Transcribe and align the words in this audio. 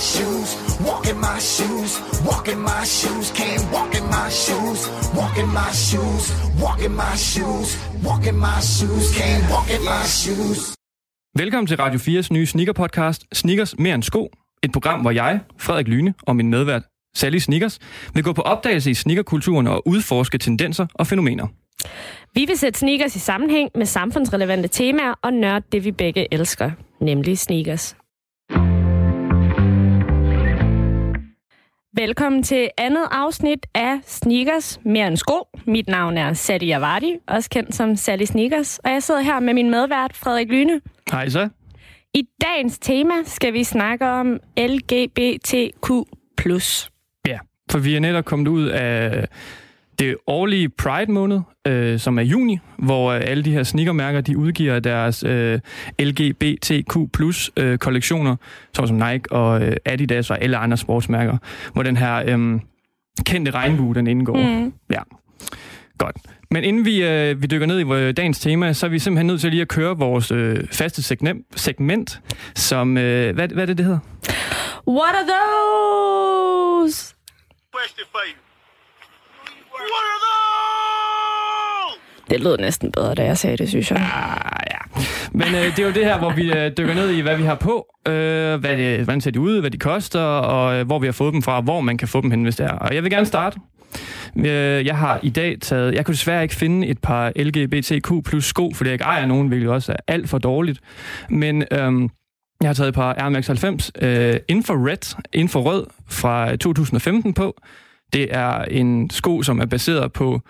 shoes. 0.00 0.56
Walk 0.80 1.06
in 1.06 1.20
my 1.20 1.38
shoes. 1.38 2.09
In 2.52 2.58
my 2.58 2.84
shoes. 2.84 3.26
Can't 3.40 3.64
walk 3.76 3.90
in 3.98 4.06
my 4.16 4.28
shoes. 4.42 4.80
Walk 5.18 5.34
in 5.42 5.48
my 5.58 5.70
shoes. 5.86 6.24
Walk 6.62 6.80
in 6.86 6.92
my 7.02 7.14
shoes. 7.30 7.68
Walk 8.06 8.22
in 8.30 8.36
my 8.46 8.58
shoes. 8.74 9.06
Can't 9.18 9.44
walk 9.54 9.68
in 9.76 9.82
my 9.92 10.04
shoes. 10.20 10.74
Velkommen 11.38 11.66
til 11.66 11.76
Radio 11.76 11.98
4's 11.98 12.28
nye 12.32 12.46
sneaker-podcast, 12.46 13.24
Sneakers 13.32 13.78
mere 13.78 13.94
end 13.94 14.02
sko. 14.02 14.30
Et 14.62 14.72
program, 14.72 15.00
hvor 15.00 15.10
jeg, 15.10 15.40
Frederik 15.58 15.88
Lyne 15.88 16.14
og 16.22 16.36
min 16.36 16.50
medvært, 16.50 16.82
Sally 17.16 17.38
Sneakers, 17.38 17.78
vil 18.14 18.24
gå 18.24 18.32
på 18.32 18.42
opdagelse 18.42 18.90
i 18.90 18.94
sneakerkulturen 18.94 19.66
og 19.66 19.88
udforske 19.88 20.38
tendenser 20.38 20.86
og 20.94 21.06
fænomener. 21.06 21.46
Vi 22.34 22.44
vil 22.44 22.58
sætte 22.58 22.78
sneakers 22.78 23.16
i 23.16 23.18
sammenhæng 23.18 23.70
med 23.74 23.86
samfundsrelevante 23.86 24.68
temaer 24.68 25.14
og 25.22 25.32
nørde 25.32 25.64
det, 25.72 25.84
vi 25.84 25.92
begge 25.92 26.34
elsker, 26.34 26.70
nemlig 27.00 27.38
sneakers. 27.38 27.96
Velkommen 31.96 32.42
til 32.42 32.70
andet 32.78 33.06
afsnit 33.10 33.66
af 33.74 33.98
Sneakers 34.06 34.80
mere 34.84 35.06
end 35.06 35.16
sko. 35.16 35.48
Mit 35.66 35.88
navn 35.88 36.16
er 36.16 36.32
Sally 36.32 36.70
Avardi, 36.70 37.16
også 37.26 37.50
kendt 37.50 37.74
som 37.74 37.96
Sally 37.96 38.24
Sneakers, 38.24 38.78
og 38.78 38.90
jeg 38.90 39.02
sidder 39.02 39.20
her 39.20 39.40
med 39.40 39.54
min 39.54 39.70
medvært 39.70 40.16
Frederik 40.16 40.48
Lyne. 40.48 40.80
Hej 41.12 41.28
så. 41.28 41.48
I 42.14 42.22
dagens 42.40 42.78
tema 42.78 43.14
skal 43.24 43.52
vi 43.52 43.64
snakke 43.64 44.06
om 44.06 44.40
LGBTQ+. 44.58 45.90
Ja, 47.26 47.38
for 47.70 47.78
vi 47.78 47.96
er 47.96 48.00
netop 48.00 48.24
kommet 48.24 48.48
ud 48.48 48.66
af 48.66 49.28
det 50.00 50.16
årlige 50.26 50.68
Pride-måned, 50.68 51.40
øh, 51.66 51.98
som 51.98 52.18
er 52.18 52.22
juni, 52.22 52.58
hvor 52.78 53.12
øh, 53.12 53.20
alle 53.24 53.44
de 53.44 53.52
her 53.52 53.62
sneakermærker, 53.62 54.20
de 54.20 54.38
udgiver 54.38 54.78
deres 54.78 55.24
øh, 55.24 55.60
LGBTQ 55.98 56.96
plus 57.12 57.50
øh, 57.56 57.78
kollektioner, 57.78 58.36
som 58.74 58.86
som 58.86 58.96
Nike 58.96 59.32
og 59.32 59.62
øh, 59.62 59.76
Adidas 59.84 60.30
og 60.30 60.42
alle 60.42 60.56
andre 60.56 60.76
sportsmærker, 60.76 61.38
hvor 61.72 61.82
den 61.82 61.96
her 61.96 62.16
øh, 62.16 62.60
kendte 63.26 63.50
regnbue, 63.50 63.94
den 63.94 64.06
indgår. 64.06 64.36
Mm. 64.36 64.72
Ja, 64.90 65.00
godt. 65.98 66.16
Men 66.50 66.64
inden 66.64 66.84
vi, 66.84 67.02
øh, 67.02 67.42
vi 67.42 67.46
dykker 67.46 67.66
ned 67.66 67.80
i 67.80 67.82
vores 67.82 68.14
dagens 68.14 68.40
tema, 68.40 68.72
så 68.72 68.86
er 68.86 68.90
vi 68.90 68.98
simpelthen 68.98 69.26
nødt 69.26 69.40
til 69.40 69.50
lige 69.50 69.62
at 69.62 69.68
køre 69.68 69.98
vores 69.98 70.30
øh, 70.30 70.66
faste 70.72 71.02
segment, 71.02 71.46
segment 71.56 72.20
som, 72.54 72.98
øh, 72.98 73.34
hvad, 73.34 73.48
hvad 73.48 73.62
er 73.62 73.66
det, 73.66 73.78
det 73.78 73.86
hedder? 73.86 74.00
What 74.88 75.14
are 75.14 75.26
those? 75.26 77.14
question 77.72 78.06
for 78.12 78.20
you. 78.28 78.36
What 79.72 80.04
are 80.12 80.20
those? 80.28 81.98
Det 82.30 82.40
lød 82.40 82.58
næsten 82.58 82.92
bedre, 82.92 83.14
da 83.14 83.24
jeg 83.24 83.38
sagde 83.38 83.56
det, 83.56 83.68
synes 83.68 83.90
jeg. 83.90 83.98
Ah, 83.98 84.60
ja. 84.70 85.02
Men 85.32 85.46
øh, 85.46 85.76
det 85.76 85.78
er 85.78 85.86
jo 85.86 85.92
det 85.92 86.04
her, 86.04 86.18
hvor 86.18 86.30
vi 86.30 86.52
øh, 86.52 86.72
dykker 86.78 86.94
ned 86.94 87.10
i, 87.10 87.20
hvad 87.20 87.36
vi 87.36 87.42
har 87.42 87.54
på, 87.54 87.86
øh, 88.08 88.12
hvad 88.60 88.76
det, 88.76 89.04
hvordan 89.04 89.20
ser 89.20 89.30
de 89.30 89.40
ud, 89.40 89.60
hvad 89.60 89.70
de 89.70 89.78
koster, 89.78 90.20
og 90.20 90.74
øh, 90.74 90.86
hvor 90.86 90.98
vi 90.98 91.06
har 91.06 91.12
fået 91.12 91.34
dem 91.34 91.42
fra, 91.42 91.60
hvor 91.60 91.80
man 91.80 91.98
kan 91.98 92.08
få 92.08 92.20
dem 92.20 92.30
hen, 92.30 92.42
hvis 92.42 92.56
det 92.56 92.66
er. 92.66 92.72
Og 92.72 92.94
jeg 92.94 93.02
vil 93.02 93.10
gerne 93.10 93.26
starte. 93.26 93.60
Øh, 94.36 94.86
jeg 94.86 94.96
har 94.96 95.20
i 95.22 95.30
dag 95.30 95.56
taget... 95.60 95.94
Jeg 95.94 96.04
kunne 96.06 96.14
desværre 96.14 96.42
ikke 96.42 96.54
finde 96.54 96.86
et 96.86 96.98
par 96.98 97.32
LGBTQ 97.36 98.12
plus 98.24 98.44
sko, 98.44 98.72
fordi 98.74 98.88
jeg 98.88 98.92
ikke 98.92 99.04
ejer 99.04 99.26
nogen, 99.26 99.48
hvilket 99.48 99.70
også 99.70 99.92
er 99.92 99.96
alt 100.08 100.28
for 100.28 100.38
dårligt. 100.38 100.80
Men 101.30 101.64
Øh, 101.72 102.08
jeg 102.60 102.68
har 102.68 102.74
taget 102.74 102.88
et 102.88 102.94
par 102.94 103.14
Air 103.14 103.28
Max 103.28 103.46
90 103.46 103.90
øh, 104.02 104.36
Infrared, 104.48 105.16
infrarød 105.32 105.86
fra 106.08 106.52
øh, 106.52 106.58
2015 106.58 107.34
på. 107.34 107.60
Det 108.12 108.28
er 108.30 108.62
en 108.62 109.10
sko, 109.10 109.42
som 109.42 109.60
er 109.60 109.66
baseret 109.66 110.12
på 110.12 110.40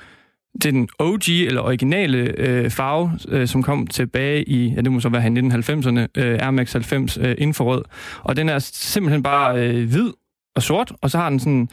den 0.63 0.89
OG, 0.99 1.29
eller 1.29 1.61
originale 1.61 2.19
øh, 2.19 2.71
farve, 2.71 3.19
øh, 3.29 3.49
som 3.49 3.63
kom 3.63 3.87
tilbage 3.87 4.45
i, 4.49 4.69
ja, 4.69 4.81
det 4.81 4.93
må 4.93 5.01
så 5.01 5.09
være 5.09 5.27
i 5.27 5.31
1990'erne, 5.31 6.01
øh, 6.23 6.39
Air 6.43 6.51
Max 6.51 6.73
90 6.73 7.19
øh, 7.21 7.35
infrarød. 7.39 7.83
Og 8.23 8.37
den 8.37 8.49
er 8.49 8.59
simpelthen 8.59 9.23
bare 9.23 9.69
øh, 9.69 9.89
hvid 9.89 10.11
og 10.57 10.63
sort, 10.63 10.93
og 11.01 11.11
så 11.11 11.19
har 11.19 11.31
den 11.31 11.41
sådan 11.41 11.69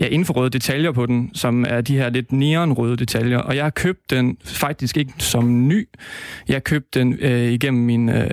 ja, 0.00 0.06
infrarøde 0.06 0.50
detaljer 0.50 0.92
på 0.92 1.06
den, 1.06 1.30
som 1.34 1.64
er 1.68 1.80
de 1.80 1.96
her 1.96 2.10
lidt 2.10 2.32
neonrøde 2.32 2.96
detaljer. 2.96 3.38
Og 3.38 3.56
jeg 3.56 3.64
har 3.64 3.70
købt 3.70 4.10
den 4.10 4.36
faktisk 4.44 4.96
ikke 4.96 5.12
som 5.18 5.68
ny. 5.68 5.88
Jeg 6.48 6.64
købte 6.64 6.98
den 6.98 7.16
øh, 7.20 7.52
igennem 7.52 7.82
min, 7.82 8.08
øh, 8.08 8.28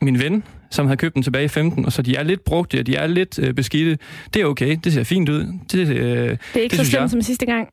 min 0.00 0.18
ven, 0.20 0.42
som 0.70 0.86
havde 0.86 0.96
købt 0.96 1.14
den 1.14 1.22
tilbage 1.22 1.44
i 1.44 1.48
15, 1.48 1.84
og 1.84 1.92
så 1.92 2.02
de 2.02 2.16
er 2.16 2.22
lidt 2.22 2.44
brugte, 2.44 2.78
og 2.80 2.86
de 2.86 2.96
er 2.96 3.06
lidt 3.06 3.38
øh, 3.38 3.54
beskidte. 3.54 3.98
Det 4.34 4.42
er 4.42 4.46
okay, 4.46 4.76
det 4.84 4.92
ser 4.92 5.04
fint 5.04 5.28
ud. 5.28 5.46
Det, 5.72 5.88
øh, 5.88 5.88
Det 5.88 6.38
er 6.54 6.60
ikke 6.60 6.76
det 6.76 6.86
så 6.86 6.90
slemt 6.90 7.10
som 7.10 7.22
sidste 7.22 7.46
gang. 7.46 7.68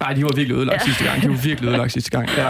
Nej, 0.00 0.12
de 0.12 0.22
var 0.22 0.30
virkelig 0.36 0.56
ødelagt 0.56 0.80
ja. 0.80 0.84
sidste 0.86 1.04
gang. 1.04 1.22
De 1.22 1.28
var 1.28 1.36
virkelig 1.44 1.68
ødelagt 1.68 1.92
sidste 1.92 2.10
gang, 2.10 2.28
ja. 2.36 2.48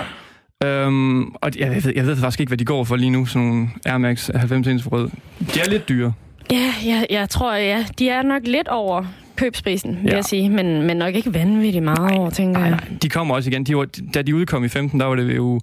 Øhm, 0.65 1.22
og 1.34 1.50
jeg 1.59 1.71
ved, 1.84 1.93
jeg 1.97 2.06
ved 2.06 2.16
faktisk 2.16 2.41
ikke, 2.41 2.50
hvad 2.50 2.59
de 2.59 2.65
går 2.65 2.84
for 2.84 2.97
lige 2.97 3.10
nu, 3.10 3.26
sådan 3.26 3.49
nogle 3.49 3.69
Air 3.87 3.99
Max 3.99 4.31
90 4.34 4.66
inch 4.66 4.93
rød. 4.93 5.09
De 5.54 5.60
er 5.60 5.71
lidt 5.71 5.88
dyre. 5.88 6.12
Ja, 6.50 6.72
jeg, 6.87 7.06
jeg 7.10 7.28
tror, 7.28 7.54
ja, 7.54 7.84
de 7.99 8.09
er 8.09 8.22
nok 8.22 8.43
lidt 8.47 8.69
over 8.69 9.04
købsprisen, 9.37 9.99
vil 10.03 10.10
Ja. 10.10 10.16
jeg 10.16 10.25
sige, 10.25 10.50
men, 10.50 10.82
men 10.87 10.97
nok 10.97 11.15
ikke 11.15 11.34
vanvittigt 11.34 11.84
meget 11.84 11.99
nej, 12.00 12.16
over, 12.19 12.31
tænker 12.31 12.60
Nej, 12.60 12.69
jeg. 12.69 12.78
nej, 12.91 12.99
de 13.03 13.09
kommer 13.09 13.34
også 13.34 13.50
igen. 13.50 13.65
De 13.65 13.76
var, 13.76 13.87
da 14.15 14.22
de 14.22 14.34
udkom 14.37 14.65
i 14.65 14.69
15, 14.69 15.00
der 15.00 15.06
var 15.06 15.15
det 15.15 15.37
jo... 15.37 15.60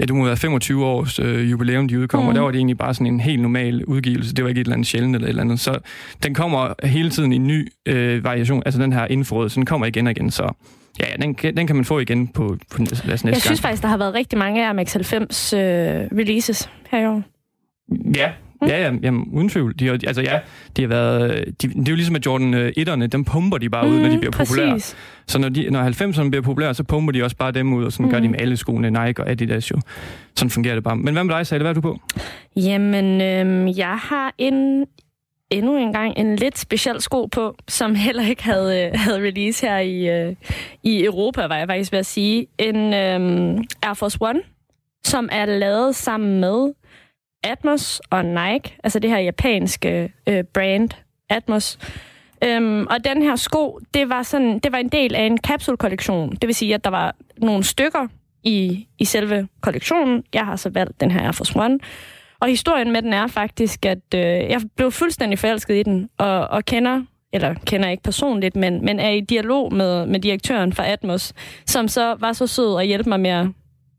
Ja, 0.00 0.04
det 0.04 0.14
må 0.14 0.24
være 0.24 0.36
25 0.36 0.84
års 0.86 1.18
øh, 1.18 1.50
jubilæum, 1.50 1.88
de 1.88 2.00
udkom, 2.00 2.22
mm. 2.22 2.28
og 2.28 2.34
der 2.34 2.40
var 2.40 2.50
det 2.50 2.58
egentlig 2.58 2.78
bare 2.78 2.94
sådan 2.94 3.06
en 3.06 3.20
helt 3.20 3.42
normal 3.42 3.84
udgivelse. 3.84 4.34
Det 4.34 4.44
var 4.44 4.48
ikke 4.48 4.60
et 4.60 4.64
eller 4.64 4.74
andet 4.74 4.86
sjældent 4.88 5.14
eller 5.16 5.26
et 5.26 5.30
eller 5.30 5.42
andet. 5.42 5.60
Så 5.60 5.78
den 6.22 6.34
kommer 6.34 6.74
hele 6.86 7.10
tiden 7.10 7.32
i 7.32 7.36
en 7.36 7.46
ny 7.46 7.68
øh, 7.86 8.24
variation, 8.24 8.62
altså 8.66 8.82
den 8.82 8.92
her 8.92 9.06
infrarød, 9.10 9.48
så 9.48 9.54
den 9.56 9.66
kommer 9.66 9.86
igen 9.86 10.06
og 10.06 10.10
igen. 10.10 10.30
Så 10.30 10.52
ja, 11.00 11.04
ja 11.10 11.16
den, 11.22 11.34
den 11.56 11.66
kan 11.66 11.76
man 11.76 11.84
få 11.84 11.98
igen 11.98 12.28
på, 12.28 12.56
på 12.70 12.78
næste, 12.78 13.06
næste 13.06 13.26
Jeg 13.26 13.32
gang. 13.32 13.42
synes 13.42 13.60
faktisk, 13.60 13.82
der 13.82 13.88
har 13.88 13.96
været 13.96 14.14
rigtig 14.14 14.38
mange 14.38 14.66
Air 14.66 14.72
Max 14.72 14.92
90 14.92 15.52
øh, 15.52 15.60
releases 15.60 16.70
her 16.90 17.00
i 17.02 17.06
år. 17.06 17.22
Ja, 18.16 18.30
ja, 18.68 18.82
ja 18.82 18.92
jamen, 19.02 19.28
uden 19.32 19.48
tvivl. 19.48 19.74
De 19.78 19.90
altså 19.90 20.22
ja, 20.22 20.38
de 20.76 20.82
har 20.82 20.88
været, 20.88 21.44
de, 21.62 21.68
det 21.68 21.88
er 21.88 21.92
jo 21.92 21.94
ligesom, 21.96 22.16
at 22.16 22.26
Jordan 22.26 22.54
øh, 22.54 22.72
1'erne, 22.78 23.06
dem 23.06 23.24
pumper 23.24 23.58
de 23.58 23.70
bare 23.70 23.88
ud, 23.88 24.00
når 24.00 24.08
de 24.08 24.18
bliver 24.18 24.32
populære. 24.32 24.66
Mhm, 24.66 24.74
præcis. 24.74 24.96
Så 25.26 25.38
når, 25.38 25.48
de, 25.48 25.70
når 25.70 25.82
90'erne 25.88 26.28
bliver 26.28 26.42
populære, 26.42 26.74
så 26.74 26.82
pumper 26.84 27.12
de 27.12 27.22
også 27.24 27.36
bare 27.36 27.50
dem 27.52 27.72
ud, 27.72 27.84
og 27.84 27.92
sådan 27.92 28.06
mm. 28.06 28.12
gør 28.12 28.18
de 28.20 28.22
Mhm. 28.24 28.30
med 28.30 28.40
alle 28.40 28.56
skoene, 28.56 28.90
Nike 28.90 29.22
og 29.22 29.30
Adidas 29.30 29.70
jo. 29.70 29.76
Sådan 30.36 30.50
fungerer 30.50 30.74
det 30.74 30.84
bare. 30.84 30.96
Men 30.96 31.14
hvad 31.14 31.24
med 31.24 31.34
dig, 31.34 31.46
Sally? 31.46 31.60
Hvad 31.62 31.70
er 31.70 31.74
du 31.74 31.80
på? 31.80 32.00
Jamen, 32.56 33.20
øh, 33.20 33.78
jeg 33.78 33.96
har 33.98 34.34
en, 34.38 34.84
endnu 35.52 35.76
en 35.76 35.92
gang 35.92 36.14
en 36.16 36.36
lidt 36.36 36.58
speciel 36.58 37.00
sko 37.00 37.26
på, 37.26 37.56
som 37.68 37.94
heller 37.94 38.26
ikke 38.26 38.44
havde, 38.44 38.86
øh, 38.86 38.90
havde 38.94 39.18
release 39.18 39.66
her 39.66 39.78
i, 39.78 40.08
øh, 40.08 40.36
i 40.82 41.04
Europa, 41.04 41.46
var 41.46 41.56
jeg 41.56 41.68
faktisk 41.68 41.92
ved 41.92 41.98
at 41.98 42.06
sige. 42.06 42.46
En 42.58 42.76
øh, 42.94 43.64
Air 43.82 43.94
Force 43.94 44.18
One, 44.20 44.40
som 45.04 45.28
er 45.32 45.46
lavet 45.46 45.96
sammen 45.96 46.40
med 46.40 46.74
Atmos 47.44 48.00
og 48.10 48.24
Nike, 48.24 48.76
altså 48.84 48.98
det 48.98 49.10
her 49.10 49.18
japanske 49.18 50.12
øh, 50.26 50.44
brand 50.44 50.90
Atmos. 51.30 51.78
Øhm, 52.44 52.86
og 52.86 53.04
den 53.04 53.22
her 53.22 53.36
sko, 53.36 53.80
det 53.94 54.08
var, 54.08 54.22
sådan, 54.22 54.58
det 54.58 54.72
var 54.72 54.78
en 54.78 54.88
del 54.88 55.14
af 55.14 55.22
en 55.22 55.38
kapsulkollektion. 55.38 56.30
Det 56.30 56.46
vil 56.46 56.54
sige, 56.54 56.74
at 56.74 56.84
der 56.84 56.90
var 56.90 57.14
nogle 57.38 57.64
stykker 57.64 58.08
i, 58.44 58.86
i 58.98 59.04
selve 59.04 59.48
kollektionen. 59.60 60.24
Jeg 60.34 60.46
har 60.46 60.56
så 60.56 60.70
valgt 60.70 61.00
den 61.00 61.10
her 61.10 61.20
Air 61.20 61.32
Force 61.32 61.58
One. 61.58 61.78
Og 62.42 62.48
historien 62.48 62.92
med 62.92 63.02
den 63.02 63.12
er 63.12 63.26
faktisk, 63.26 63.86
at 63.86 64.14
øh, 64.14 64.20
jeg 64.20 64.60
blev 64.76 64.90
fuldstændig 64.90 65.38
forelsket 65.38 65.74
i 65.74 65.82
den, 65.82 66.08
og, 66.18 66.46
og 66.46 66.64
kender, 66.64 67.02
eller 67.32 67.54
kender 67.66 67.88
ikke 67.88 68.02
personligt, 68.02 68.56
men, 68.56 68.84
men 68.84 69.00
er 69.00 69.10
i 69.10 69.20
dialog 69.20 69.74
med, 69.74 70.06
med 70.06 70.20
direktøren 70.20 70.72
fra 70.72 70.86
Atmos, 70.86 71.32
som 71.66 71.88
så 71.88 72.16
var 72.18 72.32
så 72.32 72.46
sød 72.46 72.80
at 72.80 72.86
hjælpe 72.86 73.08
mig 73.08 73.20
med 73.20 73.30
at 73.30 73.46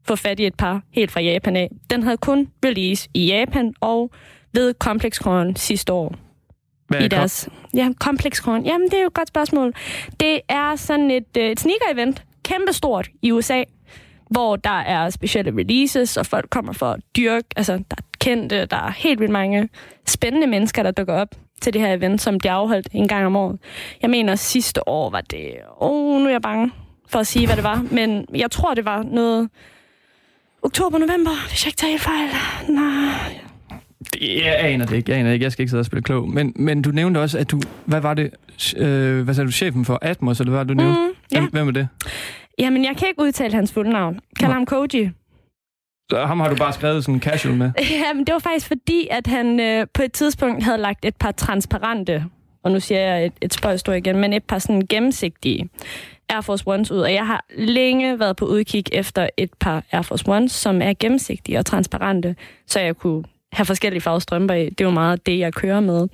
få 0.07 0.16
fat 0.16 0.40
i 0.40 0.45
et 0.45 0.56
par 0.56 0.81
helt 0.92 1.12
fra 1.12 1.22
Japan 1.22 1.56
af. 1.56 1.72
Den 1.90 2.04
havde 2.04 2.18
kun 2.18 2.50
release 2.66 3.10
i 3.13 3.25
Japan 3.25 3.74
og 3.81 4.12
ved 4.54 4.74
ComplexCon 4.80 5.56
sidste 5.56 5.94
år 5.94 6.16
Hvad 6.88 7.01
i 7.01 7.04
er 7.04 7.10
deres... 7.10 7.50
Ja, 7.74 7.90
ComplexCon. 8.01 8.66
Jamen, 8.66 8.90
det 8.90 8.98
er 8.98 9.01
jo 9.01 9.07
et 9.07 9.13
godt 9.13 9.28
spørgsmål. 9.28 9.74
Det 10.19 10.42
er 10.50 10.75
sådan 10.75 11.12
et, 11.12 11.38
øh, 11.38 11.50
et 11.50 11.60
sneaker-event, 11.60 12.24
kæmpestort 12.44 13.10
i 13.22 13.31
USA, 13.31 13.63
hvor 14.33 14.56
der 14.56 14.80
er 14.80 15.09
specielle 15.09 15.51
releases, 15.57 16.18
og 16.18 16.25
folk 16.25 16.50
kommer 16.50 16.74
for 16.74 16.91
at 16.91 17.00
dyrke. 17.18 17.47
Altså, 17.56 17.74
der 17.74 17.95
er 17.97 18.01
kendte, 18.19 18.65
der 18.65 18.77
er 18.77 18.91
helt 18.91 19.19
vildt 19.19 19.31
mange 19.31 19.69
spændende 20.07 20.47
mennesker, 20.47 20.83
der 20.83 20.91
dukker 20.91 21.13
op 21.13 21.35
til 21.62 21.74
det 21.74 21.81
her 21.81 21.94
event, 21.94 22.21
som 22.21 22.38
bliver 22.38 22.53
afholdt 22.53 22.88
en 22.91 23.07
gang 23.07 23.25
om 23.25 23.35
året. 23.35 23.59
Jeg 24.01 24.09
mener, 24.09 24.35
sidste 24.35 24.88
år 24.89 25.09
var 25.09 25.21
det... 25.21 25.50
Åh, 25.81 26.15
oh, 26.15 26.21
nu 26.21 26.25
er 26.27 26.31
jeg 26.31 26.41
bange 26.41 26.71
for 27.09 27.19
at 27.19 27.27
sige, 27.27 27.45
hvad 27.45 27.56
det 27.56 27.63
var. 27.63 27.85
Men 27.91 28.25
jeg 28.35 28.51
tror, 28.51 28.74
det 28.74 28.85
var 28.85 29.03
noget... 29.03 29.50
Oktober-november, 30.63 31.50
hvis 31.50 31.65
jeg 31.65 31.68
ikke 31.69 31.77
tager 31.77 31.91
helt 31.91 32.01
fejl. 32.01 32.30
Nej, 32.69 33.39
Det, 34.13 34.44
jeg 34.45 34.59
aner 34.59 34.85
det 34.85 34.95
ikke, 34.95 35.12
jeg 35.12 35.19
aner 35.19 35.30
det 35.30 35.33
ikke. 35.33 35.44
Jeg 35.44 35.51
skal 35.51 35.63
ikke 35.63 35.69
sidde 35.69 35.81
og 35.81 35.85
spille 35.85 36.03
klog. 36.03 36.30
Men, 36.30 36.53
men 36.56 36.81
du 36.81 36.91
nævnte 36.91 37.18
også, 37.18 37.38
at 37.38 37.51
du... 37.51 37.62
Hvad 37.85 38.01
var 38.01 38.13
det? 38.13 38.30
Øh, 38.77 39.24
hvad 39.24 39.33
sagde 39.33 39.47
du? 39.47 39.51
Chefen 39.51 39.85
for 39.85 40.00
Atmos, 40.01 40.39
eller 40.39 40.51
hvad 40.51 40.59
var 40.59 40.63
det, 40.63 40.69
du 40.69 40.83
nævnte? 40.83 41.00
Mm, 41.00 41.13
ja. 41.31 41.39
Hvem, 41.39 41.51
hvem 41.51 41.68
er 41.68 41.71
det? 41.71 41.88
Jamen, 42.60 42.86
jeg 42.86 42.98
kan 42.98 43.08
ikke 43.08 43.22
udtale 43.22 43.54
hans 43.54 43.74
fulde 43.74 43.90
navn. 43.90 44.20
Kald 44.40 44.52
ham 44.52 44.66
Koji. 44.66 45.10
Så 46.12 46.26
ham 46.26 46.40
har 46.40 46.50
du 46.50 46.56
bare 46.56 46.74
skrevet 46.74 47.06
sådan 47.06 47.22
casual 47.22 47.56
med. 47.56 47.72
Jamen, 48.08 48.26
det 48.26 48.34
var 48.34 48.40
faktisk 48.40 48.68
fordi, 48.68 49.08
at 49.12 49.28
han 49.28 49.60
øh, 49.60 49.88
på 49.94 50.02
et 50.02 50.12
tidspunkt 50.12 50.64
havde 50.64 50.78
lagt 50.78 51.06
et 51.06 51.16
par 51.16 51.32
transparente, 51.32 52.26
og 52.64 52.72
nu 52.72 52.80
siger 52.80 53.00
jeg 53.00 53.26
et, 53.26 53.34
et 53.42 53.54
spøjstord 53.54 53.96
igen, 53.96 54.18
men 54.18 54.34
et 54.34 54.44
par 54.44 54.60
sådan 54.60 54.82
gennemsigtige 54.90 55.70
Air 56.30 56.42
Force 56.42 56.64
Ones 56.68 56.92
ud. 56.92 57.00
Og 57.00 57.14
jeg 57.14 57.28
har 57.28 57.46
længe 57.58 58.20
været 58.20 58.36
på 58.36 58.46
udkig 58.46 58.84
efter 58.92 59.30
et 59.38 59.54
par 59.60 59.84
Air 59.92 60.02
Force 60.02 60.24
Ones, 60.28 60.52
som 60.52 60.82
er 60.82 60.94
gennemsigtige 61.00 61.60
og 61.60 61.66
transparente, 61.66 62.36
så 62.68 62.80
jeg 62.80 62.98
kunne 62.98 63.24
have 63.54 63.66
forskellige 63.66 64.02
farvede 64.02 64.22
strømper 64.22 64.54
i. 64.56 64.70
Det 64.70 64.82
er 64.82 64.86
jo 64.86 64.92
meget 64.92 65.26
det, 65.26 65.40
jeg 65.40 65.54
kører 65.54 65.80
med. 65.80 66.08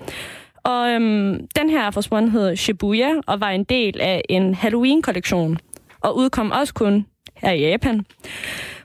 Og 0.64 0.90
øhm, 0.90 1.48
den 1.56 1.70
her 1.70 1.84
Air 1.84 1.92
Force 1.92 2.10
One 2.12 2.30
hed 2.30 2.56
Shibuya, 2.56 3.10
og 3.28 3.40
var 3.40 3.50
en 3.50 3.64
del 3.64 4.02
af 4.02 4.22
en 4.30 4.54
Halloween-kollektion, 4.56 5.58
og 6.02 6.18
udkom 6.18 6.52
også 6.52 6.74
kun 6.74 7.06
her 7.36 7.52
i 7.52 7.62
Japan. 7.62 8.06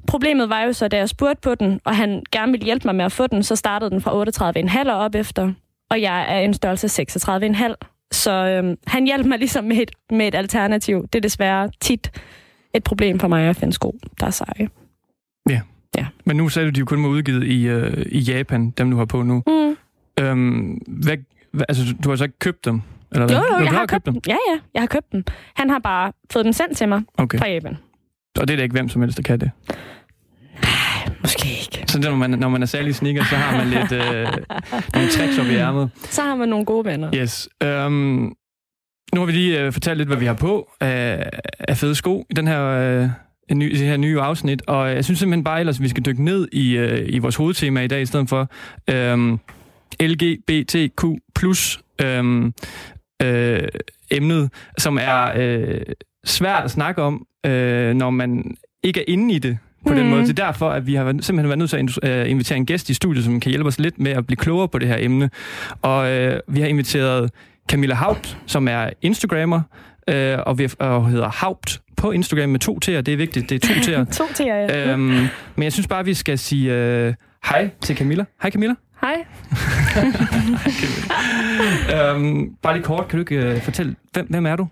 Problemet 0.06 0.49
var 0.49 0.62
jo 0.62 0.72
så, 0.72 0.88
da 0.88 0.96
jeg 0.96 1.08
spurgte 1.08 1.40
på 1.40 1.55
den, 1.55 1.81
og 1.84 1.96
han 1.96 2.22
gerne 2.32 2.52
ville 2.52 2.64
hjælpe 2.64 2.88
mig 2.88 2.94
med 2.94 3.05
at 3.05 3.12
få 3.12 3.26
den, 3.26 3.43
så 3.43 3.56
startede 3.56 3.90
den 3.90 4.00
fra 4.00 4.22
38,5 4.84 4.90
og 4.90 4.99
op 4.99 5.14
efter, 5.14 5.52
og 5.90 6.00
jeg 6.00 6.37
er 6.37 6.38
en 6.38 6.55
størrelse 6.55 7.02
36,5. 7.02 7.75
Så 8.12 8.32
øhm, 8.32 8.76
han 8.87 9.05
hjalp 9.05 9.26
mig 9.26 9.38
ligesom 9.38 9.64
med 9.64 9.76
et, 9.76 9.90
med 10.11 10.28
et 10.28 10.34
alternativ. 10.34 11.02
Det 11.02 11.14
er 11.14 11.20
desværre 11.20 11.70
tit 11.81 12.11
et 12.75 12.84
problem 12.84 13.19
for 13.19 13.28
mig 13.28 13.49
at 13.49 13.56
finde 13.56 13.72
sko, 13.72 13.99
der 14.20 14.26
er 14.26 14.31
seje. 14.31 14.69
Men 16.25 16.37
nu 16.37 16.49
sagde 16.49 16.69
du, 16.69 16.70
de 16.70 16.78
jo 16.78 16.87
kun 16.87 17.02
var 17.02 17.08
udgivet 17.08 17.44
i, 17.44 17.67
øh, 17.67 18.06
i 18.06 18.19
Japan, 18.19 18.70
dem 18.70 18.90
du 18.90 18.96
har 18.96 19.05
på 19.05 19.22
nu. 19.22 19.43
Mm. 19.46 19.76
Øhm, 20.25 20.82
hvad, 20.87 21.17
hvad, 21.52 21.64
altså, 21.69 21.94
du 22.05 22.08
har 22.08 22.17
så 22.17 22.25
ikke 22.25 22.38
købt 22.38 22.64
dem? 22.64 22.82
Eller 23.14 23.26
hvad? 23.26 23.37
Jo, 23.37 23.43
jo, 23.52 23.58
du 23.58 23.64
jeg 23.64 23.72
har 23.72 23.87
købt 23.87 24.06
dem. 24.06 24.14
Ja, 24.26 24.37
ja, 24.52 24.58
jeg 24.75 24.82
har 24.82 24.87
købt 24.87 25.12
dem. 25.12 25.25
Han 25.55 25.70
har 25.70 25.78
bare 25.78 26.12
fået 26.32 26.44
dem 26.44 26.52
sendt 26.52 26.76
til 26.76 26.88
mig 26.88 27.02
Okay. 27.19 27.38
fra 27.38 27.49
Japan. 27.49 27.76
Og 28.38 28.49
det 28.49 28.55
er 28.55 28.56
da 28.56 28.62
ikke 28.62 28.72
hvem 28.72 28.88
som 28.88 29.02
helst, 29.02 29.16
der 29.16 29.22
kan 29.22 29.40
det. 29.40 29.50
Måske 31.20 31.49
ikke. 31.49 31.84
Så 31.87 31.99
det, 31.99 32.11
når 32.11 32.16
man, 32.16 32.31
når 32.31 32.49
man 32.49 32.62
er 32.62 32.66
særlig 32.66 32.94
sneaker, 32.94 33.25
så 33.25 33.37
har 33.37 33.56
man 33.56 33.66
lidt 33.66 33.93
øh, 33.93 34.26
nogle 34.94 35.08
tricks 35.11 35.38
op 35.38 35.46
i 35.46 35.55
ærmet. 35.55 35.90
Så 35.96 36.22
har 36.22 36.34
man 36.34 36.49
nogle 36.49 36.64
gode 36.64 36.84
venner. 36.84 37.11
Yes. 37.14 37.49
Um, 37.64 38.37
nu 39.14 39.20
har 39.20 39.25
vi 39.25 39.32
lige 39.32 39.60
øh, 39.60 39.72
fortalt 39.72 39.99
lidt, 39.99 40.08
hvad 40.08 40.17
vi 40.19 40.26
har 40.26 40.34
på 40.34 40.70
af, 40.81 41.31
af 41.60 41.76
fede 41.76 41.94
sko 41.94 42.26
i 42.31 42.34
den 42.34 42.46
her, 42.46 42.62
øh, 42.64 43.08
en 43.49 43.58
ny, 43.58 43.70
det 43.70 43.78
her 43.78 43.96
nye 43.96 44.20
afsnit, 44.20 44.62
og 44.67 44.90
jeg 44.90 45.05
synes 45.05 45.19
simpelthen 45.19 45.44
bare 45.44 45.60
ellers, 45.60 45.76
at 45.76 45.82
vi 45.82 45.88
skal 45.88 46.05
dykke 46.06 46.25
ned 46.25 46.49
i, 46.52 46.76
øh, 46.76 47.05
i 47.08 47.19
vores 47.19 47.37
hovedtema 47.37 47.81
i 47.81 47.87
dag, 47.87 48.02
i 48.02 48.06
stedet 48.06 48.28
for 48.28 48.50
øhm, 48.90 49.38
LGBTQ 50.02 51.05
plus 51.34 51.81
øhm, 52.02 52.52
øh, 53.22 53.69
emnet, 54.11 54.50
som 54.78 54.99
er 55.02 55.32
øh, 55.37 55.81
svært 56.25 56.64
at 56.64 56.70
snakke 56.70 57.02
om, 57.02 57.26
øh, 57.46 57.94
når 57.94 58.11
man 58.11 58.56
ikke 58.82 59.00
er 59.00 59.05
inde 59.08 59.34
i 59.34 59.38
det 59.38 59.58
på 59.87 59.88
mm. 59.93 59.94
den 59.96 60.05
Mhm. 60.06 60.14
måde. 60.16 60.22
Det 60.26 60.38
er 60.40 60.44
derfor, 60.46 60.70
at 60.70 60.87
vi 60.87 60.94
har 60.94 61.05
simpelthen 61.05 61.49
været 61.49 61.58
nødt 61.58 61.70
til 61.70 61.76
at 62.02 62.11
øh, 62.11 62.31
invitere 62.31 62.56
en 62.58 62.66
gæst 62.66 62.90
i 62.90 62.94
studiet, 62.94 63.25
som 63.25 63.40
kan 63.40 63.50
hjælpe 63.50 63.66
os 63.69 63.78
lidt 63.78 63.99
med 63.99 64.11
at 64.12 64.26
blive 64.26 64.37
klogere 64.37 64.69
på 64.69 64.78
det 64.78 64.88
her 64.88 64.96
emne. 64.99 65.31
Og 65.82 66.11
øh, 66.11 66.40
vi 66.49 66.61
har 66.61 66.66
inviteret 66.66 67.31
Camilla 67.70 67.94
Haupt, 67.94 68.38
som 68.46 68.69
er 68.69 68.90
Instagrammer, 69.02 69.60
øh, 70.08 70.38
og, 70.46 70.58
vi, 70.58 70.69
og 70.78 71.08
hedder 71.10 71.28
Haupt 71.28 71.81
på 71.96 72.10
Instagram 72.10 72.49
med 72.49 72.60
to 72.60 72.78
t'er. 72.84 72.90
Det 73.00 73.08
er 73.08 73.17
vigtigt, 73.17 73.50
det 73.50 73.64
er 73.64 73.69
to 73.69 73.75
t'er. 73.90 74.12
To 74.17 74.25
til 74.34 74.46
jer. 74.46 74.56
Ja. 74.56 74.93
øhm, 74.93 75.00
men 75.56 75.62
jeg 75.62 75.72
synes 75.72 75.87
bare, 75.87 76.05
vi 76.05 76.14
skal 76.14 76.38
sige 76.38 76.72
øh, 76.75 77.14
hej 77.50 77.70
til 77.81 77.96
Camilla. 77.96 78.25
Hej 78.43 78.50
Camilla. 78.50 78.75
Hej. 79.05 79.25
øhm, 82.15 82.55
bare 82.62 82.75
lige 82.75 82.85
kort, 82.85 83.09
kan 83.09 83.17
du 83.17 83.21
ikke 83.21 83.37
øh, 83.37 83.62
fortælle, 83.62 83.97
hvem, 84.12 84.27
hvem 84.27 84.47
er 84.47 84.56
du? 84.56 84.69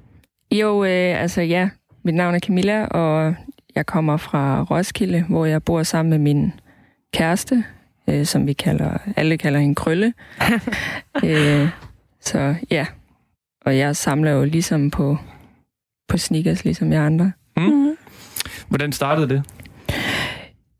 Jo, 0.52 0.84
øh, 0.84 1.20
altså 1.22 1.42
ja, 1.42 1.68
mit 2.02 2.14
navn 2.14 2.34
er 2.34 2.38
Camilla, 2.38 2.84
og 2.84 3.34
jeg 3.74 3.86
kommer 3.86 4.16
fra 4.16 4.62
Roskilde, 4.62 5.24
hvor 5.28 5.44
jeg 5.44 5.62
bor 5.62 5.82
sammen 5.82 6.10
med 6.10 6.18
min 6.18 6.52
kæreste, 7.12 7.64
øh, 8.08 8.26
som 8.26 8.46
vi 8.46 8.52
kalder, 8.52 8.98
alle 9.16 9.38
kalder 9.38 9.60
hende 9.60 9.74
Krølle. 9.74 10.14
øh, 11.24 11.68
så 12.20 12.54
ja, 12.70 12.86
og 13.66 13.78
jeg 13.78 13.96
samler 13.96 14.30
jo 14.30 14.44
ligesom 14.44 14.90
på, 14.90 15.18
på 16.08 16.18
sneakers, 16.18 16.64
ligesom 16.64 16.92
jeg 16.92 17.02
andre. 17.02 17.32
Mm. 17.56 17.96
Hvordan 18.68 18.92
startede 18.92 19.28
det? 19.28 19.44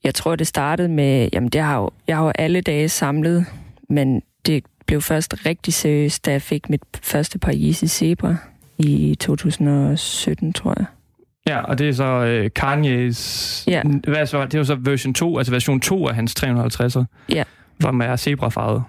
Jeg 0.05 0.15
tror, 0.15 0.37
det 0.37 0.47
startede 0.47 0.89
med, 0.89 1.29
jamen 1.33 1.49
det 1.49 1.61
har 1.61 1.77
jo, 1.79 1.91
jeg 2.07 2.17
har 2.17 2.25
jo 2.25 2.33
alle 2.35 2.61
dage 2.61 2.89
samlet, 2.89 3.47
men 3.89 4.23
det 4.47 4.65
blev 4.87 5.01
først 5.03 5.47
rigtig 5.47 5.75
seriøst, 5.75 6.27
da 6.27 6.31
jeg 6.31 6.43
fik 6.43 6.71
mit 6.71 6.83
første 7.03 7.39
par 7.39 7.53
Yeezy 7.55 7.85
Zebra 7.85 8.37
i 8.79 9.17
2017, 9.21 10.53
tror 10.53 10.75
jeg. 10.79 10.87
Ja, 11.49 11.63
og 11.63 11.79
det 11.79 11.89
er 11.89 11.93
så 11.93 12.05
øh, 12.05 12.51
Kanye's... 12.59 13.65
Ja. 13.67 13.83
Hvad 14.09 14.17
er 14.21 14.25
så, 14.25 14.45
det 14.45 14.55
er 14.55 14.59
jo 14.59 14.65
så 14.65 14.75
version 14.75 15.15
2, 15.15 15.39
altså 15.39 15.53
version 15.53 15.81
2 15.81 16.07
af 16.09 16.15
hans 16.15 16.45
350'er. 16.45 17.05
Ja. 17.29 17.45
Hvor 17.79 17.91
man 17.91 18.11
er 18.11 18.17
zebrafarvet. 18.17 18.85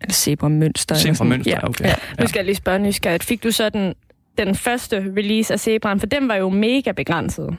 Eller 0.00 0.12
zebra-mønster. 0.12 0.94
eller 0.94 1.00
sådan. 1.00 1.14
Zebra-mønster, 1.14 1.50
Ja. 1.62 1.68
okay. 1.68 1.84
Ja. 1.84 1.94
Nu 2.20 2.26
skal 2.26 2.38
jeg 2.38 2.44
lige 2.44 2.54
spørge 2.56 2.78
nysgerrigt. 2.78 3.24
Fik 3.24 3.42
du 3.42 3.50
så 3.50 3.68
den, 3.68 3.94
den 4.38 4.54
første 4.54 4.96
release 5.16 5.52
af 5.52 5.60
Zebraen? 5.60 6.00
For 6.00 6.06
den 6.06 6.28
var 6.28 6.34
jo 6.34 6.48
mega 6.48 6.92
begrænset. 6.92 7.56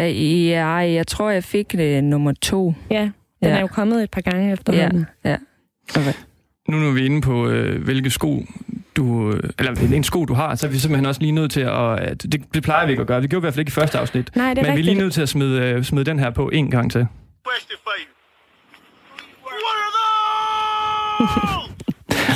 Øh, 0.00 0.46
Ja, 0.48 0.66
jeg 0.68 1.06
tror, 1.06 1.30
jeg 1.30 1.44
fik 1.44 1.72
det 1.72 2.04
nummer 2.04 2.32
to. 2.42 2.74
Ja, 2.90 3.00
den 3.02 3.12
Ja. 3.42 3.48
er 3.48 3.60
jo 3.60 3.66
kommet 3.66 4.02
et 4.02 4.10
par 4.10 4.20
gange 4.20 4.52
efterhånden. 4.52 5.06
Ja. 5.24 5.36
Okay. 5.96 6.12
Nu 6.68 6.76
når 6.76 6.90
vi 6.90 7.00
er 7.00 7.04
inde 7.04 7.20
på, 7.20 7.48
øh, 7.48 7.82
hvilke 7.84 8.10
sko 8.10 8.44
du, 8.96 9.30
øh, 9.32 9.50
eller 9.58 9.94
en 9.94 10.04
sko 10.04 10.24
du 10.24 10.34
har, 10.34 10.54
så 10.54 10.66
er 10.66 10.70
vi 10.70 10.78
simpelthen 10.78 11.06
også 11.06 11.20
lige 11.20 11.32
nødt 11.32 11.50
til 11.52 11.60
at, 11.60 11.98
at 11.98 12.22
det, 12.22 12.42
det 12.54 12.62
plejer 12.62 12.86
vi 12.86 12.90
ikke 12.92 13.00
at 13.00 13.06
gøre, 13.06 13.20
det 13.22 13.30
gjorde 13.30 13.40
vi 13.42 13.44
i 13.44 13.46
hvert 13.46 13.54
fald 13.54 13.60
ikke 13.60 13.70
i 13.70 13.72
første 13.80 13.98
afsnit, 13.98 14.36
Nej, 14.36 14.54
det 14.54 14.58
er 14.58 14.62
men 14.62 14.64
vi 14.64 14.68
er 14.68 14.72
rigtigt. 14.76 14.84
lige 14.86 14.98
nødt 14.98 15.12
til 15.12 15.22
at 15.22 15.28
smide, 15.28 15.60
øh, 15.62 15.84
smide 15.84 16.04
den 16.04 16.18
her 16.18 16.30
på 16.30 16.48
en 16.48 16.70
gang 16.70 16.92
til. 16.92 17.06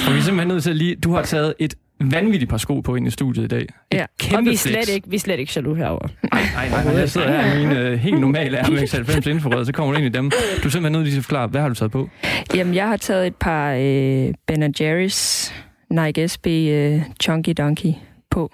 Og 0.07 0.13
vi 0.13 0.19
er 0.19 0.23
simpelthen 0.23 0.49
nødt 0.49 0.63
til 0.63 0.71
at 0.71 0.77
lige, 0.77 0.97
du 0.97 1.13
har 1.15 1.23
taget 1.23 1.55
et 1.59 1.75
vanvittigt 2.11 2.51
par 2.51 2.57
sko 2.57 2.81
på 2.81 2.95
ind 2.95 3.07
i 3.07 3.11
studiet 3.11 3.45
i 3.45 3.49
dag. 3.49 3.63
Et 3.63 3.69
Ja. 3.93 4.07
Kæmpe 4.21 4.37
Og 4.39 4.45
vi 4.45 4.51
er, 4.53 4.57
flex. 4.59 4.73
slet 4.85 4.89
ikke, 4.95 5.11
vi 5.11 5.17
er 5.17 5.21
slet 5.21 5.39
ikke 5.39 5.53
jaloux 5.57 5.79
herovre. 5.79 6.09
Nej, 6.33 6.43
nej, 6.55 6.69
nej, 6.69 6.85
nej, 6.85 6.95
jeg 6.95 7.11
sidder 7.11 7.43
her 7.43 7.55
i 7.55 7.59
mine 7.67 7.81
øh, 7.81 7.99
helt 7.99 8.21
normale 8.21 8.59
Air 8.59 8.65
90 8.93 9.27
infrarød, 9.27 9.65
så 9.65 9.73
kommer 9.73 9.93
du 9.95 9.99
ind 9.99 10.07
i 10.15 10.19
dem. 10.19 10.31
Du 10.31 10.37
er 10.69 10.71
simpelthen 10.71 10.93
nødt 10.93 11.11
til 11.11 11.19
at 11.19 11.25
forklare, 11.25 11.47
hvad 11.47 11.61
har 11.61 11.69
du 11.69 11.75
taget 11.75 11.93
på? 11.93 12.09
Jamen, 12.55 12.75
jeg 12.75 12.89
har 12.89 12.97
taget 12.97 13.27
et 13.27 13.37
par 13.37 13.73
øh, 13.73 14.35
Ben 14.47 14.75
Jerry's 14.81 15.53
Nike 15.91 16.29
SB 16.29 16.47
øh, 16.47 17.03
Chunky 17.23 17.55
Donkey 17.59 17.93
på. 18.31 18.53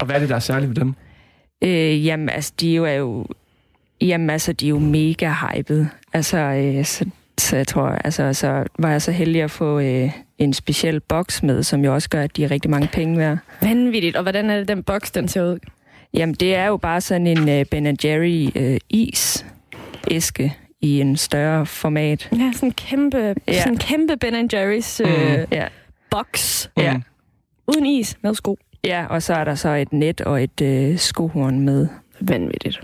Og 0.00 0.06
hvad 0.06 0.16
er 0.16 0.20
det, 0.20 0.28
der 0.28 0.34
er 0.34 0.38
særligt 0.40 0.68
ved 0.68 0.76
dem? 0.76 0.94
Øh, 1.64 2.06
jamen, 2.06 2.28
altså, 2.28 2.52
de 2.60 2.70
er 2.72 2.76
jo, 2.76 2.84
er 2.84 2.92
jo, 2.92 3.26
jamen, 4.00 4.30
altså, 4.30 4.52
de 4.52 4.66
er 4.66 4.70
jo 4.70 4.78
mega 4.78 5.32
hyped. 5.32 5.86
Altså, 6.12 6.38
øh, 6.38 6.84
så, 6.84 7.04
så 7.40 7.56
jeg 7.56 7.66
tror, 7.66 7.86
altså, 7.88 8.32
så 8.32 8.64
var 8.78 8.90
jeg 8.90 9.02
så 9.02 9.12
heldig 9.12 9.42
at 9.42 9.50
få 9.50 9.80
øh, 9.80 10.10
en 10.38 10.52
speciel 10.52 11.00
boks 11.00 11.42
med, 11.42 11.62
som 11.62 11.84
jo 11.84 11.94
også 11.94 12.08
gør, 12.10 12.22
at 12.22 12.36
de 12.36 12.44
er 12.44 12.50
rigtig 12.50 12.70
mange 12.70 12.88
penge 12.92 13.18
værd. 13.18 13.38
Vanvittigt. 13.62 14.16
Og 14.16 14.22
hvordan 14.22 14.50
er 14.50 14.58
det, 14.58 14.68
den 14.68 14.82
boks, 14.82 15.10
den 15.10 15.28
ser 15.28 15.44
ud? 15.44 15.58
Jamen, 16.14 16.34
det 16.34 16.54
er 16.54 16.66
jo 16.66 16.76
bare 16.76 17.00
sådan 17.00 17.26
en 17.26 17.48
øh, 17.48 17.64
Ben 17.64 17.86
Jerry 18.04 18.48
øh, 18.54 18.76
is 18.90 19.46
æske 20.10 20.54
i 20.80 21.00
en 21.00 21.16
større 21.16 21.66
format. 21.66 22.28
Ja, 22.32 22.50
sådan 22.54 22.68
en 22.68 22.72
kæmpe, 22.72 23.18
Ja. 23.18 23.34
ja. 23.48 23.58
sådan 23.58 23.72
en 23.72 23.78
kæmpe 23.78 24.16
Ben 24.16 24.50
Jerry's 24.54 25.00
øh, 25.04 25.38
Mm. 25.38 25.46
Ja. 25.52 25.66
boks. 26.10 26.70
Ja. 26.76 26.92
Mm. 26.96 27.02
Uden 27.66 27.86
is, 27.86 28.16
med 28.22 28.34
sko. 28.34 28.58
ja, 28.84 29.06
og 29.08 29.22
så 29.22 29.34
er 29.34 29.44
der 29.44 29.54
så 29.54 29.68
et 29.68 29.92
net 29.92 30.20
og 30.20 30.42
et 30.42 30.60
øh, 30.60 30.98
skohorn 30.98 31.60
med. 31.60 31.88
Vanvittigt. 32.20 32.80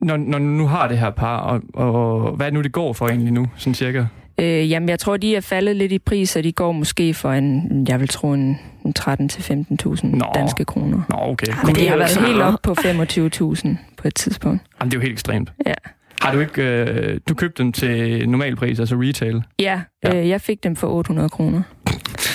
Når, 0.00 0.16
når 0.16 0.38
du 0.38 0.44
nu 0.44 0.66
har 0.66 0.88
det 0.88 0.98
her 0.98 1.10
par, 1.10 1.36
og, 1.36 1.60
og 1.74 2.30
hvad 2.36 2.46
er 2.46 2.50
det 2.50 2.54
nu, 2.54 2.62
det 2.62 2.72
går 2.72 2.92
for 2.92 3.08
egentlig 3.08 3.32
nu, 3.32 3.46
sådan 3.56 3.74
cirka? 3.74 4.04
Øh, 4.40 4.70
jamen, 4.70 4.88
jeg 4.88 4.98
tror, 4.98 5.16
de 5.16 5.36
er 5.36 5.40
faldet 5.40 5.76
lidt 5.76 5.92
i 5.92 5.98
pris, 5.98 6.36
og 6.36 6.44
de 6.44 6.52
går 6.52 6.72
måske 6.72 7.14
for 7.14 7.32
en, 7.32 7.86
jeg 7.88 8.00
vil 8.00 8.08
tro, 8.08 8.32
en, 8.32 8.58
en 8.84 8.94
13-15.000 8.98 10.06
Nå. 10.06 10.24
danske 10.34 10.64
kroner. 10.64 11.02
Nå, 11.08 11.16
okay. 11.18 11.46
Men 11.46 11.56
Men 11.64 11.66
det 11.66 11.76
det 11.76 11.86
er 11.86 11.90
har 11.90 11.96
været 11.96 12.26
helt 12.26 12.42
op 12.42 12.54
på 12.62 12.72
25.000 12.72 13.68
på 13.96 14.08
et 14.08 14.14
tidspunkt. 14.14 14.62
Jamen, 14.80 14.90
det 14.90 14.96
er 14.96 15.00
jo 15.00 15.02
helt 15.02 15.12
ekstremt. 15.12 15.52
Ja. 15.66 15.74
Har 16.20 16.32
du 16.32 16.40
ikke... 16.40 16.62
Øh, 16.62 17.20
du 17.28 17.34
købte 17.34 17.62
dem 17.62 17.72
til 17.72 18.28
normal 18.28 18.56
pris, 18.56 18.80
altså 18.80 18.94
retail. 18.96 19.42
Ja, 19.58 19.80
Ja. 20.04 20.14
ja. 20.14 20.20
Øh, 20.20 20.28
jeg 20.28 20.40
fik 20.40 20.64
dem 20.64 20.76
for 20.76 20.86
800 20.88 21.28
kroner. 21.28 21.62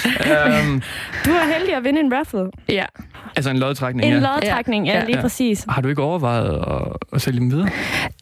Um, 0.05 0.81
Du 1.25 1.29
er 1.29 1.53
heldig 1.57 1.75
at 1.75 1.83
vinde 1.83 1.99
en 1.99 2.13
raffle. 2.13 2.45
Ja. 2.69 2.85
altså 3.35 3.49
en 3.51 3.57
lodtrækning, 3.57 4.05
En 4.07 4.13
ja. 4.13 4.19
lodtrækning, 4.33 4.87
ja, 4.87 4.93
Ja. 4.93 5.05
lige 5.05 5.15
Ja. 5.17 5.21
præcis. 5.21 5.65
Har 5.69 5.81
du 5.81 5.89
ikke 5.89 6.01
overvejet 6.01 6.63
at, 6.67 6.97
at 7.13 7.21
sælge 7.21 7.39
dem 7.39 7.51
videre? 7.51 7.69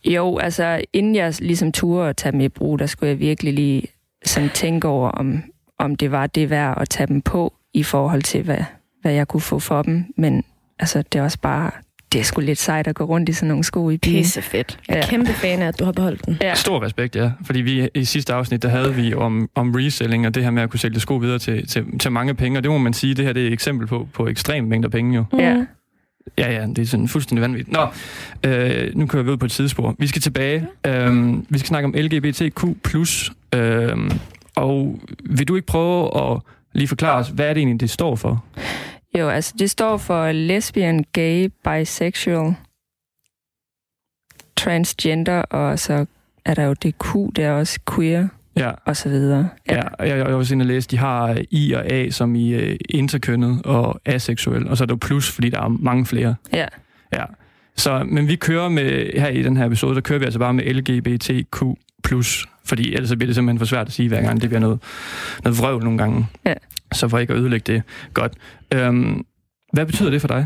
Jo, 0.06 0.38
altså, 0.38 0.82
inden 0.94 1.16
jeg 1.16 1.34
ligesom 1.40 1.72
turde 1.72 2.10
at 2.10 2.18
tage 2.18 2.32
dem 2.32 2.42
i 2.42 2.48
brug, 2.50 2.80
der 2.80 2.86
skulle 2.86 3.10
jeg 3.10 3.20
virkelig 3.20 3.54
lige 3.54 3.84
sådan 4.25 4.50
tænke 4.50 4.88
over, 4.88 5.10
om, 5.10 5.44
om 5.80 5.96
det 5.96 6.12
var 6.12 6.28
det 6.28 6.50
værd 6.50 6.82
at 6.82 6.90
tage 6.90 7.08
dem 7.08 7.22
på, 7.22 7.54
i 7.74 7.84
forhold 7.84 8.22
til, 8.22 8.44
hvad, 8.44 8.63
hvad 9.02 9.12
jeg 9.13 9.28
kunne 9.28 9.42
få 9.42 9.60
for 9.60 9.82
dem. 9.82 10.06
Men 10.18 10.44
altså, 10.80 11.02
det 11.13 11.20
er 11.20 11.24
også 11.24 11.40
bare, 11.42 11.72
det 12.13 12.20
er 12.20 12.24
sgu 12.24 12.41
lidt 12.41 12.60
sejt 12.60 12.88
at 12.88 12.96
gå 12.96 13.03
rundt 13.03 13.29
i 13.29 13.34
sådan 13.34 13.48
nogle 13.48 13.63
sko 13.63 13.89
i 13.89 13.98
bilen. 13.98 14.20
Pisse 14.20 14.41
fedt. 14.41 14.79
Jeg 14.88 14.93
er 14.93 14.98
Ja. 14.98 15.05
kæmpe 15.10 15.34
fan 15.34 15.62
af, 15.62 15.67
at 15.67 15.79
du 15.79 15.86
har 15.86 15.91
beholdt 15.91 16.25
den. 16.25 16.38
Ja. 16.41 16.55
Stor 16.55 16.84
respekt, 16.84 17.15
ja. 17.15 17.32
Fordi 17.46 17.62
vi 17.62 17.89
i 17.96 18.03
sidste 18.05 18.34
afsnit, 18.34 18.63
der 18.63 18.70
havde 18.70 18.96
vi 18.96 19.13
om, 19.13 19.50
om 19.55 19.72
reselling, 19.75 20.27
og 20.27 20.36
det 20.36 20.43
her 20.43 20.51
med 20.51 20.63
at 20.63 20.70
kunne 20.70 20.79
sælge 20.79 21.00
sko 21.00 21.15
videre 21.15 21.39
til, 21.39 21.67
til, 21.67 22.00
til 22.00 22.12
mange 22.12 22.34
penge. 22.34 22.60
Og 22.60 22.63
det 22.63 22.72
må 22.72 22.77
man 22.77 22.93
sige, 22.93 23.13
det 23.13 23.25
her 23.25 23.34
det 23.34 23.43
er 23.43 23.48
et 23.48 23.53
eksempel 23.53 23.88
på, 23.88 24.08
på 24.13 24.27
ekstrem 24.27 24.63
mængder 24.63 24.89
penge 24.89 25.15
jo. 25.15 25.24
Ja. 25.39 25.53
Mm. 25.58 25.67
Ja, 26.38 26.51
ja, 26.51 26.65
det 26.65 26.79
er 26.79 26.86
sådan 26.86 27.08
fuldstændig 27.08 27.41
vanvittigt. 27.41 27.77
Nå, 27.77 27.88
øh, 28.50 28.96
nu 28.96 29.05
kører 29.05 29.24
vi 29.24 29.32
ud 29.32 29.38
på 29.38 29.46
et 29.46 29.51
sidespor. 29.51 29.96
Vi 30.00 30.08
skal 30.08 30.22
tilbage. 30.22 30.67
Øhm, 30.88 31.46
vi 31.50 31.58
skal 31.60 31.67
snakke 31.67 31.86
om 31.86 31.93
LGBTQ+. 31.98 32.63
Øhm, 33.55 34.12
og 34.55 35.00
vil 35.29 35.48
du 35.48 35.55
ikke 35.55 35.65
prøve 35.65 36.32
at 36.34 36.39
lige 36.74 36.88
forklare 36.88 37.15
os, 37.20 37.27
hvad 37.27 37.46
er 37.46 37.53
det 37.53 37.60
egentlig, 37.62 37.79
det 37.82 37.89
står 37.89 38.15
for? 38.15 38.43
Jo, 39.20 39.29
altså 39.29 39.53
det 39.60 39.70
står 39.72 39.98
for 39.98 40.32
lesbian, 40.32 41.05
gay, 41.13 41.50
bisexual, 41.63 42.55
transgender, 44.58 45.41
og 45.41 45.79
så 45.79 46.05
er 46.46 46.53
der 46.53 46.63
jo 46.63 46.74
det 46.74 46.96
Q, 46.98 47.15
der 47.36 47.48
er 47.48 47.51
også 47.51 47.79
queer, 47.96 48.27
Ja, 48.58 48.72
og 48.86 48.98
så 48.98 49.10
videre. 49.10 49.50
ja. 49.70 49.82
og 50.00 50.08
jeg, 50.08 50.17
jeg 50.17 50.25
har 50.25 50.34
også 50.34 50.53
inde 50.55 50.63
og 50.63 50.67
læse, 50.67 50.89
de 50.89 50.98
har 50.98 51.38
I 51.51 51.74
og 51.74 51.86
A 51.91 52.10
som 52.10 52.36
i 52.36 52.55
uh, 52.55 52.75
interkønnet 52.89 53.62
og 53.65 54.01
aseksuel, 54.05 54.67
og 54.67 54.77
så 54.77 54.84
er 54.84 54.86
der 54.86 54.96
plus, 54.96 55.32
fordi 55.32 55.50
der 55.50 55.62
er 55.62 55.67
mange 55.67 56.05
flere. 56.05 56.36
Ja. 56.53 56.65
Ja. 57.13 57.24
Så, 57.75 58.03
men 58.03 58.27
vi 58.27 58.36
kører 58.36 58.70
med, 58.70 59.20
her 59.20 59.27
i 59.27 59.43
den 59.43 59.58
her 59.58 59.65
episode, 59.65 59.96
der 59.96 60.01
kører 60.01 60.20
vi 60.20 60.25
altså 60.25 60.39
bare 60.39 60.53
med 60.53 60.63
LGBTQ+, 60.74 61.63
fordi 62.65 62.93
ellers 62.93 63.10
bliver 63.15 63.25
det 63.27 63.36
simpelthen 63.36 63.60
for 63.60 63.65
svært 63.65 63.88
at 63.88 63.93
sige 63.93 64.10
hver 64.10 64.22
gang. 64.22 64.41
Det 64.41 64.50
bliver 64.50 64.60
noget, 64.62 64.79
noget 65.43 65.60
vrøvl 65.60 65.84
nogle 65.84 65.98
gange. 65.98 66.27
Ja. 66.46 66.53
Så 66.94 67.08
for 67.08 67.20
ikke 67.20 67.34
at 67.34 67.40
ødelægge 67.40 67.74
det. 67.74 67.84
Godt. 68.14 68.34
Øhm, 68.74 69.26
hvad 69.74 69.86
betyder 69.86 70.10
det 70.10 70.22
for 70.22 70.28
dig? 70.28 70.46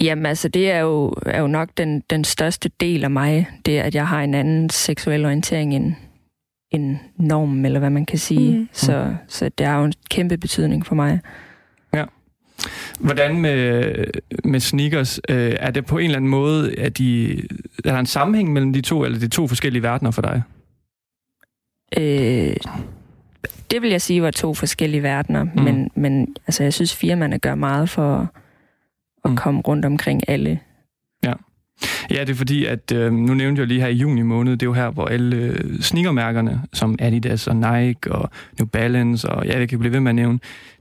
Jamen 0.00 0.26
altså, 0.26 0.48
det 0.48 0.70
er 0.70 0.78
jo, 0.78 1.14
er 1.26 1.40
jo 1.40 1.46
nok 1.46 1.68
den, 1.76 2.02
den 2.10 2.24
største 2.24 2.70
del 2.80 3.04
af 3.04 3.10
mig, 3.10 3.48
det 3.66 3.78
er, 3.78 3.82
at 3.82 3.94
jeg 3.94 4.08
har 4.08 4.22
en 4.22 4.34
anden 4.34 4.70
seksuel 4.70 5.24
orientering 5.24 5.74
end, 5.74 5.94
end 6.70 6.96
normen, 7.18 7.64
eller 7.64 7.78
hvad 7.78 7.90
man 7.90 8.06
kan 8.06 8.18
sige. 8.18 8.58
Mm. 8.58 8.68
Så, 8.72 9.14
så 9.28 9.48
det 9.48 9.66
har 9.66 9.78
jo 9.78 9.84
en 9.84 9.92
kæmpe 10.10 10.36
betydning 10.36 10.86
for 10.86 10.94
mig. 10.94 11.20
Hvordan 13.00 13.40
med, 13.40 13.94
med 14.44 14.60
sneakers? 14.60 15.20
Øh, 15.28 15.52
er 15.60 15.70
det 15.70 15.86
på 15.86 15.98
en 15.98 16.04
eller 16.04 16.16
anden 16.16 16.30
måde, 16.30 16.78
at 16.78 16.98
de, 16.98 17.38
er 17.84 17.92
der 17.92 17.98
en 17.98 18.06
sammenhæng 18.06 18.52
mellem 18.52 18.72
de 18.72 18.80
to, 18.80 19.04
eller 19.04 19.16
er 19.16 19.20
det 19.20 19.32
to 19.32 19.48
forskellige 19.48 19.82
verdener 19.82 20.10
for 20.10 20.22
dig? 20.22 20.42
Øh, 21.98 22.56
det 23.70 23.82
vil 23.82 23.90
jeg 23.90 24.02
sige 24.02 24.22
var 24.22 24.30
to 24.30 24.54
forskellige 24.54 25.02
verdener, 25.02 25.42
Mm. 25.44 25.62
men, 25.62 25.90
men 25.94 26.36
altså, 26.46 26.62
jeg 26.62 26.72
synes, 26.74 26.96
firmaerne 26.96 27.38
gør 27.38 27.54
meget 27.54 27.88
for 27.90 28.16
at 28.16 28.26
Mm. 29.24 29.30
mm. 29.30 29.36
komme 29.36 29.60
rundt 29.60 29.84
omkring 29.84 30.22
alle. 30.28 30.58
Ja, 32.10 32.20
det 32.20 32.30
er 32.30 32.34
fordi, 32.34 32.64
at 32.64 32.92
øh, 32.92 33.12
nu 33.12 33.34
nævnte 33.34 33.60
jeg 33.60 33.68
lige 33.68 33.80
her 33.80 33.88
i 33.88 33.94
juni 33.94 34.22
måned, 34.22 34.52
det 34.52 34.62
er 34.62 34.66
jo 34.66 34.72
her, 34.72 34.90
hvor 34.90 35.06
alle 35.06 35.36
øh, 35.36 35.80
sneakermærkerne, 35.80 36.62
som 36.72 36.96
Adidas 36.98 37.46
og 37.46 37.56
Nike 37.56 38.12
og 38.12 38.30
New 38.58 38.66
Balance 38.66 39.28
og 39.28 39.46
ja, 39.46 39.58
jeg 39.58 39.68
kan 39.68 39.78
blive 39.78 39.92
ved 39.92 40.00
med 40.00 40.08
at 40.10 40.14
nævne, 40.14 40.38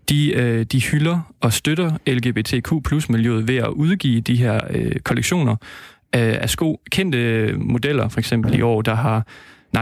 de, 0.09 0.31
øh, 0.33 0.63
de 0.65 0.81
hylder 0.81 1.33
og 1.41 1.53
støtter 1.53 1.91
LGBTQ 2.07 2.71
miljøet 3.09 3.47
ved 3.47 3.57
at 3.57 3.67
udgive 3.67 4.21
de 4.21 4.35
her 4.35 4.59
øh, 4.69 4.95
kollektioner 5.03 5.51
øh, 6.15 6.35
af 6.41 6.49
sko. 6.49 6.81
Kendte 6.91 7.53
modeller, 7.57 8.07
for 8.07 8.19
eksempel 8.19 8.55
i 8.55 8.61
år, 8.61 8.81
der 8.81 8.95
har 8.95 9.25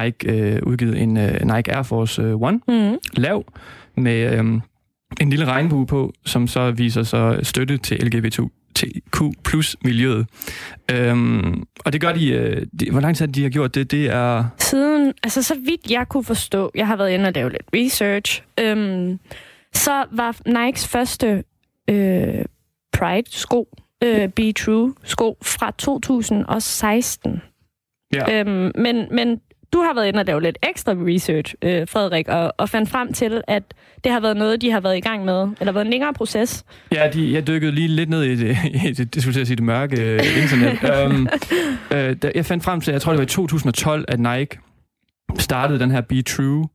Nike 0.01 0.31
øh, 0.31 0.59
udgivet 0.63 1.01
en 1.01 1.17
øh, 1.17 1.41
Nike 1.55 1.71
Air 1.75 1.83
Force 1.83 2.21
øh, 2.21 2.41
One, 2.41 2.59
Mm. 2.67 2.97
lav, 3.17 3.45
med 3.97 4.38
øh, 4.39 4.45
en 5.21 5.29
lille 5.29 5.45
regnbue 5.45 5.85
på, 5.88 6.13
som 6.25 6.47
så 6.47 6.71
viser 6.71 7.03
sig 7.03 7.45
støtte 7.45 7.77
til 7.77 7.97
LGBTQ 7.97 9.21
plus 9.43 9.75
miljøet. 9.83 10.27
Øhm, 10.91 11.63
og 11.85 11.93
det 11.93 12.01
gør 12.01 12.13
de, 12.13 12.29
øh, 12.31 12.65
de... 12.79 12.91
Hvor 12.91 13.00
lang 13.00 13.15
tid 13.17 13.27
de 13.27 13.43
har 13.43 13.50
gjort 13.50 13.75
det? 13.75 13.91
Det 13.91 14.05
er... 14.09 14.45
Siden, 14.57 15.13
altså 15.23 15.43
så 15.43 15.55
vidt 15.65 15.91
jeg 15.91 16.07
kunne 16.09 16.23
forstå, 16.23 16.71
jeg 16.75 16.88
har 16.88 16.95
været 16.95 17.12
inde 17.12 17.27
og 17.27 17.33
lave 17.35 17.50
lidt 17.50 17.63
research, 17.75 18.43
øhm, 18.59 19.19
så 19.73 20.05
var 20.12 20.35
Nikes 20.65 20.88
første 20.88 21.43
øh, 21.89 22.45
Pride-sko, 22.93 23.67
øh, 24.03 24.29
Be 24.29 24.51
True-sko 24.51 25.38
fra 25.41 25.71
2016. 25.77 27.41
Ja. 28.13 28.39
Øhm, 28.39 28.71
men, 28.75 29.05
men 29.12 29.39
du 29.74 29.82
har 29.82 29.94
været 29.94 30.08
inde 30.08 30.20
og 30.20 30.25
lave 30.25 30.42
lidt 30.42 30.58
ekstra 30.63 30.92
research, 30.92 31.56
øh, 31.62 31.88
Frederik, 31.88 32.27
og, 32.27 32.53
og 32.58 32.70
fandt 32.70 32.89
frem 32.89 33.13
til, 33.13 33.42
at 33.48 33.63
det 34.03 34.12
har 34.12 34.20
været 34.20 34.38
noget, 34.38 34.62
de 34.62 34.72
har 34.72 34.80
været 34.80 34.98
i 34.98 35.00
gang 35.00 35.25
med, 35.25 35.48
eller 35.60 35.72
været 35.72 35.86
en 35.86 35.92
længere 35.92 36.13
proces. 36.13 36.65
Ja, 36.92 37.10
de, 37.13 37.34
jeg 37.34 37.48
dykkede 37.48 37.72
lige 37.72 37.88
lidt 37.88 38.10
ned 38.10 38.24
i 38.24 38.36
det, 38.36 38.58
i 38.88 38.92
det, 38.92 39.15
det 39.15 39.24
skulle 39.24 39.39
jeg 39.39 39.48
sige, 39.48 39.56
det 39.56 39.63
mørke 39.63 40.01
øh, 40.01 40.42
internet. 40.42 41.06
um, 41.06 41.27
øh, 41.98 42.15
da, 42.15 42.32
jeg 42.36 42.46
fandt 42.46 42.63
frem 42.63 42.82
til, 42.82 42.92
jeg 42.92 43.01
tror 43.01 43.12
det 43.12 43.18
var 43.18 43.24
i 43.24 43.27
2012, 43.27 44.06
at 44.08 44.20
Nike 44.20 44.60
startede 45.39 45.80
den 45.80 45.92
her 45.92 46.01
Be 46.01 46.22
True 46.22 46.68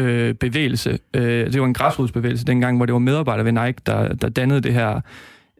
øh, 0.00 0.34
bevægelse. 0.34 0.98
Øh, 1.14 1.52
det 1.52 1.60
var 1.60 1.66
en 1.66 1.74
græsrodsbevægelse 1.74 2.44
dengang, 2.44 2.76
hvor 2.76 2.86
det 2.86 2.92
var 2.92 2.98
medarbejdere 2.98 3.44
ved 3.44 3.52
Nike, 3.52 3.78
der, 3.86 4.14
der 4.14 4.28
dannede 4.28 4.60
det 4.60 4.72
her 4.72 5.00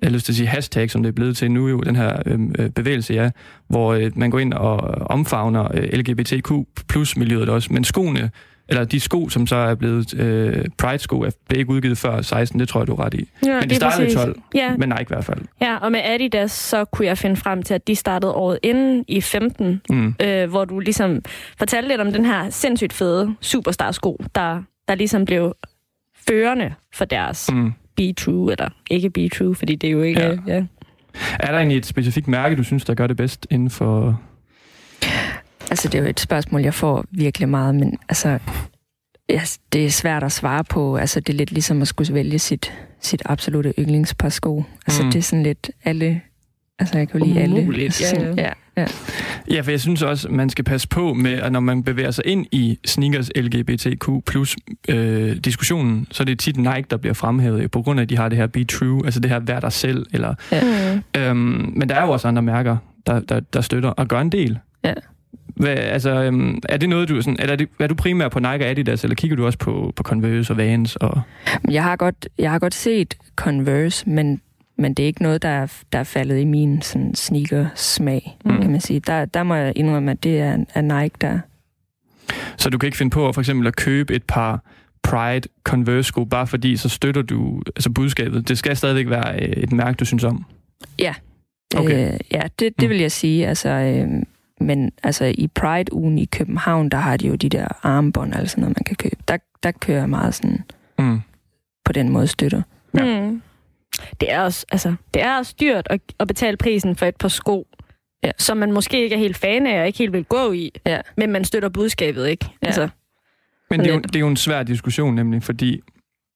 jeg 0.04 0.10
har 0.10 0.14
lyst 0.14 0.24
til 0.26 0.32
at 0.32 0.36
sige 0.36 0.46
hashtag, 0.46 0.90
som 0.90 1.02
det 1.02 1.08
er 1.08 1.12
blevet 1.14 1.36
til 1.36 1.50
nu 1.50 1.68
jo, 1.68 1.80
den 1.80 1.96
her 1.96 2.16
øhm, 2.26 2.54
øh, 2.58 2.70
bevægelse, 2.70 3.14
ja, 3.14 3.30
hvor 3.68 3.92
øh, 3.94 4.10
man 4.16 4.30
går 4.30 4.38
ind 4.38 4.52
og 4.54 4.76
omfavner 5.10 5.68
øh, 5.74 5.82
LGBTQ 5.92 6.50
plus 6.88 7.16
miljøet 7.16 7.48
også, 7.48 7.72
men 7.72 7.84
skoene, 7.84 8.30
eller 8.68 8.84
de 8.84 9.00
sko, 9.00 9.28
som 9.28 9.46
så 9.46 9.56
er 9.56 9.74
blevet 9.74 10.14
øh, 10.14 10.64
Pride-sko, 10.78 11.18
blev 11.48 11.58
ikke 11.60 11.70
udgivet 11.72 11.98
før 11.98 12.22
16, 12.22 12.60
det 12.60 12.68
tror 12.68 12.80
jeg, 12.80 12.86
du 12.86 12.92
er 12.92 13.04
ret 13.04 13.14
i. 13.14 13.28
Ja, 13.46 13.60
Men 13.60 13.70
de 13.70 13.74
startede 13.74 14.02
i 14.02 14.04
præcis. 14.06 14.16
12, 14.16 14.40
Ja, 14.54 14.76
men 14.76 14.88
Nike 14.88 15.02
i 15.02 15.04
hvert 15.08 15.24
fald. 15.24 15.38
ja, 15.60 15.76
og 15.76 15.92
med 15.92 16.00
Adidas, 16.04 16.52
så 16.52 16.84
kunne 16.84 17.06
jeg 17.06 17.18
finde 17.18 17.36
frem 17.36 17.62
til, 17.62 17.74
at 17.74 17.86
de 17.86 17.96
startede 17.96 18.32
året 18.32 18.58
inden 18.62 19.04
i 19.08 19.20
15, 19.20 19.80
Mm. 19.90 20.14
øh, 20.22 20.50
hvor 20.50 20.64
du 20.64 20.78
ligesom 20.78 21.22
fortalte 21.58 21.88
lidt 21.88 22.00
om 22.00 22.12
den 22.12 22.24
her 22.24 22.50
sindssygt 22.50 22.92
fede 22.92 23.34
superstar-sko, 23.40 24.24
der, 24.34 24.62
der 24.88 24.94
ligesom 24.94 25.24
blev 25.24 25.54
førende 26.28 26.74
for 26.94 27.04
deres 27.04 27.50
Mm. 27.52 27.72
Be 27.96 28.12
True, 28.12 28.52
eller 28.52 28.68
ikke 28.90 29.10
Be 29.10 29.28
True, 29.28 29.54
fordi 29.54 29.74
det 29.74 29.86
er 29.86 29.92
jo 29.92 30.02
ikke... 30.02 30.20
Ja. 30.20 30.28
Ja. 30.46 30.54
Ja. 30.54 30.64
Er 31.40 31.50
der 31.50 31.58
egentlig 31.58 31.78
et 31.78 31.86
specifikt 31.86 32.28
mærke, 32.28 32.56
du 32.56 32.62
synes, 32.62 32.84
der 32.84 32.94
gør 32.94 33.06
det 33.06 33.16
bedst 33.16 33.46
inden 33.50 33.70
for... 33.70 34.20
Altså, 35.70 35.88
det 35.88 35.98
er 35.98 36.02
jo 36.02 36.08
et 36.08 36.20
spørgsmål, 36.20 36.62
jeg 36.62 36.74
får 36.74 37.04
virkelig 37.10 37.48
meget, 37.48 37.74
men 37.74 37.98
altså, 38.08 38.38
ja, 39.28 39.42
det 39.72 39.86
er 39.86 39.90
svært 39.90 40.22
at 40.22 40.32
svare 40.32 40.64
på. 40.64 40.96
Altså, 40.96 41.20
det 41.20 41.32
er 41.32 41.36
lidt 41.36 41.52
ligesom 41.52 41.82
at 41.82 41.88
skulle 41.88 42.14
vælge 42.14 42.38
sit, 42.38 42.72
sit 43.00 43.22
absolute 43.24 43.72
yndlingspar 43.78 44.28
sko. 44.28 44.64
Altså, 44.86 45.02
Mm. 45.02 45.10
det 45.10 45.18
er 45.18 45.22
sådan 45.22 45.42
lidt 45.42 45.70
alle... 45.84 46.20
Altså, 46.78 46.98
jeg 46.98 47.08
kan 47.08 47.20
jo 47.20 47.26
lide 47.26 47.40
alle. 47.40 47.56
Umuligt, 47.60 47.84
Altså, 47.84 48.04
ja, 48.04 48.10
sådan, 48.10 48.38
ja, 48.38 48.52
ja. 48.76 48.86
Ja, 49.50 49.60
for 49.60 49.70
jeg 49.70 49.80
synes 49.80 50.02
også, 50.02 50.28
man 50.28 50.50
skal 50.50 50.64
passe 50.64 50.88
på 50.88 51.14
med, 51.14 51.32
at 51.32 51.52
når 51.52 51.60
man 51.60 51.82
bevæger 51.82 52.10
sig 52.10 52.26
ind 52.26 52.46
i 52.52 52.78
sneakers 52.84 53.30
LGBTQ 53.36 54.08
plus 54.26 54.56
øh, 54.88 55.36
diskussionen, 55.36 56.06
så 56.10 56.22
er 56.22 56.24
det 56.24 56.38
tit 56.38 56.56
Nike, 56.56 56.84
der 56.90 56.96
bliver 56.96 57.14
fremhævet, 57.14 57.70
på 57.70 57.82
grund 57.82 58.00
af, 58.00 58.02
at 58.02 58.10
de 58.10 58.16
har 58.16 58.28
det 58.28 58.38
her 58.38 58.46
Be 58.46 58.64
True, 58.64 59.04
altså 59.04 59.20
det 59.20 59.30
her 59.30 59.38
vær 59.38 59.60
dig 59.60 59.72
selv. 59.72 60.06
Eller, 60.12 60.34
Mm. 60.52 61.20
øhm, 61.20 61.72
men 61.76 61.88
der 61.88 61.94
er 61.94 62.02
jo 62.06 62.10
også 62.10 62.28
andre 62.28 62.42
mærker, 62.42 62.76
der, 63.06 63.20
der, 63.20 63.40
der 63.40 63.60
støtter 63.60 63.88
og 63.88 64.08
gør 64.08 64.20
en 64.20 64.32
del. 64.32 64.58
Ja. 64.84 64.92
Hvad, 65.56 65.76
altså, 65.76 66.10
øhm, 66.22 66.58
er 66.68 66.76
det 66.76 66.88
noget, 66.88 67.08
du 67.08 67.20
sådan, 67.22 67.36
eller 67.40 67.52
er, 67.52 67.56
det, 67.56 67.68
er 67.80 67.86
du 67.86 67.94
primært 67.94 68.30
på 68.32 68.38
Nike 68.38 68.48
og 68.48 68.62
Adidas, 68.64 69.02
eller 69.04 69.14
kigger 69.14 69.36
du 69.36 69.46
også 69.46 69.58
på, 69.58 69.92
på 69.96 70.02
Converse 70.02 70.52
og 70.52 70.56
Vans? 70.56 70.96
Og, 70.96 71.20
Jeg 71.70 71.82
har 71.82 71.96
godt, 71.96 72.28
jeg 72.38 72.50
har 72.50 72.58
godt 72.58 72.74
set 72.74 73.14
Converse, 73.36 74.08
men, 74.10 74.40
men 74.76 74.94
det 74.94 75.02
er 75.02 75.06
ikke 75.06 75.22
noget, 75.22 75.42
der 75.42 75.48
er, 75.48 75.72
der 75.92 75.98
er 75.98 76.04
faldet 76.04 76.38
i 76.40 76.44
min 76.44 76.82
sådan, 76.82 77.14
sneaker-smag, 77.14 78.38
Mm. 78.44 78.50
mm. 78.52 78.60
kan 78.60 78.70
man 78.70 78.80
sige. 78.80 79.00
Der, 79.00 79.24
der 79.24 79.42
må 79.42 79.54
jeg 79.54 79.72
indrømme, 79.76 80.10
at 80.10 80.22
det 80.24 80.40
er, 80.40 80.58
er 80.74 80.80
Nike, 80.80 81.14
der... 81.20 81.38
så 82.56 82.70
du 82.70 82.78
kan 82.78 82.86
ikke 82.86 82.96
finde 82.98 83.10
på 83.10 83.32
for 83.32 83.40
eksempel 83.40 83.66
at 83.66 83.76
købe 83.76 84.14
et 84.14 84.22
par 84.22 84.60
Pride 85.02 85.48
Converse 85.64 86.02
sko, 86.08 86.24
bare 86.24 86.46
fordi 86.46 86.76
så 86.76 86.88
støtter 86.88 87.22
du 87.22 87.62
altså 87.76 87.90
budskabet. 87.90 88.48
Det 88.48 88.58
skal 88.58 88.76
stadigvæk 88.76 89.08
være 89.10 89.34
øh, 89.42 89.48
et 89.48 89.72
mærke, 89.72 89.96
du 89.96 90.04
synes 90.04 90.24
om. 90.24 90.44
Okay. 91.76 92.12
Øh, 92.12 92.18
ja, 92.32 92.42
det, 92.58 92.66
Mm. 92.70 92.74
det 92.80 92.88
vil 92.88 92.98
jeg 92.98 93.12
sige. 93.12 93.46
Altså, 93.48 93.68
øh, 93.68 94.08
men 94.60 94.92
altså, 95.02 95.24
i 95.38 95.46
Pride-ugen 95.54 96.18
i 96.18 96.24
København, 96.24 96.88
der 96.88 96.98
har 96.98 97.16
de 97.16 97.28
jo 97.28 97.34
de 97.34 97.48
der 97.48 97.68
armbånd, 97.82 98.34
altså 98.34 98.60
noget, 98.60 98.76
man 98.76 98.84
kan 98.86 98.96
købe. 98.96 99.16
Der, 99.28 99.36
der 99.62 99.70
kører 99.70 99.98
jeg 99.98 100.08
meget 100.10 100.34
sådan 100.34 100.58
Mm. 100.98 101.20
på 101.84 101.92
den 101.92 102.08
måde 102.08 102.26
støtter. 102.26 102.62
Ja. 102.94 103.20
Mm. 103.20 103.42
Det 104.20 104.32
er 104.32 104.40
også, 104.40 104.66
altså, 104.72 104.94
det 105.14 105.22
er 105.22 105.38
også 105.38 105.54
dyrt 105.60 105.86
at, 105.90 106.00
at 106.20 106.28
betale 106.28 106.56
prisen 106.56 106.96
for 106.96 107.06
et 107.06 107.16
par 107.16 107.28
sko, 107.28 107.66
Ja. 108.24 108.30
som 108.38 108.56
man 108.56 108.72
måske 108.72 109.02
ikke 109.02 109.14
er 109.14 109.18
helt 109.18 109.36
fan 109.36 109.66
af 109.66 109.80
og 109.80 109.86
ikke 109.86 109.98
helt 109.98 110.12
vil 110.12 110.24
gå 110.24 110.52
i, 110.52 110.70
Ja. 110.86 111.00
men 111.16 111.32
man 111.32 111.44
støtter 111.44 111.68
budskabet, 111.68 112.28
ikke? 112.28 112.46
Ja. 112.62 112.66
Altså, 112.66 112.88
Men 113.70 113.80
det 113.80 113.88
er, 113.88 113.92
jo, 113.94 114.00
det 114.00 114.16
er 114.16 114.20
jo 114.20 114.28
en 114.28 114.36
svær 114.36 114.62
diskussion 114.62 115.14
nemlig, 115.14 115.42
fordi 115.42 115.80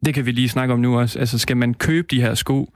det 0.04 0.14
kan 0.14 0.26
vi 0.26 0.30
lige 0.32 0.48
snakke 0.48 0.74
om 0.74 0.80
nu 0.80 0.98
også. 0.98 1.18
Altså, 1.18 1.38
skal 1.38 1.56
man 1.56 1.74
købe 1.74 2.06
de 2.10 2.20
her 2.20 2.34
sko 2.34 2.72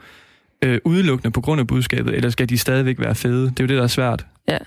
øh, 0.65 0.79
udelukkende 0.85 1.31
på 1.33 1.41
grund 1.41 1.61
af 1.61 1.67
budskabet, 1.67 2.15
eller 2.15 2.31
skal 2.31 2.49
de 2.49 2.59
stadigvæk 2.59 2.99
være 2.99 3.15
fede? 3.15 3.43
Det 3.51 3.61
er 3.61 3.65
jo 3.65 3.69
det, 3.69 3.77
der 3.77 3.83
er 3.83 3.87
svært. 3.87 4.27
Ja. 4.49 4.59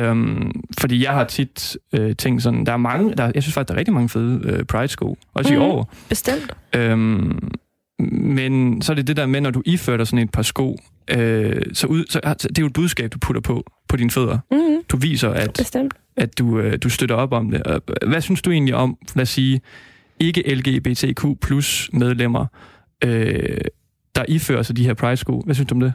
Øhm, 0.00 0.50
fordi 0.80 1.04
jeg 1.04 1.12
har 1.12 1.24
tit 1.24 1.76
øh, 1.92 2.16
tænkt 2.16 2.42
sådan, 2.42 2.66
der 2.66 2.72
er 2.72 2.76
mange, 2.76 3.14
der, 3.16 3.30
jeg 3.34 3.42
synes 3.42 3.54
faktisk, 3.54 3.68
der 3.68 3.74
er 3.74 3.78
rigtig 3.78 3.94
mange 3.94 4.08
fede 4.08 4.40
øh, 4.44 4.64
Pride-sko, 4.64 5.18
også 5.34 5.52
Mhm. 5.54 5.62
i 5.62 5.64
år. 5.64 5.94
bestemt. 6.08 6.52
Øhm, 6.76 7.50
men 7.98 8.82
så 8.82 8.92
er 8.92 8.96
det 8.96 9.06
det 9.06 9.16
der 9.16 9.26
med, 9.26 9.40
når 9.40 9.50
du 9.50 9.62
ifører 9.66 9.96
dig 9.96 10.06
sådan 10.06 10.18
et 10.24 10.30
par 10.30 10.42
sko, 10.42 10.76
øh, 11.10 11.62
så, 11.72 11.86
ud, 11.86 12.04
så 12.10 12.20
så 12.38 12.48
det 12.48 12.58
er 12.58 12.62
jo 12.62 12.66
et 12.66 12.72
budskab, 12.72 13.12
du 13.12 13.18
putter 13.18 13.40
på, 13.42 13.64
på 13.88 13.96
dine 13.96 14.10
fødder. 14.10 14.38
Mm, 14.50 14.82
Du 14.88 14.96
viser, 14.96 15.30
at 15.30 15.52
bestemt. 15.58 15.94
at 16.16 16.38
du, 16.38 16.58
øh, 16.58 16.78
du 16.82 16.88
støtter 16.88 17.14
op 17.16 17.32
om 17.32 17.50
det. 17.50 17.62
Og 17.62 17.82
Hvad 18.06 18.20
synes 18.20 18.42
du 18.42 18.50
egentlig 18.50 18.74
om, 18.74 18.96
lad 19.14 19.22
os 19.22 19.28
sige, 19.28 19.60
ikke 20.20 20.54
LGBTQ 20.54 21.24
plus 21.42 21.90
medlemmer, 21.92 22.46
øh, 23.04 23.58
der 24.14 24.24
ifører 24.28 24.62
sig 24.62 24.76
de 24.76 24.84
her 24.84 24.94
Pride-sko? 24.94 25.40
Hvad 25.44 25.54
synes 25.54 25.68
du 25.68 25.74
om 25.74 25.80
det? 25.80 25.92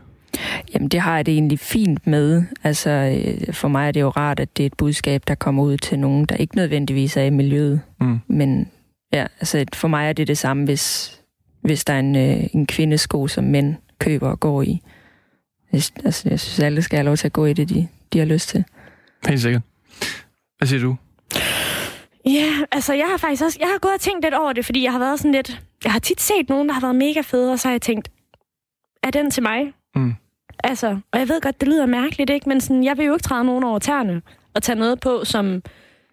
Jamen, 0.74 0.88
det 0.88 1.00
har 1.00 1.16
jeg 1.16 1.26
det 1.26 1.34
egentlig 1.34 1.60
fint 1.60 2.08
med. 2.08 2.44
Altså, 2.64 2.90
øh, 2.90 3.54
for 3.54 3.68
mig 3.68 3.88
er 3.88 3.92
det 3.92 4.02
jo 4.02 4.10
rart, 4.10 4.40
at 4.40 4.58
det 4.58 4.64
er 4.64 4.68
et 4.68 4.74
budskab, 4.78 5.22
der 5.28 5.36
kommer 5.36 5.64
ud 5.64 5.78
til 5.78 6.00
nogen, 6.00 6.26
der 6.26 6.36
ikke 6.36 6.56
nødvendigvis 6.56 7.18
er 7.18 7.24
i 7.24 7.30
miljøet. 7.30 7.82
Mm. 8.02 8.20
Men 8.28 8.68
ja, 9.14 9.26
altså, 9.40 9.66
for 9.74 9.88
mig 9.88 10.10
er 10.10 10.14
det 10.14 10.28
det 10.28 10.38
samme, 10.38 10.66
hvis, 10.66 11.20
hvis 11.64 11.86
der 11.86 11.94
er 11.94 12.00
en, 12.00 12.16
øh, 12.16 12.44
en 12.54 12.66
kvindesko, 12.66 13.28
som 13.28 13.44
mænd 13.44 13.76
køber 14.00 14.30
og 14.30 14.40
går 14.40 14.62
i. 14.62 14.82
Jeg, 15.72 15.82
altså, 16.06 16.30
jeg 16.30 16.40
synes, 16.40 16.60
alle 16.60 16.82
skal 16.82 16.98
have 16.98 17.06
lov 17.06 17.18
til 17.18 17.28
at 17.28 17.34
gå 17.34 17.46
i 17.46 17.54
det, 17.54 17.70
de, 17.70 17.88
de 18.14 18.20
har 18.20 18.26
lyst 18.26 18.50
til. 18.50 18.64
Helt 19.28 19.42
sikkert. 19.42 19.62
Hvad 20.58 20.68
siger 20.68 20.82
du? 20.82 20.96
Ja, 22.26 22.50
altså 22.72 22.94
jeg 22.94 23.06
har 23.10 23.18
faktisk 23.18 23.44
også, 23.44 23.58
jeg 23.62 23.68
har 23.68 23.80
gået 23.80 23.94
og 23.94 24.00
tænkt 24.00 24.24
lidt 24.24 24.34
over 24.34 24.54
det, 24.54 24.66
fordi 24.66 24.84
jeg 24.84 24.92
har 24.92 25.00
været 25.00 25.20
sådan 25.20 25.32
lidt, 25.32 25.62
jeg 25.84 25.92
har 25.92 26.00
tit 26.00 26.22
set 26.22 26.50
nogen, 26.50 26.68
der 26.68 26.74
har 26.74 26.82
været 26.82 26.96
mega 26.96 27.22
fede, 27.22 27.52
og 27.52 27.60
så 27.60 27.68
har 27.68 27.74
jeg 27.74 27.82
tænkt, 27.82 28.12
er 29.04 29.12
den 29.12 29.32
til 29.32 29.44
mig? 29.44 29.74
Mm. 29.96 30.14
Altså, 30.64 31.00
og 31.12 31.20
jeg 31.20 31.30
ved 31.30 31.42
godt, 31.42 31.60
det 31.60 31.68
lyder 31.68 31.86
mærkeligt, 31.86 32.30
ikke? 32.30 32.50
Men 32.50 32.62
sådan, 32.62 32.84
jeg 32.84 32.98
vil 32.98 33.06
jo 33.06 33.14
ikke 33.14 33.24
træde 33.24 33.44
nogen 33.44 33.64
over 33.64 33.80
tæerne 33.80 34.22
og 34.54 34.64
tage 34.64 34.76
noget 34.76 35.00
på, 35.00 35.26
som, 35.26 35.62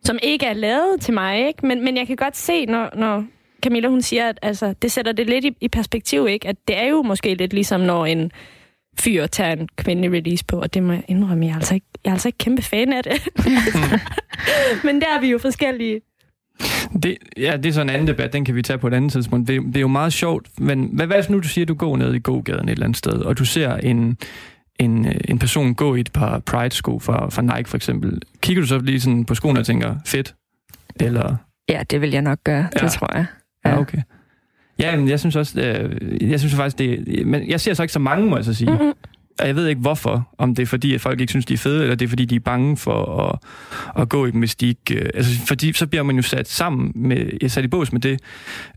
som 0.05 0.19
ikke 0.23 0.47
er 0.47 0.53
lavet 0.53 1.01
til 1.01 1.15
mig, 1.15 1.47
ikke? 1.47 1.67
Men, 1.67 1.85
men 1.85 1.97
jeg 1.97 2.07
kan 2.07 2.17
godt 2.17 2.37
se, 2.37 2.67
når, 2.67 2.91
når 2.97 3.25
Camilla 3.61 3.89
hun 3.89 4.03
siger, 4.03 4.29
at 4.29 4.39
altså, 4.43 4.75
det 4.83 4.93
sætter 4.93 5.13
det 5.13 5.27
lidt 5.27 5.45
i, 5.45 5.57
i 5.61 5.69
perspektiv, 5.69 6.27
ikke? 6.31 6.49
At 6.49 6.57
det 6.69 6.79
er 6.79 6.87
jo 6.89 7.03
måske 7.03 7.35
lidt 7.35 7.53
ligesom, 7.53 7.81
når 7.81 8.07
en 8.07 8.33
fyr 9.01 9.27
tager 9.27 9.53
en 9.53 9.69
kvindelig 9.77 10.13
release 10.13 10.45
på, 10.45 10.61
og 10.61 10.75
det 10.75 10.83
må 10.83 10.93
jeg 10.93 11.03
indrømme, 11.09 11.47
jeg 11.47 11.53
er 11.53 11.57
altså 11.57 11.75
ikke, 11.75 11.87
jeg 12.05 12.11
er 12.11 12.15
altså 12.15 12.29
ikke 12.29 12.39
kæmpe 12.39 12.63
fan 12.63 12.93
af 12.93 13.03
det. 13.05 13.13
men 14.85 15.01
der 15.01 15.07
er 15.17 15.21
vi 15.21 15.31
jo 15.31 15.39
forskellige. 15.39 16.01
Det, 17.03 17.17
ja, 17.37 17.57
det 17.57 17.67
er 17.67 17.73
så 17.73 17.81
en 17.81 17.91
anden 17.91 18.07
debat, 18.09 18.33
den 18.33 18.45
kan 18.45 18.55
vi 18.55 18.63
tage 18.63 18.79
på 18.79 18.87
et 18.87 18.95
andet 18.95 19.13
tidspunkt. 19.13 19.49
Det, 19.49 19.63
det 19.63 19.77
er 19.77 19.81
jo 19.81 19.89
meget 19.89 20.13
sjovt, 20.13 20.49
men 20.59 20.91
hvad, 20.93 21.07
hvad 21.07 21.17
hvis 21.17 21.31
nu 21.31 21.39
du 21.39 21.49
siger, 21.49 21.65
at 21.65 21.69
du 21.69 21.75
går 21.75 21.97
ned 21.97 22.15
i 22.15 22.19
gågaden 22.19 22.69
et 22.69 22.73
eller 22.73 22.85
andet 22.85 22.99
sted, 22.99 23.13
og 23.13 23.39
du 23.39 23.45
ser 23.45 23.77
en, 23.77 24.17
en, 24.79 25.13
en 25.29 25.39
person 25.39 25.75
gå 25.75 25.95
i 25.95 26.01
et 26.01 26.13
par 26.13 26.39
Pride-sko 26.39 26.99
fra, 26.99 27.31
fra 27.31 27.43
Nike 27.43 27.69
for 27.69 27.77
eksempel. 27.77 28.23
Kigger 28.41 28.63
du 28.63 28.67
så 28.67 28.79
lige 28.79 29.01
sådan 29.01 29.25
på 29.25 29.35
skoene 29.35 29.61
og 29.61 29.67
tænker, 29.67 29.95
fedt? 30.07 30.35
Eller... 31.01 31.37
Ja, 31.69 31.83
det 31.91 32.01
vil 32.01 32.11
jeg 32.11 32.23
nok 32.23 32.39
gøre, 32.45 32.69
Ja. 32.81 32.85
det 32.85 32.93
tror 32.93 33.17
jeg. 33.17 33.27
Ja, 33.65 33.81
okay. 33.81 33.99
Ja, 34.79 34.97
men 34.97 35.09
jeg 35.09 35.21
synes 35.21 35.37
også, 35.37 35.61
øh, 35.61 36.31
jeg 36.31 36.41
synes 36.41 36.55
faktisk, 36.55 36.79
det 36.79 37.27
Men 37.27 37.49
jeg 37.51 37.61
ser 37.61 37.75
så 37.75 37.83
ikke 37.83 37.93
så 37.93 37.99
mange, 37.99 38.27
må 38.31 38.37
jeg 38.37 38.45
så 38.45 38.55
sige. 38.55 38.71
Mm-mm. 38.71 38.95
Og 39.41 39.47
jeg 39.47 39.57
ved 39.57 39.67
ikke 39.67 39.81
hvorfor. 39.81 40.29
Om 40.39 40.55
det 40.55 40.63
er 40.63 40.67
fordi, 40.67 40.95
at 40.95 41.01
folk 41.01 41.21
ikke 41.21 41.31
synes, 41.33 41.47
de 41.47 41.55
er 41.55 41.59
fede, 41.59 41.83
eller 41.83 41.95
det 41.95 42.05
er 42.05 42.09
fordi, 42.09 42.25
de 42.25 42.37
er 42.37 42.41
bange 42.41 42.77
for 42.77 43.29
at, 43.29 43.39
at 44.03 44.09
gå 44.09 44.27
i 44.27 44.31
dem, 44.31 44.39
hvis 44.39 44.55
de 44.55 44.69
ikke... 44.69 44.95
Øh, 44.95 45.11
altså, 45.15 45.33
fordi 45.47 45.73
så 45.73 45.87
bliver 45.87 46.03
man 46.03 46.17
jo 46.17 46.23
sat 46.23 46.49
sammen 46.49 46.93
med... 46.95 47.49
Sat 47.49 47.65
i 47.65 47.69
bås 47.69 47.93
med 47.93 48.01
det 48.01 48.21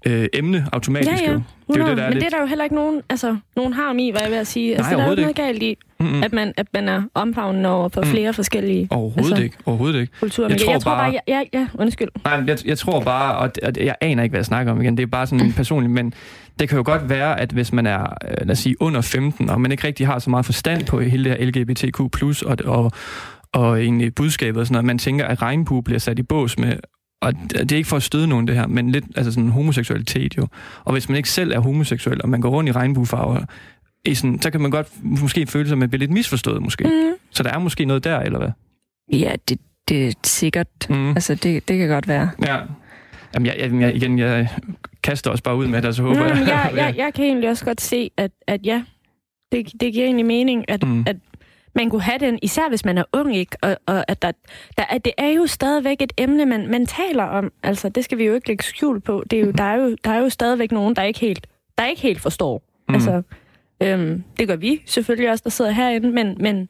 øh, 0.06 0.26
emne 0.34 0.68
automatisk. 0.74 1.12
Ja, 1.12 1.28
ja. 1.28 1.32
jo. 1.32 1.42
Det 1.68 1.76
er 1.76 1.80
jo 1.80 1.86
100. 1.86 1.90
det, 1.92 1.98
der 1.98 2.04
er 2.04 2.08
men 2.10 2.14
lidt... 2.14 2.22
det 2.26 2.34
er 2.34 2.38
der 2.38 2.42
jo 2.44 2.48
heller 2.48 2.64
ikke 2.64 2.76
nogen, 2.76 3.02
altså, 3.10 3.38
nogen 3.56 3.74
harm 3.74 4.00
i, 4.00 4.12
hvad 4.12 4.22
jeg 4.22 4.32
vil 4.32 4.38
at 4.38 4.48
sige. 4.48 4.76
Altså, 4.76 4.92
Nej, 4.92 4.98
der 4.98 5.04
er 5.04 5.06
jo 5.08 5.12
ikke 5.12 5.22
noget 5.22 5.36
galt 5.36 5.64
i, 5.64 5.78
at 6.24 6.34
man, 6.34 6.54
at 6.58 6.68
man 6.74 6.90
er 6.90 7.02
omfavnende 7.14 7.70
over 7.70 7.90
for 7.90 8.02
Mm. 8.02 8.08
flere 8.08 8.34
forskellige 8.34 8.88
Overhovedet 8.92 9.32
altså- 9.32 9.44
ikke. 9.44 9.58
Overhovedet 9.66 10.00
ikke. 10.02 10.14
kulturer. 10.20 10.50
Jeg 10.50 10.60
tror 10.62 10.72
jeg 10.72 10.82
tror 10.82 10.92
bare- 10.92 11.12
bare, 11.12 11.20
ja, 11.28 11.42
ja, 11.54 11.68
undskyld. 11.74 12.08
Nej, 12.24 12.44
jeg, 12.48 12.58
jeg 12.66 12.78
tror 12.78 13.00
bare, 13.02 13.38
og, 13.38 13.52
og 13.64 13.72
jeg 13.78 13.96
aner 14.02 14.24
ikke, 14.24 14.32
hvad 14.34 14.40
jeg 14.40 14.46
snakker 14.46 14.72
om 14.72 14.82
igen, 14.82 14.98
det 14.98 15.04
er 15.04 15.08
bare 15.08 15.28
sådan 15.28 15.54
personligt, 15.62 15.92
men 15.94 16.14
det 16.60 16.70
kan 16.70 16.78
jo 16.78 16.84
godt 16.86 17.10
være, 17.10 17.40
at 17.40 17.52
hvis 17.52 17.74
man 17.74 17.86
er, 17.86 18.02
øh, 18.02 18.38
lad 18.42 18.52
os 18.52 18.60
sige, 18.60 18.82
under 18.82 19.02
15, 19.02 19.50
og 19.50 19.62
man 19.62 19.72
ikke 19.72 19.88
rigtig 19.88 20.08
har 20.08 20.20
så 20.20 20.30
meget 20.30 20.46
forstand 20.46 20.86
på 20.86 21.00
hele 21.00 21.30
det 21.30 21.38
her 21.38 21.46
LGBTQ+, 21.46 22.00
og, 22.46 22.58
og, 22.66 22.92
og 23.52 23.82
egentlig 23.82 24.16
budskabet 24.16 24.60
og 24.60 24.68
sådan 24.68 24.74
noget, 24.74 24.86
man 24.86 24.98
tænker, 24.98 25.26
at 25.26 25.42
regnbue 25.42 25.84
bliver 25.84 26.00
sat 26.00 26.20
i 26.20 26.24
bås 26.24 26.60
med, 26.60 26.78
og 27.22 27.34
det 27.52 27.72
er 27.72 27.78
ikke 27.78 27.90
for 27.90 27.98
at 27.98 28.04
støde 28.04 28.28
nogen 28.28 28.48
det 28.48 28.56
her, 28.56 28.68
men 28.68 28.92
lidt 28.92 29.06
altså 29.16 29.32
sådan 29.32 29.50
homoseksualitet 29.50 30.38
jo. 30.38 30.48
Og 30.84 30.92
hvis 30.92 31.10
man 31.10 31.16
ikke 31.18 31.30
selv 31.30 31.52
er 31.52 31.60
homoseksuel, 31.60 32.22
og 32.22 32.30
man 32.30 32.42
går 32.42 32.50
rundt 32.50 32.70
i 32.70 32.72
regnbuefarver, 32.72 33.46
i 34.06 34.16
sådan, 34.16 34.42
så 34.42 34.52
kan 34.52 34.62
man 34.62 34.72
godt 34.72 34.88
måske 35.04 35.48
føle 35.48 35.68
sig, 35.68 35.74
at 35.74 35.78
man 35.78 35.90
bliver 35.90 36.00
lidt 36.00 36.12
misforstået 36.12 36.62
måske. 36.62 36.84
Mm. 36.84 36.90
Mm. 36.90 37.14
Så 37.32 37.44
der 37.44 37.50
er 37.50 37.60
måske 37.60 37.86
noget 37.86 38.04
der, 38.04 38.20
eller 38.20 38.40
hvad? 38.40 38.50
Ja, 39.14 39.36
det, 39.50 39.60
det 39.90 40.08
er 40.08 40.12
sikkert. 40.24 40.68
Mm. 40.90 41.10
Altså, 41.10 41.36
det, 41.36 41.68
det 41.68 41.78
kan 41.78 41.88
godt 41.88 42.08
være. 42.08 42.30
Ja. 42.46 42.58
Jamen, 43.34 43.46
jeg, 43.46 43.56
jeg, 43.60 43.82
jeg, 43.82 43.96
igen, 43.96 44.20
jeg 44.20 44.50
kaster 45.04 45.32
også 45.32 45.44
bare 45.44 45.56
ud 45.56 45.68
med 45.68 45.82
det, 45.82 45.96
så 45.96 46.02
håber 46.04 46.20
Nå, 46.20 46.26
jeg... 46.26 46.48
jeg, 46.48 46.72
jeg, 46.86 46.94
jeg 46.98 47.14
kan 47.14 47.26
egentlig 47.26 47.50
også 47.50 47.66
godt 47.66 47.82
se, 47.82 48.12
at, 48.18 48.32
at 48.48 48.66
ja, 48.66 48.84
det, 49.52 49.72
det 49.80 49.94
giver 49.94 50.06
egentlig 50.06 50.26
mening, 50.26 50.66
at, 50.70 50.84
Mm. 50.84 50.90
mm. 50.90 51.04
at 51.08 51.16
man 51.76 51.90
kunne 51.90 52.02
have 52.02 52.18
den, 52.20 52.40
især 52.42 52.70
hvis 52.70 52.86
man 52.86 52.98
er 52.98 53.04
ung, 53.14 53.36
ikke? 53.36 53.58
Og, 53.62 53.78
og 53.86 54.12
at, 54.12 54.22
der, 54.22 54.32
der, 54.78 54.84
at 54.84 55.06
det 55.06 55.14
er 55.18 55.28
jo 55.28 55.48
stadigvæk 55.48 56.02
et 56.02 56.14
emne, 56.18 56.46
man, 56.46 56.68
man 56.68 56.86
taler 56.86 57.24
om. 57.24 57.52
Altså, 57.64 57.90
det 57.90 58.04
skal 58.04 58.18
vi 58.18 58.24
jo 58.26 58.34
ikke 58.34 58.48
lægge 58.48 58.64
skjul 58.64 59.02
på. 59.02 59.24
Det 59.32 59.40
er 59.40 59.46
jo, 59.46 59.52
der, 59.52 59.64
er 59.64 59.76
jo, 59.76 59.96
der 60.04 60.12
er 60.12 60.18
jo 60.20 60.30
stadigvæk 60.30 60.72
nogen, 60.72 60.96
der 60.96 61.04
ikke 61.04 61.20
helt, 61.20 61.48
der 61.78 61.86
ikke 61.86 62.02
helt 62.02 62.22
forstår. 62.22 62.58
Mm. 62.58 62.92
Mm. 62.92 62.96
Altså, 62.96 63.22
øhm, 63.84 64.24
det 64.40 64.48
gør 64.48 64.56
vi 64.56 64.82
selvfølgelig 64.86 65.32
også, 65.32 65.42
der 65.44 65.50
sidder 65.50 65.72
herinde, 65.72 66.12
men, 66.12 66.38
men, 66.40 66.70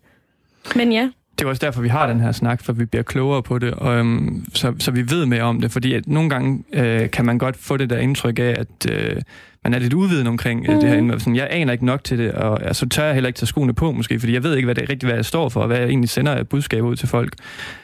men 0.76 0.92
ja. 0.92 1.10
Det 1.40 1.46
er 1.46 1.50
også 1.50 1.66
derfor, 1.66 1.82
vi 1.82 1.88
har 1.88 2.08
den 2.08 2.20
her 2.20 2.32
snak, 2.32 2.64
for 2.64 2.74
vi 2.74 2.86
bliver 2.86 3.04
klogere 3.04 3.44
på 3.44 3.60
det, 3.60 3.74
og, 3.74 3.98
øhm, 3.98 4.46
så, 4.54 4.74
så 4.80 4.92
vi 4.92 5.10
ved 5.10 5.26
mere 5.26 5.42
om 5.42 5.62
det. 5.62 5.72
Fordi 5.72 5.94
at 5.94 6.08
nogle 6.08 6.30
gange 6.30 6.64
øh, 6.74 7.12
kan 7.12 7.26
man 7.26 7.38
godt 7.38 7.58
få 7.58 7.78
det 7.78 7.90
der 7.90 7.98
indtryk 7.98 8.40
af, 8.40 8.56
at 8.58 8.92
øh, 8.92 9.22
man 9.64 9.74
er 9.74 9.80
lidt 9.80 9.94
uvidende 9.94 10.30
omkring 10.30 10.60
mm. 10.60 10.80
det 10.80 10.90
her. 10.90 10.98
emne. 10.98 11.20
Sådan, 11.20 11.36
jeg 11.36 11.48
aner 11.52 11.74
ikke 11.74 11.86
nok 11.86 12.04
til 12.04 12.18
det, 12.18 12.32
og 12.32 12.64
altså, 12.64 12.90
tør 12.90 13.06
jeg 13.06 13.14
heller 13.14 13.28
ikke 13.28 13.38
tage 13.38 13.48
skoene 13.48 13.74
på 13.74 13.92
måske, 13.92 14.20
fordi 14.20 14.34
jeg 14.34 14.44
ved 14.44 14.56
ikke, 14.56 14.66
hvad 14.66 14.76
det 14.76 14.84
er 14.84 14.90
rigtigt, 14.90 15.04
hvad 15.04 15.16
jeg 15.16 15.26
står 15.26 15.50
for, 15.50 15.62
og 15.62 15.68
hvad 15.68 15.78
jeg 15.78 15.88
egentlig 15.88 16.10
sender 16.10 16.32
af 16.32 16.48
budskab 16.48 16.84
ud 16.84 16.96
til 16.96 17.08
folk. 17.08 17.36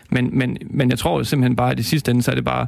Men, 0.10 0.30
men, 0.38 0.58
men 0.70 0.90
jeg 0.90 1.00
tror 1.00 1.24
simpelthen 1.24 1.56
bare, 1.56 1.72
at 1.72 1.80
i 1.80 1.84
sidste 1.84 2.12
ende, 2.12 2.24
så 2.24 2.32
er 2.32 2.36
det 2.36 2.46
bare, 2.46 2.68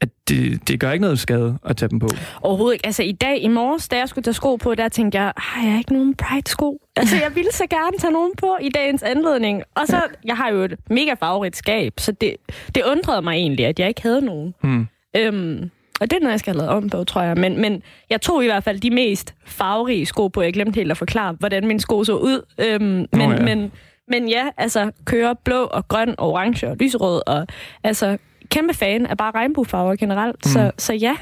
at 0.00 0.08
det, 0.28 0.68
det 0.68 0.80
gør 0.80 0.92
ikke 0.92 1.02
noget 1.02 1.18
skade 1.18 1.58
at 1.64 1.76
tage 1.76 1.88
dem 1.88 1.98
på. 1.98 2.08
Overhovedet 2.42 2.74
ikke. 2.74 2.86
Altså 2.86 3.02
i 3.02 3.12
dag, 3.12 3.42
i 3.42 3.48
morges, 3.48 3.88
da 3.88 3.96
jeg 3.96 4.08
skulle 4.08 4.22
tage 4.22 4.34
sko 4.34 4.56
på, 4.56 4.74
der 4.74 4.88
tænkte 4.88 5.18
jeg, 5.18 5.32
har 5.36 5.68
jeg 5.68 5.78
ikke 5.78 5.92
nogen 5.92 6.14
Pride-sko? 6.14 6.80
Altså 6.96 7.16
jeg 7.16 7.34
ville 7.34 7.52
så 7.52 7.66
gerne 7.66 7.98
tage 7.98 8.12
nogen 8.12 8.32
på 8.38 8.56
i 8.60 8.68
dagens 8.68 9.02
anledning. 9.02 9.62
Og 9.74 9.86
så, 9.86 10.02
jeg 10.24 10.36
har 10.36 10.50
jo 10.50 10.62
et 10.62 10.76
mega 10.90 11.14
farverigt 11.14 11.56
skab, 11.56 11.92
så 11.98 12.12
det, 12.12 12.36
det 12.74 12.82
undrede 12.90 13.22
mig 13.22 13.32
egentlig, 13.32 13.66
at 13.66 13.78
jeg 13.78 13.88
ikke 13.88 14.02
havde 14.02 14.20
nogen. 14.20 14.54
Hmm. 14.62 14.86
Øhm, 15.16 15.70
og 16.00 16.10
det 16.10 16.16
er 16.16 16.20
noget, 16.20 16.32
jeg 16.32 16.40
skal 16.40 16.54
have 16.54 16.58
lavet 16.58 16.76
om 16.76 16.90
på, 16.90 17.04
tror 17.04 17.22
jeg. 17.22 17.36
Men, 17.36 17.60
men 17.60 17.82
jeg 18.10 18.20
tog 18.20 18.44
i 18.44 18.46
hvert 18.46 18.64
fald 18.64 18.80
de 18.80 18.90
mest 18.90 19.34
farverige 19.46 20.06
sko 20.06 20.28
på. 20.28 20.42
Jeg 20.42 20.52
glemte 20.52 20.76
helt 20.76 20.90
at 20.90 20.96
forklare, 20.96 21.36
hvordan 21.38 21.66
mine 21.66 21.80
sko 21.80 22.04
så 22.04 22.16
ud. 22.16 22.42
Øhm, 22.58 22.82
men, 22.82 23.08
ja. 23.12 23.30
ja. 23.30 23.42
men, 23.42 23.72
men 24.08 24.28
ja, 24.28 24.46
altså 24.56 24.90
køre 25.04 25.36
blå 25.44 25.64
og 25.64 25.88
grøn 25.88 26.14
og 26.18 26.28
orange 26.28 26.68
og 26.68 26.76
lyserød. 26.76 27.22
Og, 27.26 27.46
altså 27.84 28.18
kæmpe 28.48 28.74
fan 28.74 29.06
af 29.06 29.16
bare 29.16 29.30
regnbuefarver 29.30 29.96
generelt. 29.96 30.36
Mm. 30.44 30.50
Så, 30.50 30.70
så 30.78 30.92
ja. 30.92 31.16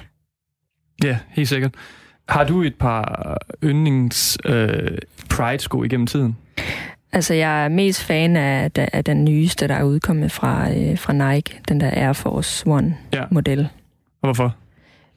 Ja, 1.04 1.18
helt 1.30 1.48
sikkert. 1.48 1.74
Har 2.28 2.44
du 2.44 2.62
et 2.62 2.74
par 2.74 3.36
yndlings 3.64 4.38
øh, 4.44 4.98
Pride-sko 5.30 5.84
igennem 5.84 6.06
tiden? 6.06 6.36
Altså, 7.12 7.34
jeg 7.34 7.64
er 7.64 7.68
mest 7.68 8.04
fan 8.04 8.36
af, 8.36 8.70
af, 8.76 9.04
den 9.04 9.24
nyeste, 9.24 9.68
der 9.68 9.74
er 9.74 9.82
udkommet 9.82 10.32
fra, 10.32 10.70
øh, 10.70 10.98
fra 10.98 11.12
Nike. 11.12 11.60
Den 11.68 11.80
der 11.80 11.90
Air 11.90 12.12
Force 12.12 12.68
Ja. 12.68 12.72
One-model. 12.76 13.68
Og 14.22 14.26
hvorfor? 14.26 14.54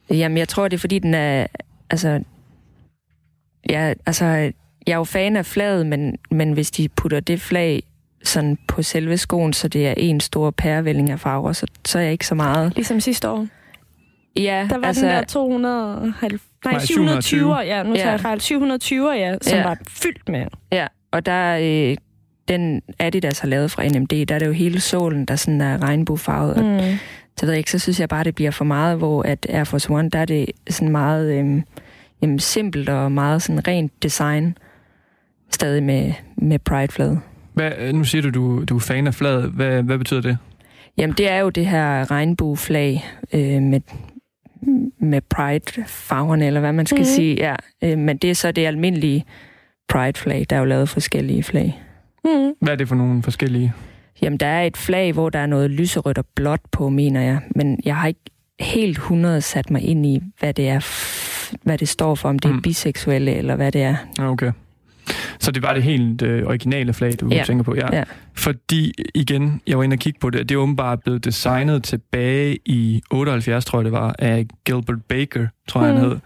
Jamen, 0.10 0.38
jeg 0.38 0.48
tror, 0.48 0.68
det 0.68 0.78
er 0.78 0.80
fordi, 0.80 1.00
den 1.00 1.14
er... 1.14 1.48
Altså, 1.90 2.24
ja, 3.70 3.94
altså, 4.06 4.26
jeg 4.26 4.94
er 4.94 4.98
jo 4.98 5.04
fan 5.04 5.36
af 5.36 5.46
flaget, 5.46 5.86
men, 5.86 6.18
men 6.32 6.54
hvis 6.54 6.72
de 6.72 6.90
putter 6.90 7.20
det 7.20 7.42
flag 7.42 7.84
sådan 8.24 8.58
på 8.68 8.82
selve 8.84 9.18
skoen, 9.18 9.54
så 9.54 9.68
det 9.68 9.88
er 9.88 9.94
en 9.98 10.20
stor 10.20 10.52
pærevælling 10.52 11.10
af 11.12 11.20
farver, 11.20 11.54
så, 11.54 11.66
så 11.86 12.00
er 12.00 12.04
jeg 12.04 12.12
ikke 12.12 12.28
så 12.28 12.36
meget. 12.36 12.76
Ligesom 12.76 13.00
sidste 13.00 13.30
år. 13.30 13.48
Ja, 14.36 14.68
Der 14.70 14.78
var 14.78 14.88
altså, 14.88 15.06
den 15.06 15.14
der 15.16 15.24
290... 15.24 16.42
Nej, 16.66 16.74
Nej, 16.74 16.86
720. 16.86 17.22
720. 17.22 17.58
Ja, 17.58 17.84
nu 17.84 17.90
Ja. 17.90 17.96
tager 18.00 18.12
jeg 18.12 18.20
fejl. 18.20 18.42
720, 18.42 19.10
ja, 19.12 19.36
som 19.42 19.58
Ja. 19.58 19.64
var 19.64 19.78
fyldt 19.90 20.30
med. 20.30 20.46
Ja, 20.72 20.88
og 21.12 21.26
der 21.26 21.58
øh, 21.92 21.98
den 22.48 22.82
Adidas 23.00 23.40
har 23.40 23.48
lavet 23.48 23.72
fra 23.72 23.88
NMD, 23.88 24.26
der 24.26 24.36
er 24.36 24.40
det 24.40 24.48
jo 24.48 24.52
hele 24.52 24.80
sålen, 24.80 25.26
der 25.26 25.36
sådan 25.36 25.62
er 25.62 25.82
regnbuefarvet. 25.84 26.66
Mm. 26.66 26.76
Og 26.78 26.84
så 27.38 27.46
ved 27.46 27.54
jeg 27.54 27.58
ikke, 27.58 27.72
så 27.72 27.80
synes 27.80 28.00
jeg 28.00 28.10
bare, 28.10 28.24
det 28.24 28.36
bliver 28.36 28.52
for 28.52 28.66
meget, 28.66 28.98
hvor 28.98 29.24
at 29.24 29.46
Air 29.50 29.64
Force 29.64 29.90
One, 29.94 30.10
der 30.10 30.20
er 30.20 30.26
det 30.26 30.46
sådan 30.70 30.90
meget 30.92 31.34
øhm, 31.34 31.64
jamen, 32.22 32.40
simpelt 32.40 32.90
og 32.90 33.12
meget 33.12 33.42
sådan 33.42 33.68
rent 33.68 34.04
design. 34.04 34.58
Stadig 35.52 35.84
med, 35.84 36.14
med 36.38 36.60
Pride-flaget. 36.60 37.20
Hvad, 37.60 37.72
øh, 37.80 37.94
nu 37.94 38.04
siger 38.04 38.22
du, 38.22 38.30
du, 38.30 38.64
du 38.64 38.76
er 38.76 38.80
fan 38.80 39.08
af 39.08 39.14
flaget. 39.14 39.44
Hvad, 39.52 39.84
hvad 39.84 39.98
betyder 39.98 40.22
det? 40.22 40.38
Jamen, 40.98 41.16
det 41.18 41.32
er 41.32 41.38
jo 41.38 41.50
det 41.50 41.66
her 41.66 42.12
regnbueflag 42.12 43.06
øh, 43.34 43.62
med, 43.62 43.82
med 45.00 45.22
Pride-farverne, 45.36 46.48
eller 46.48 46.60
hvad 46.60 46.74
man 46.74 46.86
skal 46.86 46.98
mm. 47.00 47.04
sige. 47.06 47.36
Ja, 47.36 47.56
øh, 47.84 47.98
men 47.98 48.18
det 48.18 48.30
er 48.30 48.36
så 48.36 48.52
det 48.52 48.66
almindelige 48.66 49.26
Pride-flag. 49.90 50.46
Der 50.50 50.56
er 50.56 50.60
jo 50.60 50.66
lavet 50.66 50.90
forskellige 50.90 51.44
flag. 51.44 51.80
Mm. 52.26 52.54
Hvad 52.62 52.74
er 52.74 52.76
det 52.78 52.88
for 52.88 52.96
nogle 52.96 53.24
forskellige? 53.24 53.74
Jamen, 54.22 54.38
der 54.40 54.48
er 54.48 54.64
et 54.64 54.78
flag, 54.78 55.14
hvor 55.14 55.30
der 55.30 55.40
er 55.40 55.46
noget 55.46 55.72
lyserødt 55.72 56.18
og 56.18 56.26
blåt 56.36 56.60
på, 56.72 56.90
mener 56.90 57.22
jeg. 57.22 57.40
Men 57.56 57.80
jeg 57.86 57.96
har 57.96 58.08
ikke 58.08 58.20
helt 58.60 58.98
100 58.98 59.42
sat 59.42 59.72
mig 59.72 59.82
ind 59.82 60.06
i, 60.06 60.22
hvad 60.40 60.54
det 60.54 60.70
er, 60.70 60.80
f- 60.80 61.56
hvad 61.64 61.78
det 61.78 61.88
står 61.90 62.16
for, 62.16 62.30
om 62.30 62.40
det 62.40 62.50
er 62.50 62.54
Mm. 62.54 62.62
biseksuelle, 62.62 63.34
eller 63.36 63.56
hvad 63.56 63.72
det 63.72 63.82
er. 63.82 63.96
Okay. 64.20 64.52
Så 65.40 65.52
det 65.52 65.64
var 65.64 65.74
det 65.74 65.84
helt 65.84 66.22
øh, 66.22 66.48
originale 66.48 66.94
flag, 66.94 67.14
du 67.22 67.28
Ja. 67.28 67.44
tænker 67.46 67.64
på? 67.64 67.76
Ja. 67.76 67.96
Ja. 67.98 68.04
Fordi, 68.34 68.94
igen, 69.16 69.62
jeg 69.68 69.78
var 69.78 69.84
inde 69.84 69.94
og 69.94 70.00
kigge 70.00 70.20
på 70.20 70.30
det, 70.30 70.50
det 70.50 70.56
er 70.56 70.60
åbenbart 70.60 71.00
blevet 71.04 71.26
designet 71.26 71.84
tilbage 71.84 72.58
i 72.66 73.02
78, 73.12 73.66
tror 73.66 73.80
jeg 73.80 73.84
det 73.86 73.92
var, 73.92 74.16
af 74.20 74.46
Gilbert 74.66 75.04
Baker, 75.10 75.48
tror 75.68 75.82
jeg 75.84 75.94
han 75.94 76.04
Mm. 76.04 76.10
hed, 76.10 76.20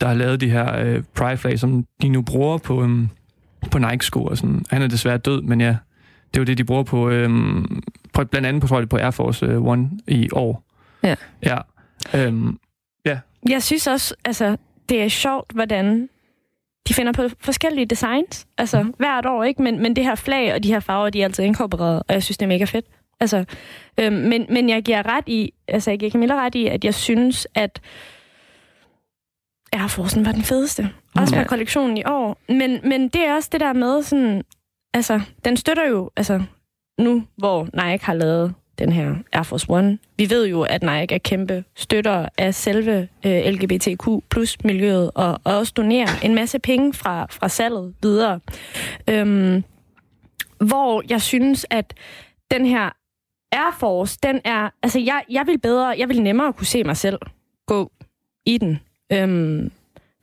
der 0.00 0.06
har 0.06 0.14
lavet 0.14 0.40
de 0.40 0.50
her 0.50 0.78
øh, 0.78 1.02
Pride-flag, 1.14 1.58
som 1.58 1.84
de 2.02 2.08
nu 2.08 2.22
bruger 2.22 2.58
på, 2.58 2.82
um, 2.82 3.10
på 3.70 3.78
Nike-sko 3.78 4.24
og 4.24 4.36
sådan. 4.38 4.64
Han 4.70 4.82
er 4.82 4.86
desværre 4.86 5.18
død, 5.18 5.42
men 5.42 5.60
ja, 5.60 5.76
det 6.34 6.36
er 6.36 6.40
jo 6.40 6.44
det, 6.44 6.58
de 6.58 6.64
bruger 6.64 6.82
på, 6.82 7.10
øhm, 7.10 7.82
på 8.12 8.24
blandt 8.24 8.46
andet 8.46 8.60
på, 8.62 8.68
tror 8.68 8.78
jeg, 8.78 8.88
på 8.88 8.96
Air 8.96 9.10
Force 9.10 9.46
øh, 9.46 9.64
One 9.66 9.90
i 10.08 10.28
år. 10.32 10.64
Ja. 11.02 11.14
Ja. 11.42 11.58
Øhm, 12.14 12.58
Jeg 13.48 13.62
synes 13.62 13.86
også, 13.86 14.14
altså, 14.24 14.56
det 14.88 15.02
er 15.02 15.08
sjovt, 15.08 15.52
hvordan 15.54 16.08
de 16.88 16.94
finder 16.94 17.12
på 17.12 17.22
forskellige 17.40 17.86
designs. 17.86 18.46
Altså, 18.58 18.78
Mhm. 18.78 18.86
mm. 18.86 18.94
hvert 18.98 19.26
år, 19.26 19.44
ikke? 19.44 19.62
Men, 19.62 19.82
men 19.82 19.96
det 19.96 20.04
her 20.04 20.14
flag 20.14 20.54
og 20.54 20.62
de 20.62 20.68
her 20.68 20.80
farver, 20.80 21.10
de 21.10 21.20
er 21.20 21.24
altid 21.24 21.44
inkorporeret, 21.44 22.02
og 22.08 22.14
jeg 22.14 22.22
synes, 22.22 22.38
det 22.38 22.44
er 22.44 22.48
mega 22.48 22.64
fedt. 22.64 22.86
Altså, 23.20 23.44
øhm, 24.00 24.12
men, 24.12 24.46
men 24.50 24.68
jeg 24.68 24.82
giver 24.82 25.06
ret 25.06 25.24
i, 25.28 25.52
altså 25.68 25.90
jeg 25.90 25.98
giver 25.98 26.10
Camilla 26.10 26.34
ret 26.34 26.54
i, 26.54 26.66
at 26.66 26.84
jeg 26.84 26.94
synes, 26.94 27.46
at 27.54 27.80
Air 29.72 29.88
Force'en 29.88 30.24
var 30.24 30.32
den 30.32 30.42
fedeste. 30.42 30.90
Også 31.16 31.36
Ja. 31.36 31.44
kollektionen 31.44 31.96
i 31.96 32.02
år. 32.06 32.38
Men, 32.48 32.80
men 32.84 33.08
det 33.08 33.26
er 33.26 33.34
også 33.34 33.48
det 33.52 33.60
der 33.60 33.72
med 33.72 34.02
sådan, 34.02 34.42
altså, 34.94 35.20
den 35.44 35.56
støtter 35.56 35.86
jo, 35.88 36.10
altså, 36.16 36.42
nu 36.98 37.24
hvor 37.36 37.68
Nike 37.84 38.04
har 38.04 38.14
lavet 38.14 38.54
den 38.78 38.92
her 38.92 39.14
Air 39.32 39.42
Force 39.42 39.66
One. 39.68 39.98
Vi 40.16 40.30
ved 40.30 40.46
jo, 40.46 40.62
at 40.62 40.82
Nike 40.82 41.14
er 41.14 41.18
kæmpe 41.18 41.64
støtter 41.74 42.28
af 42.38 42.54
selve 42.54 43.08
øh, 43.26 43.44
LGBTQ 43.44 44.08
plus 44.30 44.64
miljøet, 44.64 45.10
og, 45.14 45.40
og 45.44 45.58
også 45.58 45.72
donerer 45.76 46.08
en 46.22 46.34
masse 46.34 46.58
penge 46.58 46.92
fra, 46.92 47.26
fra 47.30 47.48
salget 47.48 47.94
videre. 48.02 48.40
Øhm, 49.10 49.64
hvor 50.58 51.02
jeg 51.08 51.22
synes, 51.22 51.66
at 51.70 51.94
den 52.50 52.66
her 52.66 52.90
Air 53.52 53.76
Force, 53.78 54.18
den 54.22 54.40
er, 54.44 54.70
altså 54.82 54.98
jeg, 54.98 55.22
jeg 55.30 55.46
vil 55.46 55.58
bedre, 55.58 55.94
jeg 55.98 56.08
vil 56.08 56.22
nemmere 56.22 56.52
kunne 56.52 56.66
se 56.66 56.84
mig 56.84 56.96
selv 56.96 57.18
gå 57.66 57.92
i 58.46 58.58
den. 58.58 58.80
Øhm, 59.12 59.70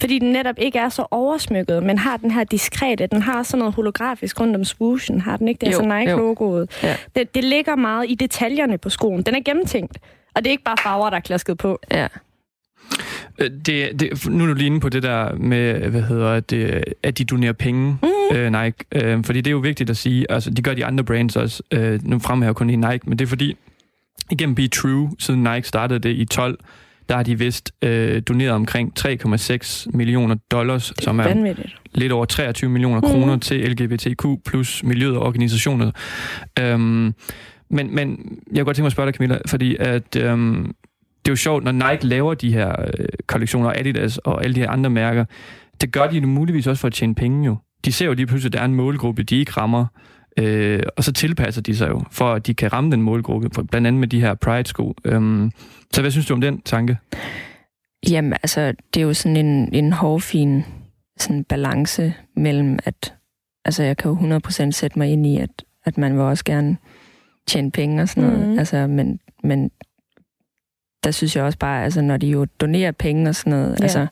fordi 0.01 0.19
den 0.19 0.31
netop 0.31 0.55
ikke 0.57 0.79
er 0.79 0.89
så 0.89 1.05
oversmykket, 1.11 1.83
men 1.83 1.97
har 1.97 2.17
den 2.17 2.31
her 2.31 2.43
diskrete, 2.43 3.07
den 3.07 3.21
har 3.21 3.43
sådan 3.43 3.59
noget 3.59 3.73
holografisk 3.73 4.39
rundt 4.39 4.55
om 4.55 4.63
swooshen, 4.63 5.21
har 5.21 5.37
den 5.37 5.47
ikke 5.47 5.65
det? 5.65 5.73
Jo, 5.73 5.79
altså 5.79 5.83
jo. 5.83 5.99
Nike-logoet. 5.99 6.79
Ja. 6.83 6.95
Det, 7.15 7.35
det 7.35 7.43
ligger 7.43 7.75
meget 7.75 8.05
i 8.09 8.15
detaljerne 8.15 8.77
på 8.77 8.89
skoen. 8.89 9.21
Den 9.21 9.35
er 9.35 9.41
gennemtænkt. 9.45 9.97
Og 10.35 10.43
det 10.43 10.47
er 10.47 10.51
ikke 10.51 10.63
bare 10.63 10.77
farver, 10.83 11.09
der 11.09 11.17
er 11.17 11.21
klasket 11.21 11.57
på. 11.57 11.79
Ja. 11.91 12.07
Øh, 13.39 13.51
Det, 13.65 13.99
det, 13.99 14.29
nu 14.29 14.43
er 14.43 14.47
du 14.47 14.53
lige 14.53 14.65
inde 14.65 14.79
på 14.79 14.89
det 14.89 15.03
der 15.03 15.35
med, 15.35 15.73
hvad 15.89 16.01
hedder 16.01 16.39
det, 16.39 16.83
at 17.03 17.17
de 17.17 17.25
donerer 17.25 17.53
penge, 17.53 17.97
mm. 18.03 18.37
øh, 18.37 18.61
Nike. 18.63 18.77
Øh, 18.91 19.23
fordi 19.23 19.41
det 19.41 19.47
er 19.47 19.51
jo 19.51 19.57
vigtigt 19.57 19.89
at 19.89 19.97
sige, 19.97 20.31
altså 20.31 20.49
de 20.49 20.61
gør 20.61 20.73
de 20.73 20.85
andre 20.85 21.03
brands 21.03 21.35
også. 21.35 21.63
Øh, 21.71 21.99
nu 22.03 22.19
fremhæver 22.19 22.53
kun 22.53 22.69
i 22.69 22.75
Nike, 22.75 22.99
men 23.09 23.19
det 23.19 23.25
er 23.25 23.29
fordi, 23.29 23.57
igennem 24.31 24.55
Be 24.55 24.67
True, 24.67 25.11
siden 25.19 25.43
Nike 25.43 25.67
startede 25.67 25.99
det 25.99 26.09
i 26.09 26.25
12, 26.25 26.59
der 27.11 27.17
har 27.17 27.23
de 27.23 27.39
vist 27.39 27.71
øh, 27.81 28.21
doneret 28.27 28.51
omkring 28.51 28.93
3,6 28.99 29.85
millioner 29.93 30.35
dollars, 30.51 30.93
som 30.99 31.19
er 31.19 31.23
Vanvittigt. 31.23 31.75
lidt 31.93 32.11
over 32.11 32.25
23 32.25 32.69
millioner 32.69 33.01
Mhm. 33.01 33.09
kroner 33.09 33.37
til 33.37 33.71
LGBTQ 33.71 34.25
plus 34.45 34.83
miljøet 34.83 35.17
og 35.17 35.23
organisationer. 35.23 35.91
Øhm, 36.59 37.13
men, 37.69 37.95
men 37.95 37.95
jeg 38.51 38.55
kunne 38.57 38.65
godt 38.65 38.75
tænke 38.75 38.81
mig 38.81 38.87
at 38.87 38.91
spørge 38.91 39.07
dig, 39.11 39.15
Camilla, 39.17 39.37
fordi 39.47 39.75
at, 39.79 40.15
øhm, 40.15 40.63
det 41.25 41.27
er 41.27 41.31
jo 41.31 41.35
sjovt, 41.35 41.63
når 41.63 41.71
Nike 41.71 42.05
laver 42.07 42.33
de 42.33 42.53
her 42.53 42.69
øh, 42.81 43.05
kollektioner, 43.27 43.73
Adidas 43.75 44.17
og 44.17 44.43
alle 44.43 44.55
de 44.55 44.59
her 44.59 44.69
andre 44.69 44.89
mærker, 44.89 45.25
det 45.81 45.91
gør 45.91 46.07
de 46.07 46.17
jo 46.17 46.27
muligvis 46.27 46.67
også 46.67 46.81
for 46.81 46.87
at 46.87 46.93
tjene 46.93 47.15
penge 47.15 47.45
jo. 47.45 47.57
De 47.85 47.91
ser 47.91 48.05
jo 48.05 48.13
lige 48.13 48.25
pludselig, 48.27 48.49
at 48.49 48.53
der 48.53 48.59
er 48.59 48.65
en 48.65 48.75
målgruppe, 48.75 49.23
de 49.23 49.35
ikke 49.39 49.51
rammer, 49.51 49.85
øh, 50.37 50.83
og 50.97 51.03
så 51.03 51.11
tilpasser 51.13 51.61
de 51.61 51.75
sig 51.77 51.89
jo, 51.89 52.03
for 52.11 52.33
at 52.33 52.47
de 52.47 52.53
kan 52.53 52.73
ramme 52.73 52.91
den 52.91 53.01
målgruppe, 53.01 53.49
for- 53.53 53.63
blandt 53.63 53.87
andet 53.87 53.99
med 53.99 54.07
de 54.07 54.21
her 54.21 54.33
Pride-sko. 54.33 54.93
Øhm, 55.05 55.51
så 55.93 56.01
hvad 56.01 56.11
synes 56.11 56.25
du 56.27 56.33
om 56.33 56.41
den 56.41 56.61
tanke? 56.61 56.97
Jamen, 58.09 58.33
altså, 58.33 58.73
det 58.93 59.01
er 59.01 59.05
jo 59.05 59.13
sådan 59.13 59.37
en, 59.45 59.73
en 59.73 59.93
hårfin 59.93 60.63
sådan 61.19 61.43
balance 61.43 62.13
mellem, 62.35 62.79
at 62.85 63.13
altså, 63.65 63.83
jeg 63.83 63.97
kan 63.97 64.11
jo 64.11 64.39
100% 64.67 64.71
sætte 64.71 64.99
mig 64.99 65.11
ind 65.11 65.25
i, 65.27 65.37
at, 65.37 65.63
at 65.85 65.97
man 65.97 66.13
vil 66.13 66.21
også 66.21 66.45
gerne 66.45 66.77
tjene 67.47 67.71
penge 67.71 68.01
og 68.01 68.09
sådan 68.09 68.29
noget. 68.29 68.47
Mhm. 68.49 68.59
Altså, 68.59 68.87
men, 68.87 69.19
men 69.43 69.71
der 71.03 71.11
synes 71.11 71.35
jeg 71.35 71.43
også 71.43 71.57
bare, 71.57 71.83
altså, 71.83 72.01
når 72.01 72.17
de 72.17 72.27
jo 72.27 72.45
donerer 72.45 72.91
penge 72.91 73.29
og 73.29 73.35
sådan 73.35 73.51
noget, 73.59 73.79
Ja. 73.79 73.83
altså, 73.83 74.07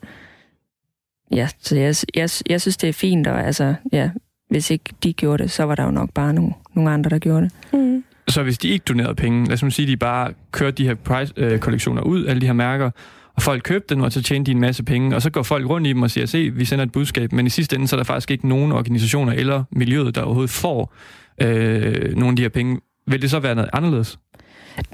ja, 1.32 1.48
så 1.60 1.76
jeg, 1.78 1.96
jeg, 2.16 2.30
jeg 2.50 2.62
synes, 2.62 2.78
det 2.78 2.90
er 2.90 2.94
fint, 2.94 3.28
og 3.28 3.46
altså, 3.46 3.76
ja, 3.92 4.10
hvis 4.50 4.72
ikke 4.72 4.84
de 5.04 5.14
gjorde 5.14 5.44
det, 5.44 5.52
så 5.52 5.64
var 5.64 5.76
der 5.76 5.84
jo 5.84 5.92
nok 5.92 6.10
bare 6.14 6.34
nogle, 6.34 6.54
nogle 6.74 6.92
andre, 6.92 7.10
der 7.10 7.20
gjorde 7.20 7.42
det. 7.42 7.52
Mm. 7.74 8.04
Så 8.28 8.44
hvis 8.44 8.58
de 8.58 8.70
ikke 8.70 8.84
donerede 8.84 9.16
penge, 9.16 9.46
lad 9.46 9.54
os 9.54 9.64
nu 9.64 9.70
sige, 9.70 9.84
at 9.84 9.90
de 9.90 9.98
bare 9.98 10.34
kørte 10.52 10.78
de 10.78 10.88
her 10.88 10.96
Price-kollektioner 10.96 12.02
ud, 12.02 12.26
alle 12.26 12.42
de 12.42 12.46
her 12.46 12.54
mærker, 12.54 12.92
og 13.36 13.42
folk 13.42 13.64
købte 13.64 13.96
dem, 13.96 14.04
og 14.04 14.12
så 14.12 14.24
tjente 14.24 14.52
de 14.52 14.56
en 14.56 14.62
masse 14.62 14.84
penge, 14.84 15.16
og 15.16 15.22
så 15.22 15.30
går 15.30 15.44
folk 15.44 15.70
rundt 15.70 15.88
i 15.88 15.94
dem 15.94 16.02
og 16.02 16.12
siger, 16.12 16.26
se, 16.26 16.50
vi 16.50 16.66
sender 16.66 16.86
et 16.86 16.92
budskab, 16.92 17.32
men 17.32 17.46
i 17.46 17.50
sidste 17.50 17.76
ende, 17.76 17.88
så 17.88 17.96
er 17.96 17.98
der 17.98 18.04
faktisk 18.04 18.32
ikke 18.32 18.48
nogen 18.48 18.72
organisationer 18.72 19.34
eller 19.34 19.64
miljøet, 19.72 20.16
der 20.16 20.22
overhovedet 20.22 20.50
får 20.50 20.94
øh, 21.42 22.16
nogle 22.16 22.30
af 22.30 22.36
de 22.36 22.42
her 22.42 22.50
penge. 22.50 22.80
Vil 23.08 23.22
det 23.22 23.30
så 23.30 23.40
være 23.40 23.56
noget 23.56 23.70
anderledes? 23.74 24.20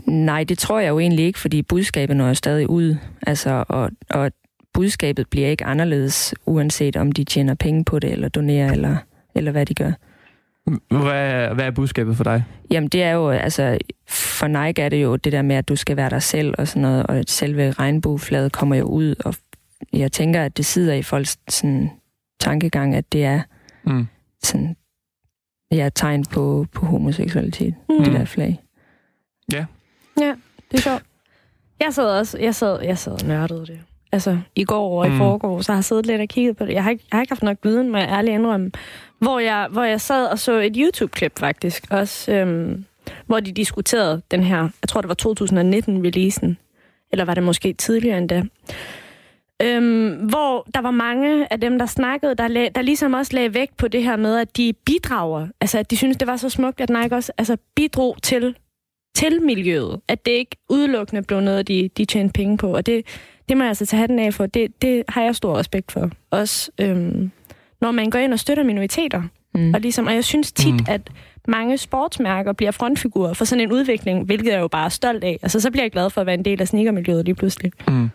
Nej, 0.06 0.44
det 0.44 0.58
tror 0.58 0.80
jeg 0.80 0.90
jo 0.90 1.00
egentlig 1.00 1.26
ikke, 1.26 1.40
fordi 1.40 1.62
budskabet 1.62 2.16
når 2.16 2.28
jo 2.28 2.34
stadig 2.34 2.70
ud. 2.70 2.96
Altså, 3.28 3.64
og, 3.68 3.92
og 4.10 4.32
budskabet 4.74 5.28
bliver 5.30 5.48
ikke 5.48 5.66
anderledes, 5.66 6.36
uanset 6.46 6.98
om 6.98 7.12
de 7.12 7.24
tjener 7.24 7.54
penge 7.54 7.86
på 7.86 8.00
det, 8.00 8.12
eller 8.12 8.30
donerer, 8.30 8.72
eller, 8.72 8.98
eller 9.36 9.52
hvad 9.52 9.66
de 9.66 9.74
gør. 9.76 9.92
Hvad 10.90 11.12
er, 11.12 11.54
hvad 11.54 11.66
er 11.66 11.72
budskabet 11.72 12.18
for 12.18 12.24
dig? 12.24 12.44
Jamen, 12.72 12.90
det 12.90 13.04
er 13.04 13.12
jo, 13.12 13.30
altså, 13.30 13.78
for 14.10 14.48
Nike 14.48 14.82
er 14.82 14.90
det 14.90 15.04
jo 15.04 15.16
det 15.16 15.32
der 15.32 15.42
med, 15.42 15.56
at 15.56 15.68
du 15.70 15.76
skal 15.76 15.98
være 15.98 16.10
dig 16.10 16.22
selv 16.24 16.54
og 16.58 16.68
sådan 16.68 16.82
noget, 16.82 17.06
og 17.08 17.24
selve 17.28 17.72
regnbueflaget 17.72 18.52
kommer 18.52 18.76
jo 18.76 18.86
ud, 18.86 19.16
og 19.26 19.36
jeg 19.94 20.12
tænker, 20.12 20.44
at 20.44 20.58
det 20.58 20.66
sidder 20.66 20.94
i 20.94 21.02
folks 21.04 21.38
sådan, 21.50 21.90
tankegang, 22.40 22.96
at 22.96 23.14
det 23.14 23.26
er 23.26 23.42
Mm. 23.84 24.08
sådan, 24.44 24.76
ja, 25.72 25.90
tegn 25.96 26.26
på, 26.26 26.66
på 26.74 26.86
homoseksualitet, 26.86 27.76
Mm. 27.90 28.04
det 28.04 28.14
der 28.14 28.26
flag. 28.26 28.60
Det 30.72 30.78
er 30.78 30.82
sjovt. 30.82 31.04
Jeg 31.80 31.94
sad 31.94 32.20
også, 32.20 32.38
jeg 32.40 32.56
sad, 32.56 32.82
jeg 32.82 32.98
sad 32.98 33.12
og 33.14 33.28
nørdede 33.28 33.66
det. 33.66 33.80
Altså, 34.16 34.38
i 34.56 34.64
går 34.64 35.00
og 35.00 35.08
i 35.08 35.10
Mm. 35.10 35.18
forgår, 35.18 35.62
så 35.62 35.72
har 35.72 35.78
jeg 35.78 35.84
siddet 35.84 36.06
lidt 36.06 36.22
og 36.22 36.28
kigget 36.28 36.58
på 36.58 36.66
det. 36.66 36.74
Jeg 36.74 36.84
har 36.84 36.92
ikke, 36.92 37.04
jeg 37.12 37.18
har 37.18 37.22
ikke 37.22 37.32
haft 37.32 37.44
nok 37.44 37.58
viden, 37.64 37.90
må 37.92 37.98
jeg 37.98 38.10
ærligt 38.10 38.34
indrømme. 38.34 38.72
Hvor 39.20 39.40
jeg, 39.40 39.68
hvor 39.72 39.84
jeg 39.84 40.02
sad 40.02 40.26
og 40.26 40.40
så 40.40 40.60
et 40.60 40.76
YouTube-klip 40.76 41.40
faktisk, 41.40 41.84
også, 41.90 42.32
øhm, 42.32 42.86
hvor 43.26 43.40
de 43.40 43.52
diskuterede 43.52 44.22
den 44.32 44.44
her, 44.44 44.58
jeg 44.58 44.90
tror 44.90 45.02
det 45.02 45.08
var 45.08 45.16
2019-releasen, 45.16 46.58
eller 47.12 47.26
var 47.26 47.34
det 47.34 47.44
måske 47.44 47.74
tidligere 47.74 48.18
endda, 48.18 48.44
øhm, 49.62 50.10
hvor 50.30 50.68
der 50.74 50.82
var 50.82 50.92
mange 50.92 51.54
af 51.54 51.62
dem, 51.62 51.80
der 51.80 51.86
snakkede, 51.86 52.36
der, 52.36 52.48
lag, 52.48 52.72
der 52.76 52.82
ligesom 52.82 53.14
også 53.14 53.34
lagde 53.34 53.54
vægt 53.54 53.78
på 53.78 53.88
det 53.88 54.04
her 54.04 54.16
med, 54.16 54.38
at 54.38 54.58
de 54.58 54.74
bidrager, 54.86 55.48
altså 55.62 55.80
at 55.80 55.92
de 55.92 55.98
synes 55.98 56.18
det 56.18 56.28
var 56.28 56.38
så 56.38 56.50
smukt, 56.50 56.82
at 56.82 56.90
Nike 56.90 57.16
også 57.16 57.32
altså, 57.38 57.58
bidrog 57.76 58.18
til 58.24 58.56
til 59.16 59.42
miljøet. 59.42 60.02
At 60.08 60.26
det 60.26 60.32
ikke 60.32 60.56
udelukkende 60.70 61.22
blev 61.22 61.40
noget, 61.40 61.68
de, 61.68 61.90
de 61.98 62.06
tjente 62.06 62.34
penge 62.34 62.58
på. 62.58 62.76
Og 62.76 62.86
det, 62.86 63.06
det 63.50 63.58
må 63.58 63.64
jeg 63.64 63.70
altså 63.70 63.86
tage 63.86 64.00
hatten 64.00 64.20
af 64.20 64.34
for. 64.34 64.46
Det, 64.46 64.82
det 64.82 65.04
har 65.10 65.22
jeg 65.24 65.36
stor 65.36 65.58
respekt 65.60 65.92
for. 65.92 66.10
Også 66.32 66.72
øhm, 66.82 67.32
når 67.82 67.92
man 67.92 68.10
går 68.10 68.20
ind 68.20 68.34
og 68.34 68.40
støtter 68.40 68.64
minoriteter. 68.64 69.22
Mm. 69.56 69.74
Og, 69.74 69.82
ligesom, 69.82 70.08
og 70.08 70.14
jeg 70.14 70.24
synes 70.24 70.52
tit, 70.52 70.74
Mm. 70.74 70.80
at 70.88 71.02
mange 71.48 71.78
sportsmærker 71.78 72.54
bliver 72.54 72.72
frontfigurer 72.72 73.34
for 73.34 73.46
sådan 73.46 73.62
en 73.62 73.72
udvikling, 73.72 74.26
hvilket 74.26 74.52
jeg 74.52 74.60
jo 74.60 74.68
bare 74.68 74.86
er 74.86 74.90
stolt 74.90 75.24
af. 75.24 75.40
Altså, 75.42 75.60
så 75.60 75.72
bliver 75.72 75.84
jeg 75.84 75.92
glad 75.92 76.10
for 76.10 76.22
at 76.22 76.28
være 76.28 76.34
en 76.34 76.46
del 76.46 76.62
af 76.62 76.68
sneakermiljøet 76.68 77.26
lige 77.26 77.36
pludselig. 77.36 77.72
Mm. 77.88 78.10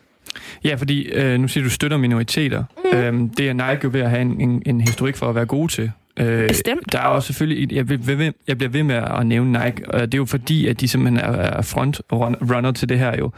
Ja, 0.65 0.75
fordi 0.75 1.03
øh, 1.03 1.41
nu 1.41 1.49
siger 1.49 1.63
du, 1.63 1.67
du 1.69 1.71
støtter 1.71 1.97
minoriteter. 1.97 2.65
Mm. 2.93 2.99
Øhm, 2.99 3.29
det 3.29 3.49
er 3.49 3.53
Nike 3.53 3.81
jo 3.85 3.91
ved 3.93 4.01
at 4.01 4.11
have 4.11 4.23
en, 4.23 4.41
en, 4.41 4.63
en 4.67 4.81
historik 4.81 5.17
for 5.17 5.29
at 5.29 5.35
være 5.35 5.47
gode 5.47 5.73
til. 5.73 5.91
Øh, 6.17 6.49
Bestemt. 6.49 6.93
Der 6.93 6.99
er 6.99 7.05
også 7.07 7.27
selvfølgelig, 7.27 7.73
jeg, 7.73 7.89
vil, 7.89 8.07
ved, 8.19 8.33
jeg 8.49 8.59
bliver 8.59 8.71
ved 8.71 8.83
med 8.83 8.95
at 8.95 9.27
nævne 9.27 9.53
Nike, 9.65 9.91
og 9.95 10.01
det 10.01 10.15
er 10.15 10.19
jo 10.19 10.25
fordi, 10.25 10.67
at 10.67 10.81
de 10.81 10.89
simpelthen 10.89 11.19
er, 11.19 11.33
er 11.33 11.63
frontrunner 11.63 12.73
til 12.73 12.89
det 12.89 12.99
her 12.99 13.17
jo. 13.19 13.31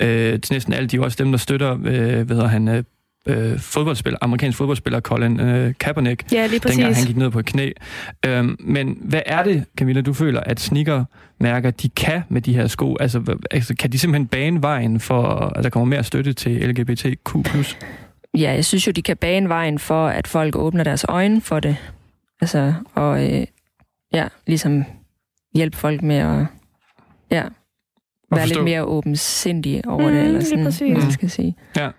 Øh, 0.00 0.40
til 0.40 0.52
næsten 0.52 0.72
alt, 0.72 0.92
de 0.92 0.96
er 0.96 1.00
også 1.00 1.16
dem, 1.24 1.30
der 1.30 1.38
støtter, 1.38 1.78
øh, 1.84 2.26
hvad 2.26 2.48
han, 2.48 2.68
øh, 2.68 2.82
øh, 3.26 3.58
fodboldspiller, 3.58 4.18
amerikansk 4.22 4.58
fodboldspiller 4.58 5.00
Colin 5.00 5.40
øh, 5.40 5.74
Kaepernick, 5.80 6.32
Ja, 6.32 6.46
lige 6.46 6.58
dengang 6.58 6.82
han 6.82 6.92
præcis. 6.92 7.06
gik 7.06 7.16
ned 7.16 7.30
på 7.30 7.38
et 7.38 7.46
knæ. 7.46 7.70
Øhm, 8.26 8.56
men 8.60 8.98
hvad 9.00 9.22
er 9.26 9.42
det, 9.42 9.64
Camilla, 9.78 10.00
du 10.00 10.12
føler, 10.12 10.40
at 10.40 10.60
sneakermærker, 10.60 11.70
de 11.70 11.88
kan 11.88 12.22
med 12.28 12.40
de 12.40 12.54
her 12.54 12.66
sko? 12.66 12.96
Altså, 13.00 13.36
altså 13.50 13.74
kan 13.78 13.92
de 13.92 13.98
simpelthen 13.98 14.26
bane 14.26 14.62
vejen 14.62 15.00
for, 15.00 15.22
at 15.56 15.64
der 15.64 15.70
kommer 15.70 15.86
mere 15.86 16.04
støtte 16.04 16.32
til 16.32 16.52
LGBTQ+. 16.52 17.36
Ja, 18.38 18.52
jeg 18.52 18.64
synes 18.64 18.86
jo, 18.86 18.92
de 18.92 19.02
kan 19.02 19.16
bane 19.16 19.48
vejen 19.48 19.78
for, 19.78 20.06
at 20.08 20.26
folk 20.26 20.56
åbner 20.56 20.84
deres 20.84 21.04
øjne 21.08 21.40
for 21.40 21.60
det. 21.60 21.76
Altså, 22.40 22.74
og 22.94 23.32
øh, 23.32 23.46
ja, 24.12 24.28
ligesom 24.46 24.84
hjælpe 25.54 25.76
folk 25.76 26.02
med 26.02 26.16
at... 26.16 26.46
Ja, 27.30 27.44
være 28.30 28.46
lidt 28.46 28.64
mere 28.64 28.84
åbensindig 28.84 29.88
over 29.88 30.08
Mm, 30.08 30.14
det, 30.14 30.24
eller 30.24 30.40
lige 30.40 30.72
sådan, 30.72 30.92
man 30.92 31.12
skal 31.12 31.30
sige. 31.30 31.56
Ja, 31.76 31.90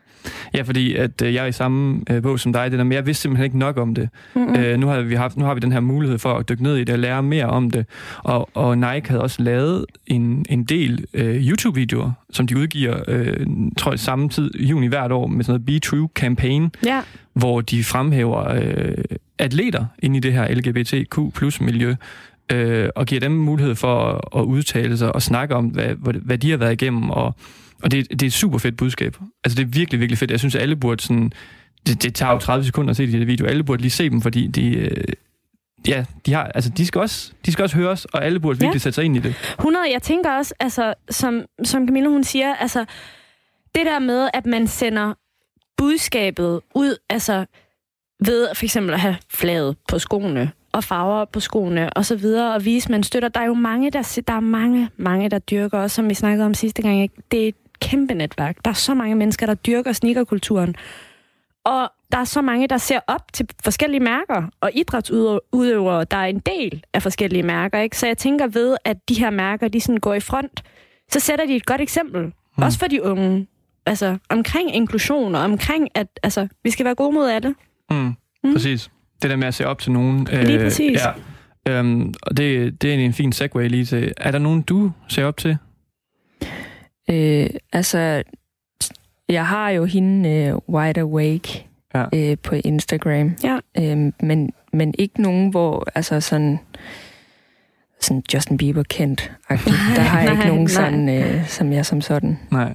fordi 0.64 0.96
at 0.96 1.22
øh, 1.22 1.34
jeg 1.34 1.44
er 1.44 1.48
i 1.48 1.52
samme 1.52 2.02
øh, 2.10 2.22
bog 2.22 2.40
som 2.40 2.54
dig, 2.54 2.72
det 2.72 2.78
der, 2.78 2.84
men 2.84 2.94
jeg 2.94 3.06
vidste 3.06 3.22
simpelthen 3.22 3.44
ikke 3.44 3.58
nok 3.58 3.78
om 3.78 3.96
det. 3.96 4.10
Mm. 4.36 4.42
Mm. 4.42 4.56
Øh, 4.56 4.80
nu, 4.80 4.88
har 4.88 5.02
vi 5.02 5.16
haft, 5.16 5.38
nu 5.38 5.46
har 5.46 5.54
vi 5.54 5.60
den 5.60 5.72
her 5.72 5.80
mulighed 5.80 6.18
for 6.18 6.34
at 6.34 6.50
dykke 6.50 6.64
ned 6.64 6.78
i 6.78 6.84
det 6.84 6.94
og 6.94 7.00
lære 7.00 7.24
mere 7.24 7.46
om 7.46 7.70
det. 7.70 7.86
Og, 8.18 8.50
og 8.54 8.78
Nike 8.78 9.08
havde 9.08 9.22
også 9.22 9.44
lavet 9.44 9.86
en, 10.08 10.46
en 10.50 10.64
del 10.64 11.06
øh, 11.14 11.50
YouTube-videoer, 11.50 12.12
som 12.32 12.48
de 12.48 12.58
udgiver, 12.58 13.00
øh, 13.08 13.48
tror 13.78 13.92
jeg, 13.92 14.00
samme 14.00 14.30
tid 14.30 14.52
i 14.56 14.66
juni 14.66 14.88
hvert 14.88 15.12
år, 15.12 15.28
med 15.28 15.44
sådan 15.44 15.52
noget 15.52 15.66
Be 15.66 15.80
True 15.80 16.10
campaign, 16.16 16.72
Ja, 16.86 17.02
hvor 17.34 17.62
de 17.62 17.84
fremhæver 17.84 18.50
øh, 18.50 19.04
atleter 19.40 19.86
ind 20.00 20.16
i 20.16 20.20
det 20.20 20.34
her 20.34 20.54
LGBTQ 20.54 21.20
plus 21.36 21.62
miljø, 21.62 21.96
øh, 22.52 22.90
og 22.96 23.06
giver 23.06 23.22
dem 23.22 23.32
mulighed 23.32 23.76
for 23.76 24.06
at, 24.06 24.42
at 24.42 24.46
udtale 24.46 24.98
sig 24.98 25.16
og 25.16 25.22
snakke 25.22 25.56
om, 25.56 25.66
hvad, 25.66 25.96
hvad 26.22 26.38
de 26.38 26.50
har 26.50 26.58
været 26.58 26.74
igennem, 26.74 27.10
og, 27.10 27.36
og 27.84 27.92
det, 27.92 28.10
det 28.10 28.22
er 28.22 28.28
et 28.28 28.34
super 28.34 28.58
fedt 28.58 28.78
budskab. 28.78 29.18
Altså 29.44 29.58
det 29.58 29.64
er 29.64 29.68
virkelig, 29.68 30.00
virkelig 30.00 30.18
fedt. 30.18 30.32
Jeg 30.32 30.40
synes, 30.40 30.56
at 30.56 30.62
alle 30.62 30.76
burde 30.76 31.04
sådan... 31.04 31.32
Det, 31.88 32.04
det 32.04 32.16
tager 32.16 32.32
jo 32.34 32.38
30 32.40 32.66
sekunder 32.66 32.90
at 32.90 32.98
se 32.98 33.08
de 33.08 33.18
her 33.18 33.26
videoer. 33.26 33.50
Alle 33.50 33.64
burde 33.64 33.82
lige 33.82 33.92
se 33.92 34.10
dem, 34.10 34.22
fordi 34.22 34.48
de... 34.48 34.76
Øh, 34.76 35.04
ja, 35.88 36.06
de, 36.26 36.34
har, 36.34 36.44
altså, 36.44 36.70
de, 36.70 36.86
skal 36.86 37.02
også, 37.02 37.32
de 37.46 37.52
skal 37.52 37.64
også 37.64 37.76
høres, 37.78 38.06
og 38.06 38.26
alle 38.26 38.40
burde 38.40 38.58
Ja. 38.62 38.66
virkelig 38.66 38.82
sætte 38.82 38.96
sig 38.96 39.04
ind 39.06 39.18
i 39.18 39.20
det. 39.20 39.36
100. 39.60 39.86
Jeg 39.94 40.02
tænker 40.02 40.32
også, 40.32 40.54
altså, 40.60 40.94
som, 41.10 41.42
som 41.64 41.88
Camilla 41.88 42.10
hun 42.10 42.24
siger, 42.24 42.56
altså, 42.56 42.86
det 43.76 43.86
der 43.86 44.00
med, 44.00 44.30
at 44.34 44.46
man 44.46 44.68
sender 44.68 45.14
budskabet 45.78 46.62
ud, 46.76 46.96
altså 47.10 47.46
ved 48.26 48.48
for 48.56 48.66
eksempel 48.66 48.94
at 48.94 49.00
have 49.00 49.16
flaget 49.30 49.76
på 49.90 50.00
skoene 50.00 50.52
og 50.72 50.84
farver 50.84 51.26
på 51.26 51.40
skoene 51.40 51.90
og 51.94 52.06
så 52.06 52.16
videre, 52.16 52.54
og 52.56 52.66
vise, 52.66 52.92
man 52.92 53.04
støtter. 53.04 53.30
Der 53.30 53.40
er 53.40 53.46
jo 53.46 53.54
mange, 53.54 53.92
der, 53.92 54.22
der 54.28 54.34
er 54.34 54.40
mange, 54.40 54.90
mange, 54.98 55.30
der 55.30 55.40
dyrker 55.40 55.78
også, 55.80 55.96
som 55.96 56.10
vi 56.10 56.14
snakkede 56.14 56.46
om 56.46 56.54
sidste 56.54 56.82
gang. 56.82 57.02
Ikke? 57.02 57.16
Det 57.32 57.48
et 57.48 57.56
kæmpe 57.82 58.14
netværk. 58.14 58.58
Der 58.66 58.72
er 58.72 58.76
så 58.76 58.94
mange 58.94 59.16
mennesker, 59.16 59.46
der 59.46 59.54
dyrker 59.54 59.92
sneakerkulturen. 59.94 60.76
Og 61.66 61.90
der 62.12 62.18
er 62.18 62.24
så 62.24 62.42
mange, 62.42 62.68
der 62.68 62.78
ser 62.78 63.00
op 63.08 63.34
til 63.34 63.50
forskellige 63.64 64.00
mærker, 64.00 64.44
og 64.62 64.72
idrætsudøvere, 64.74 66.04
der 66.12 66.18
er 66.18 66.26
en 66.26 66.40
del 66.40 66.84
af 66.94 67.02
forskellige 67.02 67.44
mærker. 67.44 67.80
Ikke? 67.80 67.98
Så 67.98 68.08
jeg 68.08 68.18
tænker 68.18 68.48
ved, 68.48 68.78
at 68.86 68.98
de 69.10 69.14
her 69.20 69.30
mærker, 69.30 69.68
de 69.68 69.82
sådan 69.82 70.00
går 70.00 70.14
i 70.14 70.20
front, 70.20 70.64
så 71.12 71.20
sætter 71.20 71.46
de 71.46 71.56
et 71.56 71.66
godt 71.66 71.82
eksempel. 71.82 72.24
Mm. 72.58 72.64
Også 72.64 72.80
for 72.80 72.88
de 72.88 73.04
unge. 73.04 73.48
Altså, 73.86 74.18
omkring 74.30 74.76
inklusion, 74.76 75.36
og 75.36 75.42
omkring, 75.42 75.88
at 75.96 76.08
altså, 76.24 76.48
vi 76.64 76.70
skal 76.70 76.86
være 76.86 76.96
gode 76.96 77.12
mod 77.14 77.30
alle. 77.30 77.56
Mm, 77.92 78.14
Mm. 78.44 78.54
Præcis. 78.54 78.92
Det 79.22 79.30
der 79.30 79.36
med 79.36 79.48
at 79.48 79.54
se 79.54 79.66
op 79.68 79.80
til 79.80 79.92
nogen. 79.92 80.28
Lige 80.32 80.60
præcis. 80.60 81.00
Ja. 81.68 81.80
Øhm, 81.80 82.14
og 82.22 82.38
det, 82.38 82.82
det 82.82 82.90
er 82.94 82.98
en 82.98 83.14
fin 83.14 83.32
segue 83.32 83.68
lige 83.68 83.86
til. 83.86 84.14
Er 84.18 84.32
der 84.32 84.40
nogen, 84.40 84.62
du 84.62 84.92
ser 85.08 85.26
op 85.26 85.38
til? 85.38 85.58
Øh, 87.10 87.50
altså, 87.74 88.24
jeg 89.30 89.48
har 89.48 89.70
jo 89.70 89.86
hende 89.86 90.30
øh, 90.30 90.56
Wide 90.70 91.00
Awake 91.02 91.66
Ja. 91.96 92.06
øh, 92.14 92.38
på 92.44 92.56
Instagram. 92.64 93.36
Ja. 93.44 93.58
Øh, 93.78 94.12
men, 94.24 94.54
men 94.74 94.94
ikke 95.00 95.22
nogen, 95.22 95.50
hvor 95.50 95.88
altså 95.96 96.20
sådan, 96.22 96.60
sådan 98.02 98.24
Justin 98.34 98.58
Bieber 98.58 98.84
kendt. 98.84 99.32
Der 99.50 100.02
har 100.02 100.22
jeg 100.22 100.32
ikke 100.32 100.46
nogen 100.46 100.62
nej. 100.62 100.68
sådan, 100.68 101.10
øh, 101.10 101.48
som 101.48 101.74
jeg 101.74 101.86
som 101.86 102.02
sådan. 102.02 102.40
Nej. 102.52 102.74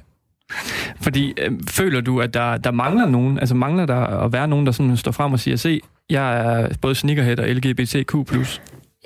Fordi 1.01 1.33
øh, 1.41 1.51
føler 1.69 2.01
du, 2.01 2.21
at 2.21 2.33
der, 2.33 2.57
der 2.57 2.71
mangler 2.71 3.05
nogen? 3.05 3.39
Altså 3.39 3.55
mangler 3.55 3.85
der 3.85 3.95
at 3.95 4.33
være 4.33 4.47
nogen, 4.47 4.65
der 4.65 4.71
sådan 4.71 4.97
står 4.97 5.11
frem 5.11 5.33
og 5.33 5.39
siger, 5.39 5.57
se, 5.57 5.81
jeg 6.09 6.37
er 6.39 6.69
både 6.81 6.95
sneakerhead 6.95 7.39
og 7.39 7.47
LGBTQ+. 7.47 8.15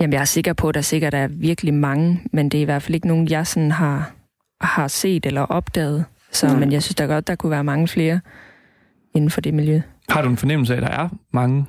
Jamen, 0.00 0.12
jeg 0.12 0.20
er 0.20 0.24
sikker 0.24 0.52
på, 0.52 0.68
at 0.68 0.74
der 0.74 0.80
sikkert 0.80 1.14
er 1.14 1.26
virkelig 1.28 1.74
mange, 1.74 2.20
men 2.32 2.48
det 2.48 2.58
er 2.58 2.62
i 2.62 2.64
hvert 2.64 2.82
fald 2.82 2.94
ikke 2.94 3.08
nogen, 3.08 3.28
jeg 3.30 3.46
sådan 3.46 3.70
har, 3.70 4.10
har 4.62 4.88
set 4.88 5.26
eller 5.26 5.40
opdaget. 5.40 6.04
Så, 6.32 6.46
Nej. 6.46 6.58
men 6.58 6.72
jeg 6.72 6.82
synes 6.82 6.94
da 6.94 7.04
godt, 7.04 7.26
der 7.26 7.34
kunne 7.34 7.50
være 7.50 7.64
mange 7.64 7.88
flere 7.88 8.20
inden 9.14 9.30
for 9.30 9.40
det 9.40 9.54
miljø. 9.54 9.80
Har 10.08 10.22
du 10.22 10.28
en 10.28 10.36
fornemmelse 10.36 10.72
af, 10.72 10.76
at 10.76 10.82
der 10.82 10.88
er 10.88 11.08
mange? 11.30 11.66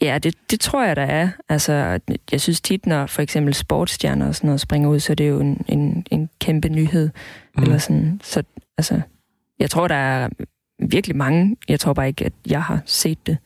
Ja, 0.00 0.18
det, 0.18 0.34
det 0.50 0.60
tror 0.60 0.84
jeg, 0.84 0.96
der 0.96 1.02
er. 1.02 1.28
Altså, 1.48 2.00
jeg 2.32 2.40
synes 2.40 2.60
tit, 2.60 2.86
når 2.86 3.06
for 3.06 3.22
eksempel 3.22 3.54
sportsstjerner 3.54 4.26
og 4.28 4.34
sådan 4.34 4.48
noget 4.48 4.60
springer 4.60 4.88
ud, 4.88 5.00
så 5.00 5.12
er 5.12 5.14
det 5.14 5.28
jo 5.28 5.40
en, 5.40 5.64
en, 5.68 6.06
en 6.10 6.30
kæmpe 6.40 6.68
nyhed. 6.68 7.10
Mm. 7.56 7.62
Eller 7.62 7.78
sådan. 7.78 8.20
Så 8.24 8.42
altså, 8.78 9.00
jeg 9.58 9.70
tror, 9.70 9.88
der 9.88 9.94
er 9.94 10.28
virkelig 10.78 11.16
mange. 11.16 11.56
Jeg 11.68 11.80
tror 11.80 11.92
bare 11.92 12.08
ikke, 12.08 12.24
at 12.24 12.32
jeg 12.46 12.62
har 12.62 12.80
set 12.84 13.26
det. 13.26 13.38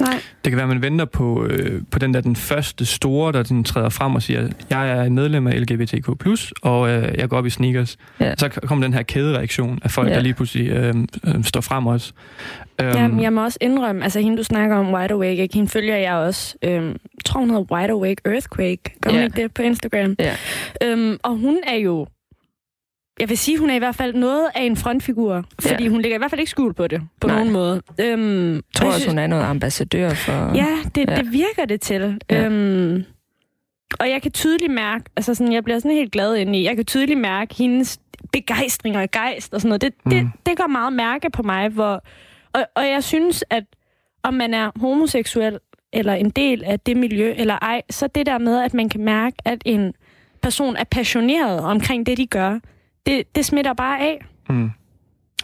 Nej. 0.00 0.20
Det 0.44 0.50
kan 0.50 0.56
være, 0.56 0.62
at 0.62 0.68
man 0.68 0.82
venter 0.82 1.04
på, 1.04 1.44
øh, 1.46 1.82
på 1.90 1.98
den 1.98 2.14
der 2.14 2.20
den 2.20 2.36
første 2.36 2.86
store, 2.86 3.32
der 3.32 3.42
den 3.42 3.64
træder 3.64 3.88
frem 3.88 4.14
og 4.14 4.22
siger, 4.22 4.48
jeg 4.70 4.90
er 4.90 5.08
medlem 5.10 5.46
af 5.46 5.60
LGBTQ+, 5.60 6.08
og 6.62 6.90
øh, 6.90 7.14
jeg 7.18 7.28
går 7.28 7.36
op 7.36 7.46
i 7.46 7.50
sneakers. 7.50 7.96
Ja. 8.20 8.34
Så 8.38 8.48
kommer 8.48 8.84
den 8.86 8.94
her 8.94 9.02
kædereaktion 9.02 9.78
af 9.84 9.90
folk, 9.90 10.08
Ja. 10.08 10.14
der 10.14 10.20
lige 10.20 10.34
pludselig 10.34 10.68
øh, 10.68 10.94
øh, 11.24 11.44
står 11.44 11.60
frem 11.60 11.86
også. 11.86 12.12
Øhm, 12.80 12.90
Jamen, 12.90 13.22
jeg 13.22 13.32
må 13.32 13.44
også 13.44 13.58
indrømme, 13.60 14.02
altså 14.04 14.20
hende, 14.20 14.36
du 14.36 14.42
snakker 14.42 14.76
om, 14.76 14.94
Wide 14.94 15.12
Awake, 15.12 15.36
ikke? 15.42 15.54
hende 15.54 15.68
følger 15.70 15.96
jeg 15.96 16.14
også. 16.14 16.54
Øhm, 16.64 16.96
tror, 17.24 17.40
hun 17.40 17.50
hedder 17.50 17.74
Wide 17.74 17.90
Awake 17.90 18.22
Earthquake. 18.24 18.82
Gør 19.02 19.10
Ja. 19.10 19.24
ikke 19.24 19.42
det 19.42 19.54
på 19.54 19.62
Instagram? 19.62 20.16
Ja. 20.18 20.34
Øhm, 20.82 21.16
og 21.22 21.36
hun 21.36 21.58
er 21.66 21.76
jo... 21.76 22.06
Jeg 23.20 23.28
vil 23.28 23.38
sige, 23.38 23.58
hun 23.58 23.70
er 23.70 23.74
i 23.74 23.78
hvert 23.78 23.94
fald 23.94 24.14
noget 24.14 24.48
af 24.54 24.62
en 24.62 24.76
frontfigur, 24.76 25.44
fordi 25.60 25.82
Ja. 25.84 25.88
hun 25.90 26.02
lægger 26.02 26.16
i 26.16 26.18
hvert 26.18 26.30
fald 26.30 26.40
ikke 26.40 26.50
skjul 26.50 26.74
på 26.74 26.86
det, 26.86 27.02
på 27.20 27.26
Nej. 27.26 27.36
nogen 27.36 27.52
måde. 27.52 27.82
Øhm, 28.00 28.54
Jeg 28.54 28.62
tror 28.74 28.88
og 28.88 28.94
også, 28.94 29.08
hun 29.08 29.18
er 29.18 29.26
noget 29.26 29.44
ambassadør 29.44 30.10
for... 30.14 30.32
Ja, 30.54 30.66
det, 30.94 31.10
Ja. 31.10 31.16
det 31.16 31.32
virker 31.32 31.64
det 31.68 31.80
til. 31.80 32.20
Ja. 32.30 32.44
Øhm, 32.44 33.04
og 34.00 34.10
jeg 34.10 34.22
kan 34.22 34.32
tydeligt 34.32 34.72
mærke, 34.72 35.04
altså 35.16 35.34
sådan, 35.34 35.52
jeg 35.52 35.64
bliver 35.64 35.78
sådan 35.78 35.96
helt 35.96 36.12
glad 36.12 36.36
indeni, 36.36 36.64
jeg 36.64 36.76
kan 36.76 36.84
tydeligt 36.84 37.20
mærke 37.20 37.54
hendes 37.54 38.00
begejstring 38.32 38.96
og 38.96 39.10
gejst 39.10 39.54
og 39.54 39.60
sådan 39.60 39.68
noget. 39.68 39.82
Det, 39.82 39.92
mm. 40.04 40.10
det, 40.10 40.30
det 40.46 40.56
gør 40.58 40.66
meget 40.66 40.92
mærke 40.92 41.30
på 41.30 41.42
mig, 41.42 41.68
hvor, 41.68 42.04
og, 42.52 42.66
og 42.76 42.88
jeg 42.88 43.04
synes, 43.04 43.44
at 43.50 43.64
om 44.22 44.34
man 44.34 44.54
er 44.54 44.70
homoseksuel 44.76 45.58
eller 45.92 46.14
en 46.14 46.30
del 46.30 46.64
af 46.64 46.80
det 46.80 46.96
miljø 46.96 47.34
eller 47.36 47.54
ej, 47.62 47.82
så 47.90 48.06
det 48.06 48.26
der 48.26 48.38
med, 48.38 48.60
at 48.60 48.74
man 48.74 48.88
kan 48.88 49.04
mærke, 49.04 49.36
at 49.44 49.62
en 49.66 49.92
person 50.42 50.76
er 50.76 50.84
passioneret 50.84 51.60
omkring 51.60 52.06
det, 52.06 52.18
de 52.18 52.26
gør, 52.26 52.58
det, 53.06 53.22
det 53.34 53.44
smitter 53.44 53.72
bare 53.72 54.00
af. 54.00 54.24
Mm. 54.48 54.70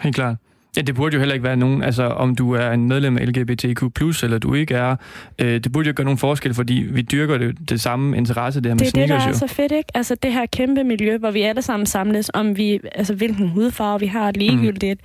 Helt 0.02 0.14
klart. 0.14 0.36
Ja, 0.76 0.80
det 0.80 0.94
burde 0.94 1.14
jo 1.14 1.18
heller 1.18 1.34
ikke 1.34 1.44
være 1.44 1.56
nogen, 1.56 1.82
altså 1.82 2.04
om 2.04 2.34
du 2.34 2.52
er 2.52 2.70
en 2.70 2.88
medlem 2.88 3.18
af 3.18 3.28
LGBTQ+, 3.28 3.82
eller 4.22 4.38
du 4.38 4.54
ikke 4.54 4.74
er, 4.74 4.96
øh, 5.38 5.64
det 5.64 5.72
burde 5.72 5.86
jo 5.86 5.90
ikke 5.90 5.96
gøre 5.96 6.04
nogen 6.04 6.18
forskel, 6.18 6.54
fordi 6.54 6.74
vi 6.74 7.02
dyrker 7.02 7.38
det, 7.38 7.68
det 7.68 7.80
samme 7.80 8.16
interesse 8.16 8.60
der 8.60 8.68
med 8.68 8.78
Det 8.78 8.86
er 8.86 8.90
det, 8.90 8.94
der 8.94 9.06
sneakers 9.06 9.24
er 9.24 9.46
jo. 9.46 9.48
så 9.48 9.54
fedt, 9.54 9.72
ikke? 9.72 9.90
Altså 9.94 10.14
det 10.14 10.32
her 10.32 10.46
kæmpe 10.46 10.84
miljø, 10.84 11.18
hvor 11.18 11.30
vi 11.30 11.42
alle 11.42 11.62
sammen 11.62 11.86
samles 11.86 12.30
om, 12.34 12.56
vi, 12.56 12.80
altså, 12.94 13.14
hvilken 13.14 13.48
hudfarve 13.48 14.00
vi 14.00 14.06
har, 14.06 14.32
ligegyldigt. 14.32 15.00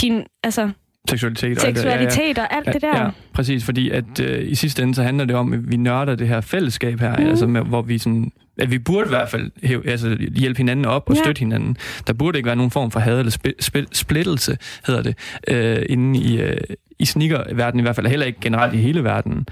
Din, 0.00 0.22
altså, 0.42 0.70
Seksualitet. 1.08 1.56
det, 1.56 1.64
ja, 1.64 1.68
ja. 1.68 1.74
seksualitet 1.74 2.38
og 2.38 2.56
alt 2.56 2.66
det 2.66 2.82
der. 2.82 3.02
Ja, 3.02 3.10
præcis, 3.32 3.64
fordi 3.64 3.90
at 3.90 4.20
øh, 4.20 4.50
i 4.50 4.54
sidste 4.54 4.82
ende, 4.82 4.94
så 4.94 5.02
handler 5.02 5.24
det 5.24 5.36
om, 5.36 5.52
at 5.52 5.70
vi 5.70 5.76
nørder 5.76 6.14
det 6.14 6.28
her 6.28 6.40
fællesskab 6.40 7.00
her, 7.00 7.16
mm. 7.16 7.26
altså 7.26 7.46
med, 7.46 7.62
hvor 7.62 7.82
vi 7.82 7.98
sådan, 7.98 8.32
at 8.60 8.70
vi 8.70 8.78
burde 8.78 9.06
i 9.06 9.08
hvert 9.08 9.28
fald 9.28 9.50
hæve, 9.62 9.88
altså, 9.88 10.16
hjælpe 10.36 10.56
hinanden 10.58 10.84
op 10.84 11.10
og 11.10 11.16
Ja. 11.16 11.22
støtte 11.22 11.38
hinanden. 11.38 11.76
Der 12.06 12.12
burde 12.12 12.38
ikke 12.38 12.46
være 12.46 12.56
nogen 12.56 12.70
form 12.70 12.90
for 12.90 13.00
had 13.00 13.18
eller 13.18 13.32
sp- 13.32 13.62
sp- 13.64 13.86
splittelse, 13.92 14.58
hedder 14.86 15.02
det, 15.02 15.14
øh, 15.48 15.82
inde 15.88 16.18
i, 16.20 16.40
øh, 16.40 16.56
i 16.98 17.04
sneakerverdenen 17.04 17.80
i 17.80 17.82
hvert 17.82 17.96
fald, 17.96 18.06
heller 18.06 18.26
ikke 18.26 18.40
generelt 18.40 18.74
i 18.74 18.76
hele 18.76 19.04
verden. 19.04 19.46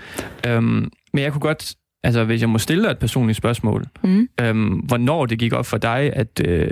Øhm, 0.47 0.88
men 1.12 1.23
jeg 1.25 1.33
kunne 1.33 1.40
godt, 1.40 1.75
altså 2.05 2.25
hvis 2.25 2.40
jeg 2.40 2.49
må 2.49 2.59
stille 2.59 2.83
dig 2.85 2.90
et 2.90 2.99
personligt 2.99 3.37
spørgsmål, 3.37 3.85
Mm. 4.05 4.29
øhm, 4.40 4.64
hvornår 4.68 5.27
det 5.27 5.38
gik 5.38 5.53
op 5.53 5.66
for 5.66 5.79
dig, 5.79 6.11
at, 6.12 6.40
øh, 6.47 6.71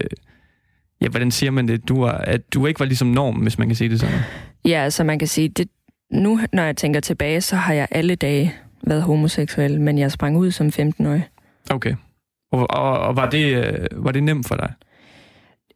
ja, 1.00 1.08
hvordan 1.08 1.30
siger 1.30 1.50
man 1.50 1.68
det, 1.68 1.88
du 1.88 2.00
var, 2.00 2.12
at 2.12 2.54
du 2.54 2.66
ikke 2.66 2.80
var 2.80 2.86
ligesom 2.86 3.08
norm, 3.08 3.34
hvis 3.36 3.58
man 3.58 3.66
kan 3.68 3.76
sige 3.76 3.90
det 3.90 4.00
sådan. 4.00 4.18
Ja, 4.64 4.82
altså 4.84 5.04
man 5.04 5.18
kan 5.18 5.28
sige, 5.28 5.48
det, 5.48 5.68
nu 6.12 6.40
når 6.52 6.62
jeg 6.62 6.76
tænker 6.76 7.00
tilbage, 7.00 7.40
så 7.40 7.56
har 7.56 7.72
jeg 7.74 7.88
alle 7.90 8.14
dage 8.14 8.54
været 8.86 9.02
homoseksuel, 9.02 9.80
men 9.80 9.98
jeg 9.98 10.12
sprang 10.12 10.36
ud 10.36 10.50
som 10.50 10.66
15-årig. 10.68 11.24
Okay. 11.70 11.94
Og, 12.52 12.70
og, 12.70 12.98
og 12.98 13.16
var, 13.16 13.30
det, 13.30 13.64
øh, 13.64 14.04
var 14.04 14.12
det 14.12 14.22
nemt 14.22 14.48
for 14.48 14.56
dig? 14.56 14.72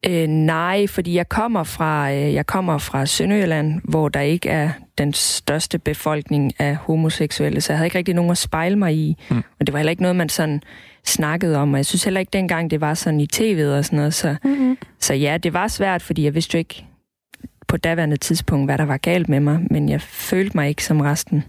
Øh, 0.07 0.27
nej, 0.29 0.87
fordi 0.87 1.15
jeg 1.15 1.29
kommer 1.29 1.65
fra 1.65 2.13
øh, 2.13 2.35
jeg 2.35 2.47
kommer 2.47 2.79
fra 2.79 3.07
Sønderjylland, 3.07 3.81
hvor 3.85 4.09
der 4.09 4.21
ikke 4.21 4.49
er 4.49 4.71
den 4.99 5.13
største 5.13 5.79
befolkning 5.79 6.53
af 6.61 6.77
homoseksuelle, 6.77 7.61
så 7.61 7.73
jeg 7.73 7.79
havde 7.79 7.87
ikke 7.87 7.99
rigtig 7.99 8.15
nogen 8.15 8.31
at 8.31 8.39
spejle 8.39 8.77
mig 8.77 8.95
i. 8.95 9.17
Mm. 9.31 9.37
Og 9.61 9.67
det 9.67 9.73
var 9.73 9.79
heller 9.79 9.91
ikke 9.91 10.03
noget, 10.03 10.17
man 10.17 10.29
sådan 10.29 10.63
snakkede 11.07 11.57
om, 11.57 11.73
og 11.73 11.77
jeg 11.77 11.87
synes 11.87 12.05
heller 12.05 12.21
ikke 12.21 12.31
dengang, 12.33 12.71
det 12.71 12.81
var 12.81 12.95
sådan 12.95 13.21
i 13.21 13.27
tv'et 13.35 13.65
og 13.67 13.85
sådan 13.85 13.97
noget. 13.97 14.15
Så, 14.15 14.37
Mm-hmm. 14.45 14.79
så 15.01 15.15
ja, 15.15 15.39
det 15.39 15.53
var 15.53 15.69
svært, 15.69 16.03
fordi 16.03 16.25
jeg 16.25 16.35
vidste 16.35 16.55
jo 16.55 16.59
ikke 16.59 16.85
på 17.69 17.77
daværende 17.77 18.17
tidspunkt, 18.17 18.67
hvad 18.67 18.79
der 18.79 18.85
var 18.85 18.97
galt 18.97 19.29
med 19.29 19.41
mig, 19.41 19.61
men 19.71 19.89
jeg 19.89 20.01
følte 20.01 20.57
mig 20.57 20.69
ikke 20.69 20.85
som 20.85 21.01
resten. 21.01 21.45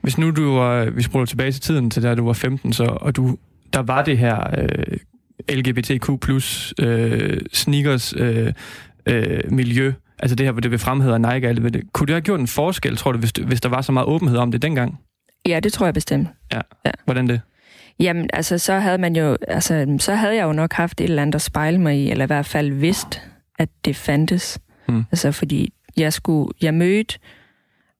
Hvis 0.00 0.18
nu 0.18 0.30
du 0.30 0.54
var, 0.54 0.84
vi 0.90 1.02
spoler 1.02 1.26
tilbage 1.26 1.52
til 1.52 1.60
tiden, 1.60 1.90
til 1.90 2.02
da 2.02 2.14
du 2.14 2.26
var 2.26 2.32
15, 2.32 2.72
så, 2.72 2.84
og 2.84 3.16
du, 3.16 3.36
der 3.72 3.82
var 3.82 4.04
det 4.04 4.18
her 4.18 4.58
øh, 4.58 4.98
LGBTQ 5.56 6.20
plus 6.20 6.74
øh, 6.80 7.40
sneakers 7.52 8.14
øh, 8.16 8.52
øh, 9.06 9.40
miljø, 9.52 9.92
altså 10.18 10.36
det 10.36 10.46
her, 10.46 10.52
hvor 10.52 10.60
det 10.60 10.70
blev 10.70 10.78
fremhævet 10.78 11.14
af 11.14 11.20
Nike, 11.20 11.46
og 11.46 11.50
alt 11.50 11.74
det. 11.74 11.92
kunne 11.92 12.06
det 12.06 12.14
have 12.14 12.20
gjort 12.20 12.40
en 12.40 12.46
forskel, 12.46 12.96
tror 12.96 13.12
du, 13.12 13.18
hvis, 13.18 13.30
hvis 13.30 13.60
der 13.60 13.68
var 13.68 13.80
så 13.80 13.92
meget 13.92 14.08
åbenhed 14.08 14.38
om 14.38 14.52
det 14.52 14.62
dengang? 14.62 14.98
Ja, 15.46 15.60
det 15.60 15.72
tror 15.72 15.86
jeg 15.86 15.94
bestemt. 15.94 16.28
Hvordan 17.04 17.28
det? 17.28 17.40
Jamen, 18.00 18.30
altså, 18.32 18.58
så 18.58 18.78
havde 18.78 18.98
man 18.98 19.16
jo, 19.16 19.36
altså, 19.48 19.96
så 19.98 20.14
havde 20.14 20.34
jeg 20.34 20.44
jo 20.44 20.52
nok 20.52 20.72
haft 20.72 21.00
et 21.00 21.04
eller 21.04 21.22
andet 21.22 21.34
at 21.34 21.42
spejle 21.42 21.78
mig 21.80 21.98
i, 21.98 22.10
eller 22.10 22.24
i 22.24 22.26
hvert 22.26 22.46
fald 22.46 22.72
vidst, 22.72 23.22
at 23.58 23.68
det 23.84 23.96
fandtes. 23.96 24.58
Hmm. 24.88 25.04
Altså, 25.12 25.32
fordi 25.32 25.72
jeg 25.96 26.12
skulle, 26.12 26.52
jeg 26.62 26.74
mødte 26.74 27.18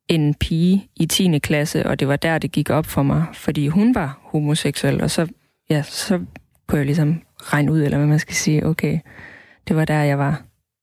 en 0.09 0.35
pige 0.35 0.89
i 0.97 1.07
10. 1.07 1.39
klasse, 1.39 1.87
og 1.87 2.01
det 2.01 2.09
var 2.09 2.17
der, 2.17 2.39
det 2.39 2.53
gik 2.53 2.71
op 2.71 2.87
for 2.87 3.03
mig, 3.03 3.25
fordi 3.33 3.69
hun 3.69 3.95
var 3.95 4.19
homoseksuel, 4.23 5.01
og 5.01 5.11
så, 5.11 5.27
ja, 5.71 5.83
så 5.83 6.21
kunne 6.67 6.79
jeg 6.79 6.87
ligesom 6.87 7.23
regne 7.41 7.73
ud, 7.73 7.81
eller 7.83 7.99
hvad 7.99 8.07
man 8.09 8.19
skal 8.19 8.35
sige, 8.35 8.67
okay, 8.67 8.99
det 9.69 9.77
var 9.77 9.85
der, 9.85 9.95
jeg 10.03 10.19
var, 10.19 10.43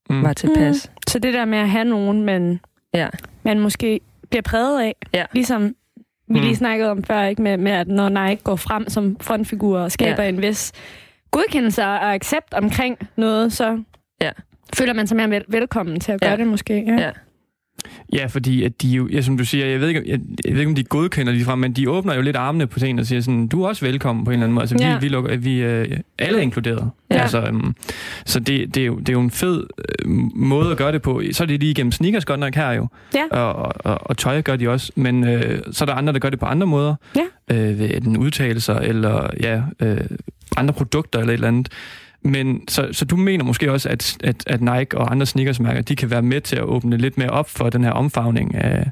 Mm. 0.10 0.24
var 0.24 0.34
tilpas. 0.34 0.92
Så 1.08 1.20
det 1.20 1.34
der 1.34 1.46
med 1.46 1.58
at 1.58 1.70
have 1.70 1.86
nogen, 1.86 2.24
man, 2.24 2.60
Ja. 2.94 3.08
man 3.44 3.60
måske 3.60 4.00
bliver 4.30 4.42
præget 4.42 4.82
af, 4.82 4.96
Ja. 5.14 5.26
ligesom 5.34 5.76
vi 6.28 6.40
lige 6.40 6.50
Mm. 6.50 6.56
snakkede 6.56 6.92
om 6.92 7.04
før, 7.04 7.24
ikke 7.24 7.42
med, 7.42 7.58
med 7.58 7.72
at 7.72 7.88
når 7.88 8.10
Nike 8.10 8.44
går 8.44 8.56
frem 8.56 8.90
som 8.90 9.18
frontfigur 9.22 9.80
og 9.80 9.92
skaber 9.92 10.24
Ja. 10.24 10.30
en 10.30 10.42
vis 10.42 10.72
godkendelse 11.32 11.84
og 11.84 12.14
accept 12.14 12.54
omkring 12.54 12.98
noget, 13.16 13.54
så 13.54 13.84
Ja. 14.22 14.32
føler 14.78 14.94
man 14.94 15.08
sig 15.08 15.18
mere 15.18 15.30
vel- 15.30 15.46
velkommen 15.48 16.00
til 16.00 16.12
at 16.12 16.22
gøre 16.22 16.30
Ja. 16.32 16.38
det 16.38 16.48
måske. 16.48 16.84
Ja. 16.88 16.94
Ja. 16.94 17.12
Ja, 18.16 18.26
fordi 18.26 18.64
at 18.64 18.82
de 18.82 18.88
jo, 18.90 19.08
ja, 19.12 19.22
som 19.22 19.38
du 19.38 19.46
siger, 19.46 19.66
jeg 19.66 19.80
ved, 19.82 19.88
ikke, 19.88 20.04
jeg, 20.08 20.20
jeg 20.46 20.54
ved 20.54 20.60
ikke, 20.60 20.70
om 20.70 20.76
de 20.76 20.84
godkender 20.84 21.34
de 21.34 21.44
frem, 21.44 21.60
men 21.60 21.74
de 21.74 21.90
åbner 21.90 22.14
jo 22.16 22.22
lidt 22.22 22.36
armene 22.36 22.68
på 22.68 22.80
tingene 22.80 23.02
og 23.02 23.06
siger 23.06 23.22
sådan, 23.22 23.48
du 23.48 23.64
er 23.64 23.68
også 23.68 23.86
velkommen 23.86 24.26
på 24.26 24.32
en 24.32 24.34
eller 24.34 24.44
anden 24.44 24.54
måde. 24.54 24.64
Altså, 24.64 24.76
Ja. 24.80 24.94
vi, 24.96 25.02
vi, 25.02 25.08
lukker, 25.08 25.38
vi 25.38 25.62
øh, 25.64 25.98
alle 26.20 26.38
er 26.38 26.42
inkluderet. 26.42 26.90
Ja. 27.12 27.16
Altså, 27.16 27.42
øhm, 27.42 27.76
så 28.26 28.40
det, 28.40 28.76
det, 28.76 28.82
er 28.82 28.88
jo, 28.88 28.96
det 29.00 29.10
er 29.10 29.14
jo 29.14 29.22
en 29.22 29.32
fed 29.32 29.64
øh, 29.80 30.08
måde 30.36 30.72
at 30.72 30.78
gøre 30.78 30.92
det 30.92 31.02
på. 31.02 31.22
Så 31.32 31.44
er 31.44 31.48
det 31.48 31.60
lige 31.60 31.70
igennem 31.72 31.92
sneakers 31.92 32.26
godt 32.26 32.40
nok 32.40 32.56
her 32.56 32.72
jo. 32.72 32.88
Ja. 33.16 33.38
Og, 33.40 33.54
og, 33.56 33.74
og, 33.80 33.98
og 34.02 34.18
tøj 34.18 34.42
gør 34.42 34.56
de 34.56 34.70
også. 34.70 34.92
Men 34.96 35.24
øh, 35.28 35.60
så 35.72 35.84
er 35.84 35.86
der 35.86 35.94
andre, 35.94 36.14
der 36.14 36.20
gør 36.20 36.30
det 36.30 36.40
på 36.40 36.46
andre 36.46 36.68
måder. 36.68 36.96
Ja. 37.16 37.56
Øh, 37.56 37.80
ved 37.80 38.02
den 38.02 38.18
udtalelser, 38.18 38.76
eller 38.80 39.30
ja, 39.44 39.62
øh, 39.82 39.98
andre 40.58 40.74
produkter 40.74 41.20
eller 41.20 41.32
et 41.34 41.38
eller 41.38 41.48
andet. 41.48 41.70
Men 42.26 42.68
så, 42.68 42.90
så 42.92 43.06
du 43.06 43.16
mener 43.16 43.44
måske 43.44 43.72
også, 43.72 43.90
at, 43.90 44.18
at, 44.24 44.44
at 44.48 44.62
Nike 44.62 44.98
og 44.98 45.12
andre 45.12 45.26
sneakersmærker, 45.26 45.82
de 45.82 45.96
kan 45.96 46.10
være 46.10 46.22
med 46.22 46.42
til 46.42 46.56
at 46.56 46.62
åbne 46.64 46.98
lidt 46.98 47.18
mere 47.18 47.30
op 47.30 47.50
for 47.50 47.70
den 47.70 47.84
her 47.84 47.92
omfavning 47.92 48.56
af, 48.56 48.92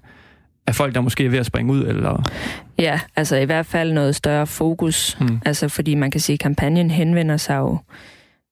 af 0.67 0.76
folk, 0.76 0.96
der 0.96 1.02
måske 1.02 1.26
er 1.26 1.30
ved 1.30 1.39
at 1.39 1.46
springe 1.46 1.74
ud, 1.74 1.86
eller... 1.88 2.24
Ja, 2.80 3.00
altså 3.15 3.36
i 3.36 3.46
hvert 3.46 3.65
fald 3.65 3.93
noget 3.93 4.15
større 4.15 4.48
fokus. 4.48 5.13
Hmm. 5.13 5.39
Altså 5.46 5.67
fordi 5.67 5.96
man 5.96 6.12
kan 6.12 6.22
sige, 6.22 6.34
at 6.34 6.39
kampagnen 6.39 6.91
henvender 6.91 7.38
sig 7.38 7.58
jo, 7.58 7.78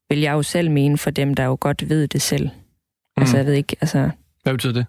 vil 0.09 0.19
jeg 0.19 0.31
jo 0.33 0.43
selv 0.43 0.71
mene, 0.71 0.97
for 0.97 1.09
dem, 1.09 1.33
der 1.33 1.45
jo 1.45 1.57
godt 1.59 1.89
ved 1.89 2.07
det 2.07 2.21
selv. 2.21 2.45
Mm. 2.47 3.21
Altså 3.21 3.37
jeg 3.37 3.45
ved 3.45 3.53
ikke, 3.53 3.75
altså... 3.81 4.09
Hvad 4.43 4.53
betyder 4.53 4.73
det? 4.73 4.85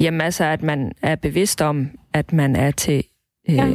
Jamen 0.00 0.20
altså, 0.20 0.44
at 0.44 0.62
man 0.62 0.92
er 1.02 1.16
bevidst 1.16 1.62
om, 1.62 1.90
at 2.12 2.32
man 2.32 2.56
er 2.56 2.70
til 2.70 3.04
øh, 3.50 3.56
Ja. 3.56 3.66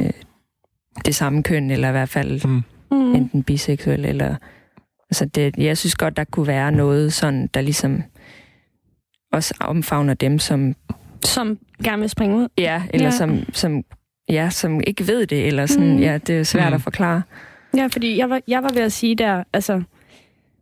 det 1.04 1.14
samme 1.14 1.42
køn, 1.42 1.70
eller 1.70 1.88
i 1.88 1.92
hvert 1.92 2.08
fald 2.08 2.46
Mm. 2.48 2.62
Mm. 2.90 3.14
enten 3.14 3.42
biseksuel, 3.42 4.04
eller... 4.04 4.34
Altså 5.10 5.24
det, 5.24 5.56
jeg 5.58 5.78
synes 5.78 5.94
godt, 5.94 6.16
der 6.16 6.24
kunne 6.24 6.46
være 6.46 6.72
noget 6.72 7.12
sådan, 7.12 7.46
der 7.54 7.60
ligesom 7.60 8.02
også 9.32 9.54
omfavner 9.60 10.14
dem, 10.14 10.38
som 10.38 10.74
Som 11.24 11.58
gerne 11.84 12.00
vil 12.00 12.08
springe 12.10 12.36
ud. 12.36 12.48
Ja, 12.58 12.82
eller 12.90 13.06
Ja. 13.06 13.10
Som, 13.10 13.38
som, 13.52 13.84
ja, 14.28 14.50
som 14.50 14.80
ikke 14.86 15.06
ved 15.06 15.26
det, 15.26 15.46
eller 15.46 15.66
sådan, 15.66 15.92
Mm. 15.94 15.98
ja, 15.98 16.18
det 16.18 16.38
er 16.38 16.42
svært 16.44 16.68
Mm. 16.68 16.74
at 16.74 16.80
forklare. 16.82 17.22
Ja, 17.76 17.86
fordi 17.92 18.18
jeg 18.18 18.30
var, 18.30 18.40
jeg 18.48 18.62
var 18.62 18.68
ved 18.74 18.82
at 18.82 18.92
sige 18.92 19.14
der, 19.14 19.44
altså, 19.52 19.82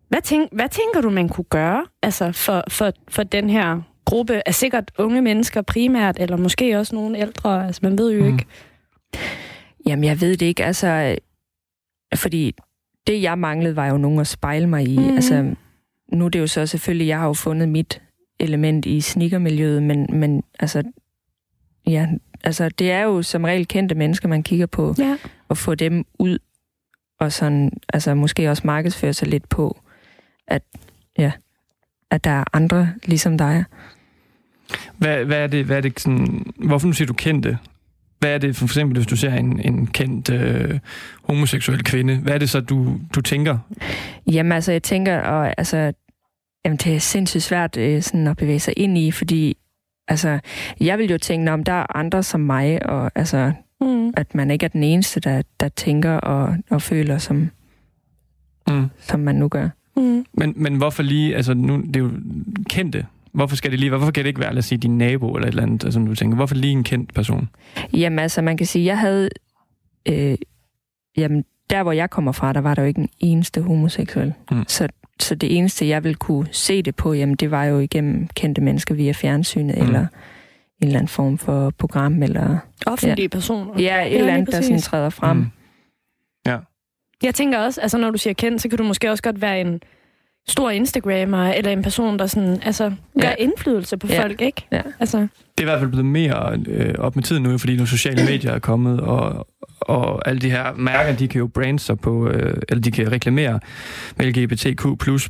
hvad, 0.09 0.21
tænk, 0.23 0.49
hvad 0.53 0.69
tænker 0.69 1.01
du, 1.01 1.11
man 1.11 1.29
kunne 1.29 1.45
gøre 1.45 1.87
altså, 2.03 2.33
for, 2.33 2.65
for, 2.71 2.93
for 3.09 3.23
den 3.23 3.51
her 3.51 3.81
gruppe 4.05 4.43
af 4.47 4.55
sikkert 4.55 4.91
unge 4.99 5.23
mennesker 5.23 5.63
primært, 5.63 6.17
eller 6.21 6.37
måske 6.37 6.79
også 6.79 6.95
nogle 6.95 7.19
ældre, 7.19 7.67
altså 7.67 7.81
man 7.83 7.99
ved 7.99 8.13
jo 8.13 8.25
Mm. 8.25 8.33
ikke. 8.33 8.47
Jamen, 9.87 10.05
jeg 10.05 10.21
ved 10.21 10.37
det 10.37 10.47
ikke, 10.47 10.65
altså, 10.65 11.17
fordi 12.15 12.55
det, 13.07 13.23
jeg 13.23 13.39
manglede, 13.39 13.77
var 13.77 13.87
jo 13.87 13.97
nogen 13.97 14.19
at 14.19 14.27
spejle 14.27 14.67
mig 14.67 14.89
i. 14.89 14.99
Mm. 14.99 15.15
Altså, 15.15 15.55
nu 16.13 16.25
er 16.25 16.29
det 16.29 16.39
jo 16.41 16.47
så 16.47 16.67
selvfølgelig, 16.67 17.07
jeg 17.09 17.19
har 17.19 17.27
jo 17.27 17.33
fundet 17.33 17.69
mit 17.69 18.03
element 18.41 18.87
i 18.87 19.01
sneakermiljøet, 19.01 19.83
men, 19.83 20.07
men 20.13 20.43
altså, 20.61 20.83
ja, 21.87 22.09
altså, 22.45 22.69
det 22.69 22.91
er 22.91 23.03
jo 23.03 23.23
som 23.23 23.45
regel 23.45 23.67
kendte 23.69 23.95
mennesker, 23.95 24.29
man 24.29 24.43
kigger 24.43 24.67
på, 24.67 24.95
Ja. 24.99 25.17
og 25.49 25.59
få 25.59 25.75
dem 25.75 26.05
ud, 26.19 26.39
og 27.21 27.33
sådan, 27.33 27.73
altså, 27.93 28.15
måske 28.15 28.51
også 28.51 28.63
markedsføre 28.67 29.13
sig 29.13 29.29
lidt 29.29 29.49
på, 29.49 29.81
at, 30.49 30.63
ja, 31.19 31.33
at 32.11 32.25
der 32.25 32.31
er 32.31 32.45
andre 32.53 32.93
ligesom 33.05 33.39
dig. 33.39 33.65
Hvad, 34.99 35.25
hvad 35.25 35.39
er 35.39 35.47
det, 35.47 35.65
hvad 35.65 35.77
er 35.77 35.81
det 35.81 36.01
sådan, 36.01 36.53
hvorfor 36.57 36.87
nu 36.87 36.93
siger 36.93 37.07
du 37.07 37.15
kendte? 37.15 37.59
Hvad 38.19 38.31
er 38.35 38.39
det 38.39 38.57
for 38.57 38.65
eksempel, 38.65 38.97
hvis 38.99 39.07
du 39.07 39.17
ser 39.17 39.35
en, 39.35 39.61
en 39.61 39.87
kendt 39.87 40.31
øh, 40.31 40.79
homoseksuel 41.25 41.85
kvinde? 41.85 42.17
Hvad 42.17 42.35
er 42.35 42.39
det 42.39 42.51
så, 42.51 42.61
du, 42.61 42.97
du 43.15 43.21
tænker? 43.21 43.59
Jamen 44.33 44.53
altså, 44.53 44.73
jeg 44.73 44.83
tænker, 44.83 45.19
og, 45.21 45.55
altså, 45.59 45.93
jamen, 46.65 46.77
det 46.77 46.95
er 46.95 46.99
sindssygt 46.99 47.43
svært 47.43 47.77
øh, 47.77 48.03
sådan 48.03 48.27
at 48.27 48.37
bevæge 48.37 48.61
sig 48.61 48.75
ind 48.77 48.99
i, 48.99 49.11
fordi 49.11 49.57
altså, 50.09 50.39
jeg 50.81 50.99
vil 50.99 51.11
jo 51.11 51.19
tænke, 51.19 51.53
om 51.53 51.65
der 51.65 51.73
er 51.73 51.97
andre 51.97 52.23
som 52.23 52.41
mig, 52.41 52.87
og 52.87 53.11
altså, 53.15 53.53
Mm. 53.81 54.13
at 54.17 54.35
man 54.35 54.51
ikke 54.51 54.65
er 54.65 54.69
den 54.69 54.83
eneste, 54.83 55.21
der, 55.21 55.43
der 55.61 55.69
tænker 55.69 56.13
og, 56.13 56.57
og 56.71 56.83
føler, 56.83 57.19
som, 57.19 57.51
Mm. 58.71 58.87
som 59.01 59.21
man 59.21 59.35
nu 59.35 59.49
gør. 59.49 59.69
Mm. 59.97 60.25
Men, 60.33 60.53
men 60.57 60.77
hvorfor 60.77 61.03
lige, 61.03 61.37
altså 61.37 61.55
nu, 61.55 61.77
det 61.77 61.97
er 61.97 62.01
jo 62.01 62.11
kendte. 62.69 63.07
Hvorfor 63.35 63.57
skal 63.57 63.71
det 63.71 63.81
lige, 63.81 63.91
hvorfor 63.91 64.11
kan 64.11 64.25
det 64.25 64.29
ikke 64.29 64.41
være, 64.41 64.53
lad 64.53 64.59
os 64.59 64.65
sige, 64.65 64.79
din 64.79 64.99
nabo 64.99 65.35
eller 65.35 65.47
et 65.47 65.51
eller 65.51 65.63
andet, 65.63 65.85
altså, 65.85 66.01
du 66.01 66.15
tænker, 66.15 66.37
hvorfor 66.37 66.55
lige 66.55 66.73
en 66.73 66.85
kendt 66.85 67.15
person? 67.15 67.49
Jamen 67.93 68.19
altså, 68.19 68.43
man 68.43 68.57
kan 68.57 68.67
sige, 68.67 68.85
jeg 68.85 68.99
havde... 68.99 69.29
Øh, 70.09 70.37
jamen, 71.17 71.45
der 71.71 71.83
hvor 71.83 71.93
jeg 71.93 72.11
kommer 72.11 72.33
fra, 72.33 72.53
der 72.53 72.61
var 72.61 72.75
der 72.75 72.83
jo 72.83 72.89
ikke 72.89 73.01
en 73.01 73.09
eneste 73.21 73.63
homoseksuel. 73.63 74.33
Mm. 74.51 74.65
Så, 74.69 74.89
så 75.21 75.35
det 75.35 75.57
eneste, 75.59 75.89
jeg 75.89 76.05
ville 76.05 76.15
kunne 76.15 76.47
se 76.53 76.83
det 76.83 76.97
på, 76.97 77.13
jamen, 77.13 77.35
det 77.35 77.51
var 77.51 77.65
jo 77.65 77.79
igennem 77.79 78.29
kendte 78.29 78.61
mennesker 78.63 78.95
via 78.95 79.13
fjernsynet, 79.13 79.77
Mm. 79.77 79.83
eller 79.83 80.01
en 80.01 80.07
eller 80.87 80.99
anden 80.99 81.09
form 81.09 81.39
for 81.39 81.71
program, 81.79 82.23
eller 82.23 82.59
Offentlige 82.87 83.29
personer. 83.29 83.81
ja, 83.83 84.07
et 84.07 84.19
eller 84.19 84.33
andet, 84.35 84.55
der 84.55 84.61
sådan 84.61 84.79
træder 84.81 85.11
frem. 85.11 85.37
Mm. 85.37 85.47
Jeg 87.23 87.35
tænker 87.35 87.59
også, 87.59 87.81
altså 87.81 87.99
når 87.99 88.11
du 88.11 88.19
siger 88.19 88.35
kendt, 88.35 88.63
så 88.63 88.69
kan 88.69 88.79
du 88.79 88.85
måske 88.85 89.11
også 89.11 89.23
godt 89.23 89.41
være 89.43 89.61
en 89.61 89.81
stor 90.49 90.71
Instagrammer, 90.71 91.53
eller 91.53 91.71
en 91.71 91.83
person, 91.83 92.19
der 92.19 92.27
sådan, 92.27 92.59
altså, 92.63 92.93
gør 93.21 93.29
Ja. 93.29 93.35
indflydelse 93.39 93.97
på 93.97 94.07
Ja. 94.11 94.23
folk, 94.23 94.41
ikke? 94.41 94.67
Ja. 94.73 94.81
Altså, 95.01 95.19
Det 95.19 95.29
er 95.59 95.63
i 95.63 95.65
hvert 95.65 95.79
fald 95.79 95.91
blevet 95.91 96.07
mere 96.07 96.59
øh, 96.67 96.95
op 96.99 97.17
med 97.17 97.25
tiden 97.25 97.43
nu, 97.43 97.59
fordi 97.59 97.77
nu 97.77 97.87
sociale 97.87 98.25
medier 98.31 98.53
er 98.53 98.59
kommet, 98.59 99.01
og, 99.01 99.47
og 99.81 100.29
alle 100.29 100.41
de 100.41 100.51
her 100.51 100.73
mærker, 100.77 101.17
de 101.17 101.29
kan 101.29 101.39
jo 101.39 101.47
brande 101.47 101.79
sig 101.79 102.01
på, 102.01 102.29
øh, 102.29 102.57
eller 102.69 102.83
de 102.83 102.91
kan 102.91 103.13
reklamere 103.13 103.61
med 104.17 104.27
LGBTQ+, 104.27 104.83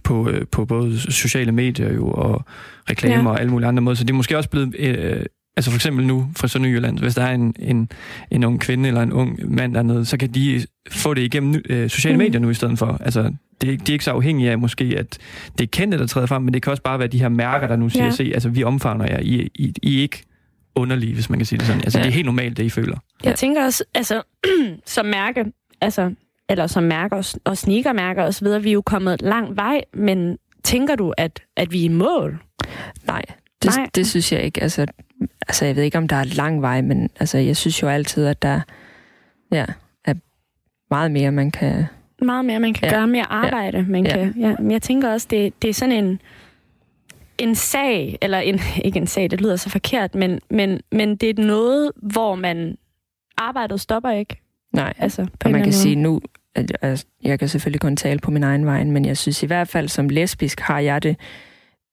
på, 0.05 0.29
øh, 0.31 0.47
på 0.53 0.65
både 0.65 1.01
sociale 1.01 1.53
medier 1.53 1.93
jo, 1.93 2.07
og 2.11 2.45
reklamer 2.91 3.23
Ja. 3.25 3.29
og 3.31 3.41
alle 3.41 3.51
mulige 3.51 3.69
andre 3.69 3.81
måder. 3.83 3.95
Så 3.97 4.05
det 4.05 4.11
er 4.11 4.15
måske 4.15 4.37
også 4.37 4.51
blevet, 4.51 4.75
øh, 4.79 5.25
altså 5.57 5.71
for 5.71 5.77
eksempel 5.79 6.07
nu 6.07 6.27
fra 6.37 6.49
Sønderjylland, 6.49 6.99
hvis 6.99 7.15
der 7.15 7.23
er 7.25 7.35
en, 7.35 7.55
en, 7.59 7.89
en 8.31 8.45
ung 8.45 8.61
kvinde 8.61 8.89
eller 8.89 9.03
en 9.03 9.13
ung 9.13 9.55
mand 9.55 9.75
dernede, 9.75 10.05
så 10.05 10.17
kan 10.17 10.31
de 10.31 10.67
få 10.91 11.15
det 11.15 11.23
igennem 11.23 11.63
øh, 11.71 11.91
sociale 11.91 12.15
Mm. 12.17 12.19
medier 12.19 12.41
nu 12.41 12.51
i 12.51 12.55
stedet 12.55 12.79
for. 12.79 12.99
Altså, 13.05 13.33
det, 13.61 13.73
er- 13.73 13.77
de 13.77 13.93
er 13.93 13.95
ikke 13.95 14.05
så 14.05 14.11
afhængige 14.11 14.51
af 14.51 14.59
måske, 14.59 14.95
at 14.99 15.19
det 15.59 15.65
er 15.65 15.69
kendte, 15.73 15.99
der 15.99 16.07
træder 16.07 16.27
frem, 16.27 16.43
men 16.43 16.55
det 16.55 16.63
kan 16.63 16.71
også 16.71 16.83
bare 16.83 16.99
være 16.99 17.09
de 17.09 17.19
her 17.19 17.29
mærker, 17.29 17.67
der 17.67 17.77
nu 17.77 17.89
siger, 17.89 18.05
Ja. 18.05 18.11
se, 18.11 18.31
altså 18.35 18.49
vi 18.49 18.65
omfavner 18.65 19.05
jer, 19.05 19.19
I, 19.21 19.49
I, 19.55 19.75
I 19.83 19.97
er 19.99 20.03
ikke 20.03 20.23
underlige, 20.75 21.15
hvis 21.15 21.31
man 21.31 21.39
kan 21.39 21.47
sige 21.47 21.59
det 21.59 21.67
sådan. 21.67 21.83
Altså, 21.83 21.99
Ja. 21.99 22.03
det 22.05 22.09
er 22.11 22.15
helt 22.15 22.27
normalt, 22.27 22.57
det 22.57 22.65
I 22.65 22.71
føler. 22.71 22.97
jeg 23.25 23.31
Ja. 23.31 23.37
tænker 23.37 23.65
også, 23.65 23.85
altså, 23.95 24.23
som 24.87 25.07
mærke, 25.07 25.45
altså, 25.81 26.15
eller 26.49 26.67
som 26.67 26.83
mærker 26.83 27.17
og, 27.17 27.25
og 27.45 27.59
sneakermærker 27.59 28.23
og 28.23 28.35
så 28.35 28.45
videre, 28.45 28.63
vi 28.63 28.69
er 28.69 28.73
jo 28.73 28.83
kommet 28.83 29.23
lang 29.23 29.57
vej, 29.57 29.81
men 29.95 30.37
tænker 30.65 30.95
du, 30.97 31.15
at, 31.19 31.43
at 31.57 31.73
vi 31.73 31.81
er 31.81 31.85
i 31.85 31.89
mål? 31.89 32.39
Nej, 33.07 33.23
det, 33.63 33.77
Nej. 33.77 33.87
det 33.95 34.07
synes 34.07 34.33
jeg 34.33 34.43
ikke. 34.43 34.63
Altså, 34.63 34.87
altså, 35.49 35.65
jeg 35.65 35.77
ved 35.77 35.83
ikke, 35.83 35.99
om 35.99 36.09
der 36.09 36.17
er 36.17 36.25
lang 36.25 36.63
vej, 36.63 36.81
men 36.81 37.11
altså, 37.21 37.39
jeg 37.39 37.57
synes 37.57 37.83
jo 37.83 37.89
altid, 37.89 38.27
at 38.27 38.43
der 38.43 38.61
ja, 39.53 39.65
er 40.05 40.15
meget 40.91 41.11
mere, 41.11 41.33
man 41.33 41.51
kan... 41.51 41.85
Meget 42.23 42.45
mere, 42.45 42.61
man 42.61 42.75
kan 42.75 42.89
Ja. 42.89 42.95
gøre 42.95 43.07
mere 43.07 43.33
arbejde. 43.33 43.83
Man 43.89 44.07
Ja. 44.07 44.13
kan, 44.17 44.35
ja. 44.41 44.55
Men 44.59 44.71
jeg 44.71 44.83
tænker 44.83 45.11
også, 45.13 45.27
det, 45.31 45.63
det 45.63 45.71
er 45.71 45.75
sådan 45.75 46.05
en, 46.05 46.21
en 47.39 47.55
sag, 47.55 48.19
eller 48.23 48.39
en, 48.39 48.61
ikke 48.85 48.99
en 48.99 49.07
sag, 49.07 49.31
det 49.31 49.41
lyder 49.41 49.57
så 49.57 49.71
forkert, 49.71 50.15
men, 50.15 50.41
men, 50.51 50.81
men 50.93 51.17
det 51.17 51.39
er 51.39 51.43
noget, 51.45 51.91
hvor 51.97 52.35
man 52.35 52.77
arbejdet 53.37 53.81
stopper 53.81 54.11
ikke. 54.11 54.37
Nej, 54.73 54.93
Altså, 54.99 55.25
på 55.25 55.31
Og 55.45 55.51
man 55.51 55.53
kan 55.53 55.61
anden 55.61 55.73
sige 55.73 55.97
nu, 55.97 56.21
at 56.55 56.73
altså, 56.83 57.07
jeg 57.23 57.39
kan 57.39 57.49
selvfølgelig 57.49 57.81
kun 57.81 57.97
tale 57.97 58.19
på 58.19 58.31
min 58.31 58.43
egen 58.43 58.67
vej, 58.67 58.85
men 58.85 59.05
jeg 59.05 59.17
synes 59.17 59.43
i 59.43 59.47
hvert 59.47 59.69
fald 59.69 59.89
som 59.89 60.09
lesbisk 60.09 60.61
har 60.61 60.79
jeg 60.79 61.03
det 61.03 61.17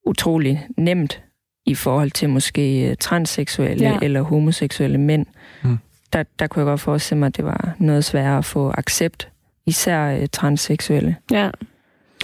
utrolig 0.06 0.68
nemt 0.78 1.22
i 1.66 1.76
forhold 1.76 2.12
til 2.12 2.30
måske 2.30 2.90
øh, 2.90 2.96
transseksuelle 3.00 3.86
Ja. 3.90 3.98
eller 4.02 4.22
homoseksuelle 4.22 4.98
mænd. 4.98 5.26
Mm. 5.64 5.78
Der, 6.14 6.24
der 6.40 6.48
kunne 6.48 6.60
jeg 6.62 6.66
godt 6.66 6.82
forestille 6.82 7.20
mig, 7.20 7.28
at 7.28 7.38
det 7.38 7.46
var 7.46 7.76
noget 7.80 8.06
sværere 8.06 8.38
at 8.38 8.46
få 8.46 8.74
accept, 8.78 9.30
især 9.66 10.06
øh, 10.08 10.28
transseksuelle. 10.32 11.16
Ja, 11.32 11.50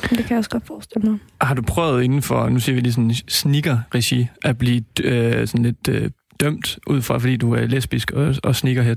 det 0.01 0.17
kan 0.17 0.29
jeg 0.29 0.37
også 0.37 0.49
godt 0.49 0.67
forestille 0.67 1.09
mig. 1.09 1.19
Har 1.41 1.53
du 1.55 1.61
prøvet 1.61 2.03
inden 2.03 2.21
for, 2.21 2.49
nu 2.49 2.59
siger 2.59 2.73
vi 2.73 2.81
lige 2.81 2.93
sådan 2.93 3.13
sneaker-regi, 3.27 4.27
at 4.45 4.57
blive 4.57 4.83
øh, 5.03 5.47
sådan 5.47 5.63
lidt 5.65 5.87
øh, 5.89 6.09
dømt 6.39 6.79
ud 6.87 7.01
fra, 7.01 7.17
fordi 7.17 7.37
du 7.37 7.53
er 7.53 7.61
lesbisk 7.67 8.11
og, 8.11 8.35
og 8.43 8.55
sneakerhead? 8.55 8.95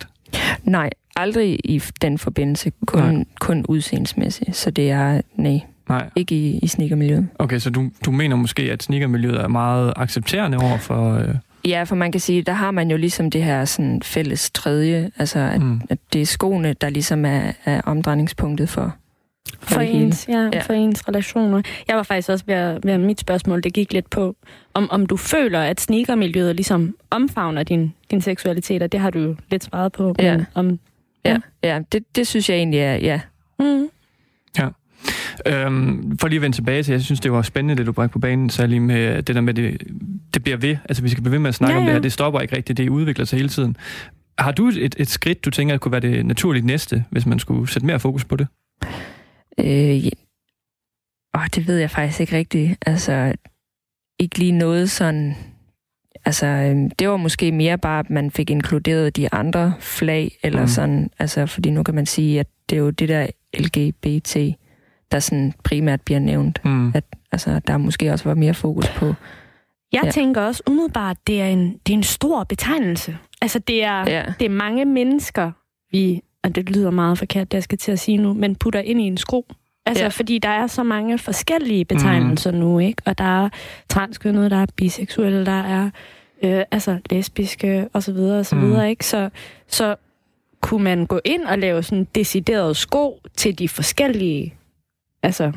Nej, 0.62 0.91
aldrig 1.17 1.59
i 1.64 1.83
den 2.03 2.19
forbindelse, 2.19 2.73
kun, 2.87 3.03
Nej. 3.03 3.25
kun 3.41 3.64
udseendelsmæssigt. 3.69 4.57
Så 4.57 4.71
det 4.71 4.91
er, 4.91 5.21
nej, 5.37 5.61
Nej. 5.91 6.11
ikke 6.16 6.34
i, 6.34 6.59
i 6.62 6.66
sneakermiljøet. 6.66 7.28
Okay, 7.38 7.59
så 7.59 7.70
du, 7.70 7.91
du 8.05 8.11
mener 8.11 8.36
måske, 8.36 8.62
at 8.62 8.82
sneakermiljøet 8.82 9.41
er 9.41 9.49
meget 9.49 9.93
accepterende 9.97 10.59
over 10.59 10.76
for... 10.78 11.14
Øh, 11.14 11.34
Ja, 11.64 11.82
for 11.82 11.97
man 11.97 12.12
kan 12.12 12.20
sige, 12.20 12.43
der 12.43 12.53
har 12.53 12.70
man 12.70 12.91
jo 12.91 12.97
ligesom 12.97 13.30
det 13.30 13.45
her 13.45 13.64
sådan 13.64 14.03
fælles 14.03 14.51
tredje, 14.51 15.11
altså 15.18 15.38
at, 15.38 15.61
Mm. 15.62 15.80
at 15.91 15.99
det 16.12 16.20
er 16.22 16.26
skoene, 16.26 16.72
der 16.72 16.88
ligesom 16.88 17.24
er, 17.24 17.53
er 17.64 17.80
omdrejningspunktet 17.80 18.68
for, 18.68 18.95
for, 19.61 19.74
For 19.74 19.80
ens, 19.80 20.28
ja, 20.28 20.51
Ja. 20.53 20.61
for 20.61 20.72
ens 20.72 21.09
relationer. 21.09 21.62
Jeg 21.88 21.97
var 21.97 22.03
faktisk 22.03 22.28
også 22.28 22.45
ved, 22.47 22.55
at- 22.55 22.84
ved 22.84 22.93
at 22.93 23.01
mit 23.01 23.20
spørgsmål, 23.20 23.62
det 23.62 23.72
gik 23.74 23.93
lidt 23.93 24.11
på, 24.11 24.36
om, 24.74 24.91
om 24.91 25.07
du 25.07 25.16
føler, 25.16 25.61
at 25.61 25.80
sneakermiljøet 25.80 26.57
ligesom 26.57 26.95
omfavner 27.11 27.62
din, 27.62 27.95
din 28.11 28.20
seksualitet, 28.20 28.82
og 28.82 28.93
det 28.93 29.01
har 29.01 29.11
du 29.11 29.18
jo 29.18 29.36
lidt 29.51 29.64
svaret 29.64 29.93
på. 29.93 30.14
Ja. 30.18 30.36
Men 30.36 30.47
om, 30.55 30.78
Ja, 31.24 31.36
ja 31.64 31.80
det, 31.93 32.16
det 32.16 32.26
synes 32.26 32.49
jeg 32.51 32.57
egentlig 32.57 32.80
er, 32.80 32.95
ja. 32.97 33.20
mm, 33.59 33.88
Øhm, 35.47 36.18
for 36.18 36.28
lige 36.28 36.36
at 36.36 36.43
vende 36.43 36.57
tilbage 36.57 36.82
til, 36.82 36.93
jeg 36.93 37.03
synes, 37.03 37.20
det 37.20 37.32
var 37.32 37.43
spændende, 37.43 37.76
det 37.76 37.86
du 37.86 37.93
bragte 37.93 38.12
på 38.12 38.18
banen, 38.18 38.51
særlig 38.51 38.82
med 38.82 39.22
det 39.22 39.34
der 39.34 39.41
med, 39.41 39.55
det, 39.55 39.82
det 40.34 40.43
bliver 40.43 40.57
ved. 40.57 40.76
Altså, 40.88 41.03
vi 41.03 41.09
skal 41.09 41.22
blive 41.22 41.32
ved 41.32 41.38
med 41.38 41.49
at 41.49 41.55
snakke 41.55 41.74
Ja, 41.74 41.78
om 41.78 41.84
det 41.84 41.91
ja. 41.91 41.95
her. 41.95 42.03
Det 42.03 42.12
stopper 42.12 42.41
ikke 42.41 42.57
rigtigt, 42.57 42.76
det 42.76 42.88
udvikler 42.88 43.24
sig 43.24 43.36
hele 43.36 43.49
tiden. 43.49 43.76
Har 44.38 44.53
du 44.53 44.68
et, 44.68 44.95
et 44.99 45.09
skridt, 45.09 45.45
du 45.45 45.51
tænker, 45.51 45.78
kunne 45.78 45.93
være 45.93 46.01
det 46.01 46.26
naturligt 46.26 46.64
næste, 46.66 47.05
hvis 47.11 47.26
man 47.26 47.38
skulle 47.38 47.68
sætte 47.68 47.86
mere 47.86 48.01
fokus 48.01 48.24
på 48.24 48.36
det? 48.36 48.47
Øh, 49.61 50.07
ja. 50.07 50.11
Åh, 51.36 51.47
det 51.55 51.66
ved 51.66 51.78
jeg 51.78 51.91
faktisk 51.91 52.20
ikke 52.20 52.36
rigtigt. 52.36 52.78
Altså, 52.86 53.34
ikke 54.18 54.38
lige 54.38 54.53
noget 54.53 54.91
sådan... 54.91 55.36
Altså, 56.24 56.47
øhm, 56.47 56.91
det 56.91 57.09
var 57.09 57.16
måske 57.16 57.53
mere 57.53 57.78
bare, 57.78 57.99
at 57.99 58.11
man 58.11 58.30
fik 58.30 58.51
inkluderet 58.51 59.16
de 59.16 59.34
andre 59.34 59.74
flag, 59.80 60.38
eller 60.43 60.61
mm. 60.61 60.68
sådan, 60.68 61.11
altså, 61.18 61.47
fordi 61.47 61.70
nu 61.70 61.82
kan 61.82 61.95
man 61.95 62.07
sige, 62.07 62.41
at 62.41 62.47
det 62.70 62.76
er 62.76 62.80
jo 62.80 62.91
det 62.91 63.09
der 63.09 63.26
LGBT, 63.59 64.36
der 65.13 65.19
sådan 65.19 65.53
primært 65.65 66.01
bliver 66.01 66.21
nævnt. 66.21 66.61
Mm. 66.65 66.93
At, 66.95 67.05
altså, 67.33 67.61
der 67.67 67.77
måske 67.77 68.13
også 68.13 68.25
var 68.29 68.35
mere 68.35 68.55
fokus 68.55 68.89
på. 68.89 69.15
jeg 69.93 70.01
ja. 70.05 70.11
Tænker 70.11 70.41
også 70.43 70.63
umiddelbart, 70.67 71.17
det 71.27 71.41
er, 71.43 71.47
en, 71.47 71.77
det 71.87 71.93
er 71.93 71.97
en 71.97 72.03
stor 72.03 72.45
betegnelse. 72.45 73.17
Altså, 73.43 73.59
det 73.59 73.85
er, 73.85 74.05
Ja, 74.11 74.25
det 74.39 74.45
er 74.45 74.51
mange 74.51 74.85
mennesker, 74.85 75.51
vi, 75.93 76.23
og 76.45 76.55
det 76.55 76.71
lyder 76.71 76.91
meget 76.91 77.19
forkert, 77.19 77.51
det 77.53 77.57
jeg 77.57 77.63
skal 77.63 77.79
til 77.79 77.93
at 77.93 77.99
sige 77.99 78.17
nu, 78.17 78.35
men 78.35 78.57
putter 78.57 78.81
ind 78.81 79.01
i 79.01 79.05
en 79.05 79.17
sko. 79.17 79.47
Altså, 79.87 80.05
ja. 80.05 80.09
Fordi 80.09 80.39
der 80.39 80.49
er 80.49 80.67
så 80.67 80.83
mange 80.83 81.19
forskellige 81.19 81.85
betegnelser 81.85 82.53
mm. 82.53 82.59
nu, 82.59 82.79
ikke? 82.79 83.03
Og 83.07 83.19
der 83.19 83.45
er 83.45 83.49
transkønnede, 83.89 84.51
der 84.51 84.57
er 84.57 84.67
biseksuelle, 84.77 85.47
der 85.47 85.63
er 85.63 85.91
øh, 86.43 86.63
altså 86.71 86.99
lesbiske, 87.11 87.89
og 87.93 88.03
så 88.03 88.13
videre, 88.13 88.39
og 88.39 88.47
så 88.47 88.57
Mm. 88.57 88.63
videre, 88.63 88.91
ikke? 88.91 89.07
Så, 89.07 89.31
så 89.69 89.97
kunne 90.61 90.85
man 90.85 91.07
gå 91.07 91.21
ind 91.25 91.43
og 91.45 91.59
lave 91.59 91.83
sådan 91.83 92.07
deciderede 92.15 92.75
sko 92.75 93.21
til 93.37 93.59
de 93.59 93.69
forskellige, 93.69 94.55
altså, 95.23 95.53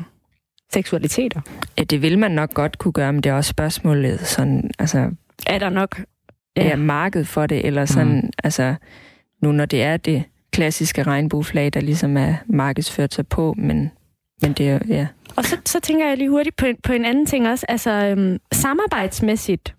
seksualiteter. 0.72 1.40
ja, 1.78 1.84
det 1.84 2.02
vil 2.02 2.18
man 2.18 2.30
nok 2.30 2.54
godt 2.54 2.78
kunne 2.78 2.92
gøre, 2.92 3.12
men 3.12 3.22
det 3.22 3.30
er 3.30 3.34
også 3.34 3.48
spørgsmålet, 3.50 4.20
sådan, 4.20 4.70
altså, 4.78 5.10
Er 5.46 5.58
der 5.58 5.68
nok... 5.68 6.00
ja. 6.56 6.70
er 6.70 6.76
marked 6.76 7.24
for 7.24 7.46
det, 7.46 7.66
eller 7.66 7.84
sådan, 7.84 8.16
Mm. 8.16 8.30
altså, 8.44 8.74
nu 9.42 9.52
når 9.52 9.66
det 9.66 9.82
er 9.82 9.96
det 9.96 10.24
klassiske 10.52 11.02
regnbueflag, 11.02 11.72
der 11.72 11.80
ligesom 11.80 12.16
er 12.16 12.34
markedsført 12.46 13.14
sig 13.14 13.26
på, 13.28 13.54
men, 13.58 13.90
men 14.42 14.52
det 14.52 14.68
er, 14.70 14.78
ja. 14.88 15.06
Og 15.36 15.44
så, 15.44 15.56
så 15.66 15.80
tænker 15.80 16.06
jeg 16.08 16.16
lige 16.18 16.30
hurtigt 16.30 16.56
på 16.56 16.66
på 16.82 16.92
en 16.92 17.04
anden 17.04 17.26
ting 17.26 17.48
også. 17.48 17.66
Altså, 17.68 17.90
øhm, 17.90 18.38
samarbejdsmæssigt, 18.52 19.74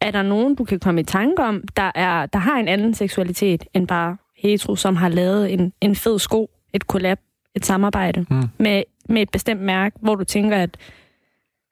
er 0.00 0.10
der 0.10 0.22
nogen, 0.22 0.54
du 0.54 0.64
kan 0.64 0.80
komme 0.80 1.00
i 1.00 1.04
tanke 1.04 1.42
om, 1.42 1.62
der, 1.76 1.90
er, 1.94 2.26
der 2.26 2.38
har 2.38 2.56
en 2.58 2.68
anden 2.68 2.94
seksualitet 2.94 3.64
end 3.74 3.88
bare 3.88 4.16
hetero, 4.36 4.76
som 4.76 4.96
har 4.96 5.08
lavet 5.08 5.52
en, 5.52 5.72
en 5.80 5.96
fed 5.96 6.18
sko, 6.18 6.50
et 6.72 6.82
collab, 6.82 7.18
et 7.56 7.66
samarbejde 7.66 8.26
Mm. 8.30 8.42
med, 8.58 8.82
med 9.08 9.22
et 9.22 9.30
bestemt 9.30 9.60
mærke, 9.60 9.96
hvor 10.00 10.14
du 10.14 10.24
tænker, 10.24 10.56
at, 10.56 10.76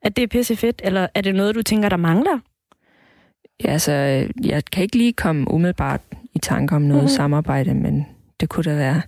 at 0.02 0.16
det 0.16 0.22
er 0.22 0.26
pisse 0.26 0.56
fedt, 0.56 0.80
eller 0.84 1.06
er 1.14 1.20
det 1.20 1.34
noget, 1.34 1.54
du 1.54 1.62
tænker, 1.62 1.88
der 1.88 1.96
mangler? 1.96 2.38
ja 3.64 3.70
altså, 3.70 3.92
jeg 4.44 4.62
kan 4.72 4.82
ikke 4.82 4.96
lige 4.96 5.12
komme 5.12 5.50
umiddelbart 5.50 6.00
i 6.34 6.38
tanke 6.38 6.76
om 6.76 6.82
noget 6.82 7.02
mm. 7.04 7.08
samarbejde, 7.08 7.74
men 7.74 8.06
det 8.40 8.48
kunne 8.48 8.64
da 8.64 8.74
være. 8.76 9.02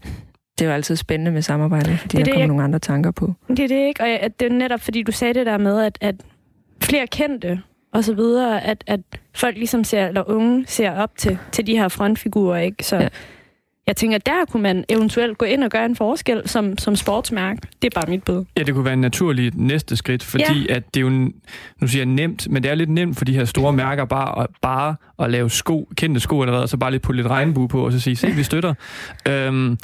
Det 0.58 0.64
er 0.64 0.68
jo 0.68 0.74
altid 0.74 0.96
spændende 0.96 1.30
med 1.32 1.42
samarbejde, 1.42 1.96
fordi 1.96 2.12
Det 2.12 2.14
er 2.14 2.18
der 2.18 2.24
det, 2.24 2.32
kommer 2.32 2.40
jeg- 2.40 2.48
nogle 2.48 2.64
andre 2.64 2.78
tanker 2.78 3.10
på. 3.10 3.32
Det 3.48 3.58
er 3.58 3.68
det 3.68 3.86
ikke, 3.88 4.02
og 4.02 4.08
jeg- 4.10 4.20
at 4.20 4.40
det 4.40 4.52
er 4.52 4.56
netop, 4.56 4.80
fordi 4.80 5.02
du 5.02 5.12
sagde 5.12 5.34
det 5.34 5.46
der 5.46 5.58
med, 5.58 5.80
at, 5.82 5.98
at 6.00 6.14
flere 6.82 7.06
kendte 7.06 7.60
og 7.92 8.04
så 8.04 8.14
videre, 8.14 8.64
at, 8.64 8.84
at 8.86 9.00
folk 9.34 9.56
ligesom 9.56 9.84
ser, 9.84 10.06
eller 10.08 10.30
unge 10.30 10.66
ser 10.66 10.90
op 10.92 11.16
til, 11.16 11.38
til 11.52 11.66
de 11.66 11.76
her 11.76 11.88
frontfigurer, 11.88 12.58
ikke? 12.58 12.84
Så 12.86 12.96
ja. 12.96 13.08
Jeg 13.90 13.96
tænker, 13.96 14.18
der 14.18 14.44
kunne 14.50 14.62
man 14.62 14.84
eventuelt 14.88 15.38
gå 15.38 15.44
ind 15.46 15.64
og 15.64 15.70
gøre 15.70 15.86
en 15.86 15.96
forskel 15.96 16.42
som, 16.48 16.78
som 16.78 16.96
sportsmærke. 16.96 17.60
Det 17.82 17.94
er 17.96 18.00
bare 18.00 18.10
mit 18.10 18.22
bud. 18.22 18.44
Ja, 18.58 18.62
det 18.62 18.74
kunne 18.74 18.84
være 18.84 18.94
en 18.94 19.00
naturlig 19.00 19.52
næste 19.54 19.96
skridt, 19.96 20.22
fordi 20.22 20.66
ja. 20.68 20.74
at 20.74 20.94
det 20.94 21.00
er 21.00 21.04
jo, 21.04 21.08
nu 21.10 21.86
siger 21.86 22.00
jeg 22.00 22.06
nemt, 22.06 22.48
men 22.50 22.62
det 22.62 22.70
er 22.70 22.74
lidt 22.74 22.90
nemt 22.90 23.18
for 23.18 23.24
de 23.24 23.34
her 23.34 23.44
store 23.44 23.72
mærker 23.72 24.04
bare 24.04 24.42
at, 24.42 24.46
bare 24.62 24.94
at 25.18 25.30
lave 25.30 25.50
sko, 25.50 25.88
kendte 25.96 26.20
sko 26.20 26.42
allerede, 26.42 26.62
og 26.62 26.68
så 26.68 26.76
bare 26.76 26.90
lidt 26.90 27.02
putte 27.02 27.16
lidt 27.22 27.30
regnbue 27.30 27.68
på, 27.68 27.84
og 27.86 27.92
så 27.92 28.00
sige, 28.00 28.16
se, 28.16 28.26
vi 28.30 28.42
støtter. 28.42 28.74
øhm, 29.28 29.78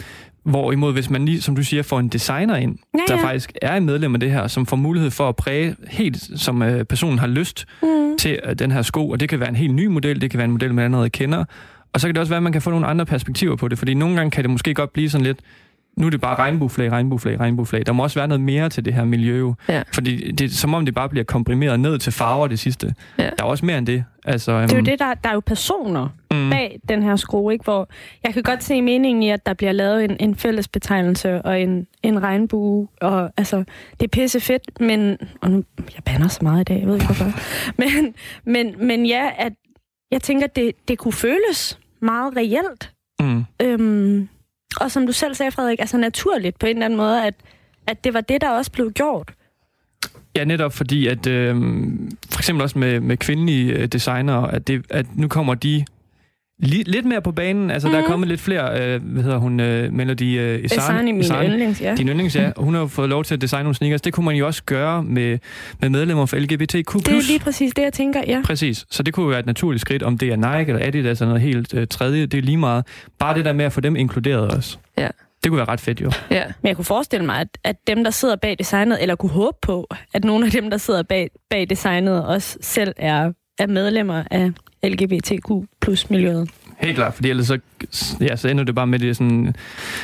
Hvorimod, 0.44 0.92
hvis 0.92 1.10
man 1.10 1.24
lige, 1.24 1.42
som 1.42 1.56
du 1.56 1.62
siger, 1.62 1.82
får 1.82 1.98
en 2.00 2.08
designer 2.08 2.56
ind, 2.56 2.78
Ja, 2.94 2.98
der 3.08 3.18
ja. 3.20 3.24
faktisk 3.28 3.52
er 3.62 3.76
en 3.76 3.84
medlem 3.86 4.14
af 4.14 4.20
det 4.20 4.30
her, 4.30 4.46
som 4.46 4.66
får 4.66 4.76
mulighed 4.76 5.10
for 5.10 5.28
at 5.28 5.36
præge 5.36 5.76
helt, 5.88 6.18
som 6.36 6.62
øh, 6.62 6.84
personen 6.84 7.18
har 7.18 7.26
lyst 7.26 7.66
Mm. 7.82 8.16
til 8.18 8.38
øh, 8.44 8.54
den 8.54 8.70
her 8.70 8.82
sko, 8.82 9.08
og 9.10 9.20
det 9.20 9.28
kan 9.28 9.40
være 9.40 9.48
en 9.48 9.56
helt 9.56 9.74
ny 9.74 9.86
model, 9.86 10.20
det 10.20 10.30
kan 10.30 10.38
være 10.38 10.44
en 10.44 10.50
model, 10.50 10.74
man 10.74 10.84
allerede 10.84 11.10
kender, 11.10 11.44
og 11.96 12.00
så 12.00 12.08
kan 12.08 12.14
det 12.14 12.20
også 12.20 12.30
være, 12.30 12.36
at 12.36 12.42
man 12.42 12.52
kan 12.52 12.62
få 12.62 12.70
nogle 12.70 12.86
andre 12.86 13.06
perspektiver 13.06 13.56
på 13.56 13.68
det, 13.68 13.78
fordi 13.78 13.94
nogle 13.94 14.16
gange 14.16 14.30
kan 14.30 14.44
det 14.44 14.50
måske 14.50 14.74
godt 14.74 14.92
blive 14.92 15.10
sådan 15.10 15.26
lidt, 15.26 15.38
nu 15.96 16.06
er 16.06 16.10
det 16.10 16.20
bare 16.20 16.34
regnbueflag, 16.34 16.92
regnbueflag, 16.92 17.40
regnbueflag. 17.40 17.86
Der 17.86 17.92
må 17.92 18.02
også 18.02 18.18
være 18.18 18.28
noget 18.28 18.40
mere 18.40 18.68
til 18.68 18.84
det 18.84 18.94
her 18.94 19.04
miljø, 19.04 19.38
jo. 19.38 19.54
Ja. 19.68 19.82
fordi 19.92 20.32
det 20.32 20.44
er 20.44 20.48
som 20.48 20.74
om 20.74 20.84
det 20.84 20.94
bare 20.94 21.08
bliver 21.08 21.24
komprimeret 21.24 21.80
ned 21.80 21.98
til 21.98 22.12
farver 22.12 22.46
det 22.46 22.58
sidste. 22.58 22.94
Ja. 23.18 23.22
Der 23.22 23.30
er 23.38 23.42
også 23.42 23.66
mere 23.66 23.78
end 23.78 23.86
det. 23.86 24.04
Altså, 24.24 24.52
um, 24.52 24.62
Det 24.62 24.72
er 24.72 24.76
jo 24.76 24.84
det, 24.84 24.98
der, 24.98 25.14
der 25.14 25.28
er 25.30 25.34
jo 25.34 25.40
personer 25.40 26.08
Mm, 26.32 26.50
bag 26.50 26.80
den 26.88 27.02
her 27.02 27.16
skrue, 27.16 27.52
ikke? 27.52 27.64
hvor 27.64 27.88
jeg 28.24 28.34
kan 28.34 28.42
godt 28.42 28.64
se 28.64 28.82
meningen 28.82 29.22
i, 29.22 29.30
at 29.30 29.46
der 29.46 29.54
bliver 29.54 29.72
lavet 29.72 30.04
en, 30.04 30.16
en 30.20 30.34
fælles 30.34 30.68
betegnelse 30.68 31.42
og 31.42 31.60
en, 31.60 31.86
en 32.02 32.22
regnbue, 32.22 32.88
og 33.00 33.30
altså, 33.36 33.56
det 34.00 34.02
er 34.02 34.08
pisse 34.08 34.40
fedt, 34.40 34.80
men, 34.80 35.16
og 35.40 35.50
nu, 35.50 35.64
jeg 35.78 36.04
banner 36.04 36.28
så 36.28 36.38
meget 36.42 36.60
i 36.60 36.64
dag, 36.64 36.78
jeg 36.80 36.86
ved 36.86 36.94
ikke 36.94 37.06
hvorfor, 37.06 37.32
men, 37.80 38.14
men, 38.44 38.86
men 38.86 39.06
ja, 39.06 39.30
at 39.38 39.52
jeg 40.10 40.22
tænker, 40.22 40.46
det, 40.46 40.72
det 40.88 40.98
kunne 40.98 41.12
føles 41.12 41.78
meget 42.06 42.36
reelt, 42.36 42.92
mm, 43.20 43.44
øhm, 43.62 44.28
og 44.80 44.90
som 44.90 45.06
du 45.06 45.12
selv 45.12 45.34
sagde, 45.34 45.52
Frederik, 45.52 45.80
altså 45.80 45.96
naturligt 45.96 46.58
på 46.58 46.66
en 46.66 46.76
eller 46.76 46.84
anden 46.84 46.96
måde, 46.96 47.26
at, 47.26 47.34
at 47.86 48.04
det 48.04 48.14
var 48.14 48.20
det, 48.20 48.40
der 48.40 48.50
også 48.50 48.72
blev 48.72 48.92
gjort. 48.92 49.32
Ja, 50.36 50.44
netop 50.44 50.72
fordi, 50.72 51.06
at 51.06 51.26
øh, 51.26 51.56
for 52.30 52.40
eksempel 52.40 52.62
også 52.62 52.78
med, 52.78 53.00
med 53.00 53.16
kvindelige 53.16 53.72
øh, 53.72 53.86
designere, 53.86 54.54
at, 54.54 54.66
det, 54.66 54.86
at 54.90 55.06
nu 55.16 55.28
kommer 55.28 55.54
de 55.54 55.84
lidt 56.58 57.06
mere 57.06 57.22
på 57.22 57.32
banen. 57.32 57.70
Altså, 57.70 57.88
mm. 57.88 57.92
der 57.92 57.98
er 57.98 58.02
Mhm. 58.02 58.10
kommet 58.10 58.28
lidt 58.28 58.40
flere, 58.40 58.80
øh, 58.94 59.02
hvad 59.04 59.22
hedder 59.22 59.38
hun, 59.38 59.60
øh, 59.60 59.92
Melody 59.92 60.22
øh, 60.40 60.64
Isani. 60.64 60.80
Design 60.80 61.08
i 61.08 61.12
mine 61.12 61.24
Isani. 61.24 61.48
yndlings, 61.48 61.80
ja. 61.80 61.94
Din 61.94 62.08
yndlings, 62.08 62.36
ja. 62.36 62.50
Hun 62.56 62.74
har 62.74 62.80
jo 62.80 62.86
fået 62.86 63.08
lov 63.08 63.24
til 63.24 63.34
at 63.34 63.40
designe 63.40 63.62
nogle 63.62 63.74
sneakers. 63.74 64.00
Det 64.00 64.12
kunne 64.12 64.26
man 64.26 64.36
jo 64.36 64.46
også 64.46 64.62
gøre 64.64 65.02
med, 65.02 65.38
med 65.80 65.90
medlemmer 65.90 66.26
for 66.26 66.36
LGBTQ+. 66.36 66.74
Det 66.74 67.08
er 67.08 67.26
lige 67.26 67.38
præcis 67.38 67.74
det, 67.74 67.82
jeg 67.82 67.92
tænker, 67.92 68.22
ja. 68.26 68.42
Præcis. 68.44 68.86
Så 68.90 69.02
det 69.02 69.14
kunne 69.14 69.24
jo 69.24 69.30
være 69.30 69.40
et 69.40 69.46
naturligt 69.46 69.80
skridt, 69.80 70.02
om 70.02 70.18
det 70.18 70.28
er 70.28 70.36
Nike 70.36 70.72
eller 70.72 70.86
Adidas 70.86 71.20
eller 71.20 71.28
noget 71.28 71.42
helt 71.42 71.74
øh, 71.74 71.86
tredje. 71.86 72.26
Det 72.26 72.38
er 72.38 72.42
lige 72.42 72.56
meget. 72.56 72.84
Bare 73.18 73.34
det 73.34 73.44
der 73.44 73.52
med 73.52 73.64
at 73.64 73.72
få 73.72 73.80
dem 73.80 73.96
inkluderet 73.96 74.50
også. 74.54 74.78
Ja. 74.98 75.08
Det 75.44 75.50
kunne 75.50 75.58
være 75.58 75.68
ret 75.68 75.80
fedt 75.80 76.00
jo. 76.00 76.10
Ja. 76.30 76.44
Men 76.62 76.68
jeg 76.68 76.76
kunne 76.76 76.84
forestille 76.84 77.26
mig, 77.26 77.40
at, 77.40 77.48
at 77.64 77.76
dem, 77.86 78.04
der 78.04 78.10
sidder 78.10 78.36
bag 78.36 78.56
designet, 78.58 79.02
eller 79.02 79.14
kunne 79.16 79.30
håbe 79.30 79.56
på, 79.62 79.86
at 80.14 80.24
nogle 80.24 80.46
af 80.46 80.52
dem, 80.52 80.70
der 80.70 80.76
sidder 80.76 81.02
bag, 81.02 81.30
bag 81.50 81.70
designet, 81.70 82.24
også 82.26 82.58
selv 82.60 82.92
er, 82.96 83.32
er 83.58 83.66
medlemmer 83.66 84.22
af 84.30 84.50
LGBTQ 84.84 85.50
plus 85.80 86.10
miljøet. 86.10 86.50
Helt 86.78 86.96
klart, 86.96 87.14
fordi 87.14 87.30
ellers 87.30 87.46
så, 87.46 87.58
ja, 88.20 88.36
så 88.36 88.48
ender 88.48 88.64
det 88.64 88.74
bare 88.74 88.86
med, 88.86 88.94
at 88.94 89.00
det 89.00 89.16
sådan 89.16 89.54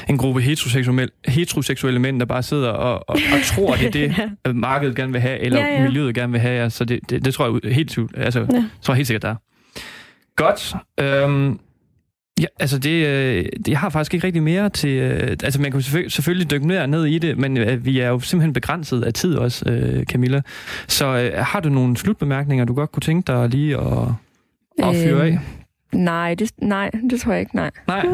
en 0.09 0.19
gruppe 0.19 0.41
heteroseksuelle, 0.41 1.09
heteroseksuelle 1.29 2.01
mænd, 2.01 2.21
der 2.21 2.27
bare 2.27 2.43
sidder 2.43 2.69
og, 2.69 2.95
og, 3.09 3.19
og 3.33 3.39
tror, 3.45 3.75
det 3.77 3.87
er 3.87 3.91
det, 4.01 4.15
Ja. 4.47 4.53
markedet 4.53 4.97
gerne 4.97 5.13
vil 5.13 5.21
have, 5.21 5.39
eller 5.39 5.61
Ja, 5.61 5.67
ja, 5.75 5.83
miljøet 5.83 6.15
gerne 6.15 6.33
vil 6.33 6.41
have. 6.41 6.63
Ja. 6.63 6.69
Så 6.69 6.85
det, 6.85 7.01
det, 7.11 7.25
det 7.25 7.35
tror 7.35 7.61
jeg 7.65 7.75
helt, 7.75 7.99
altså, 8.17 8.41
ja. 8.41 8.65
tror 8.83 8.95
jeg 8.95 8.97
helt 8.97 9.07
sikkert, 9.07 9.23
der 9.23 9.29
er. 9.29 9.37
Godt. 10.37 10.75
Øhm, 11.01 11.59
ja, 12.41 12.47
altså 12.61 12.79
det, 12.79 13.07
øh, 13.07 13.45
det, 13.45 13.69
jeg 13.69 13.79
har 13.79 13.91
faktisk 13.91 14.15
ikke 14.15 14.27
rigtig 14.27 14.43
mere 14.43 14.69
til... 14.69 14.91
Øh, 14.91 15.37
altså 15.43 15.61
man 15.61 15.73
kan 15.73 15.83
selvfølgelig, 15.83 16.13
selvfølgelig 16.13 16.51
dykke 16.51 16.67
mere 16.67 16.87
ned 16.87 17.05
i 17.05 17.19
det, 17.19 17.39
men 17.39 17.57
øh, 17.57 17.85
vi 17.85 18.01
er 18.01 18.09
jo 18.09 18.21
simpelthen 18.21 18.53
begrænset 18.53 19.03
af 19.03 19.13
tid 19.13 19.35
også, 19.35 19.71
øh, 19.71 20.05
Camilla. 20.05 20.43
Så 20.89 21.07
øh, 21.07 21.45
har 21.45 21.61
du 21.61 21.69
nogle 21.69 21.97
slutbemærkninger, 21.97 22.65
du 22.65 22.75
godt 22.75 22.93
kunne 22.93 23.01
tænke 23.01 23.33
dig 23.33 23.49
lige 23.49 23.77
at, 23.77 24.09
at 24.79 24.95
fyre 24.95 25.27
af? 25.27 25.31
Øh, 25.31 25.39
nej, 25.93 26.35
det, 26.35 26.51
nej, 26.59 26.91
det 27.11 27.21
tror 27.21 27.33
jeg 27.33 27.41
ikke, 27.41 27.57
nej. 27.57 27.71
Nej. 27.87 28.07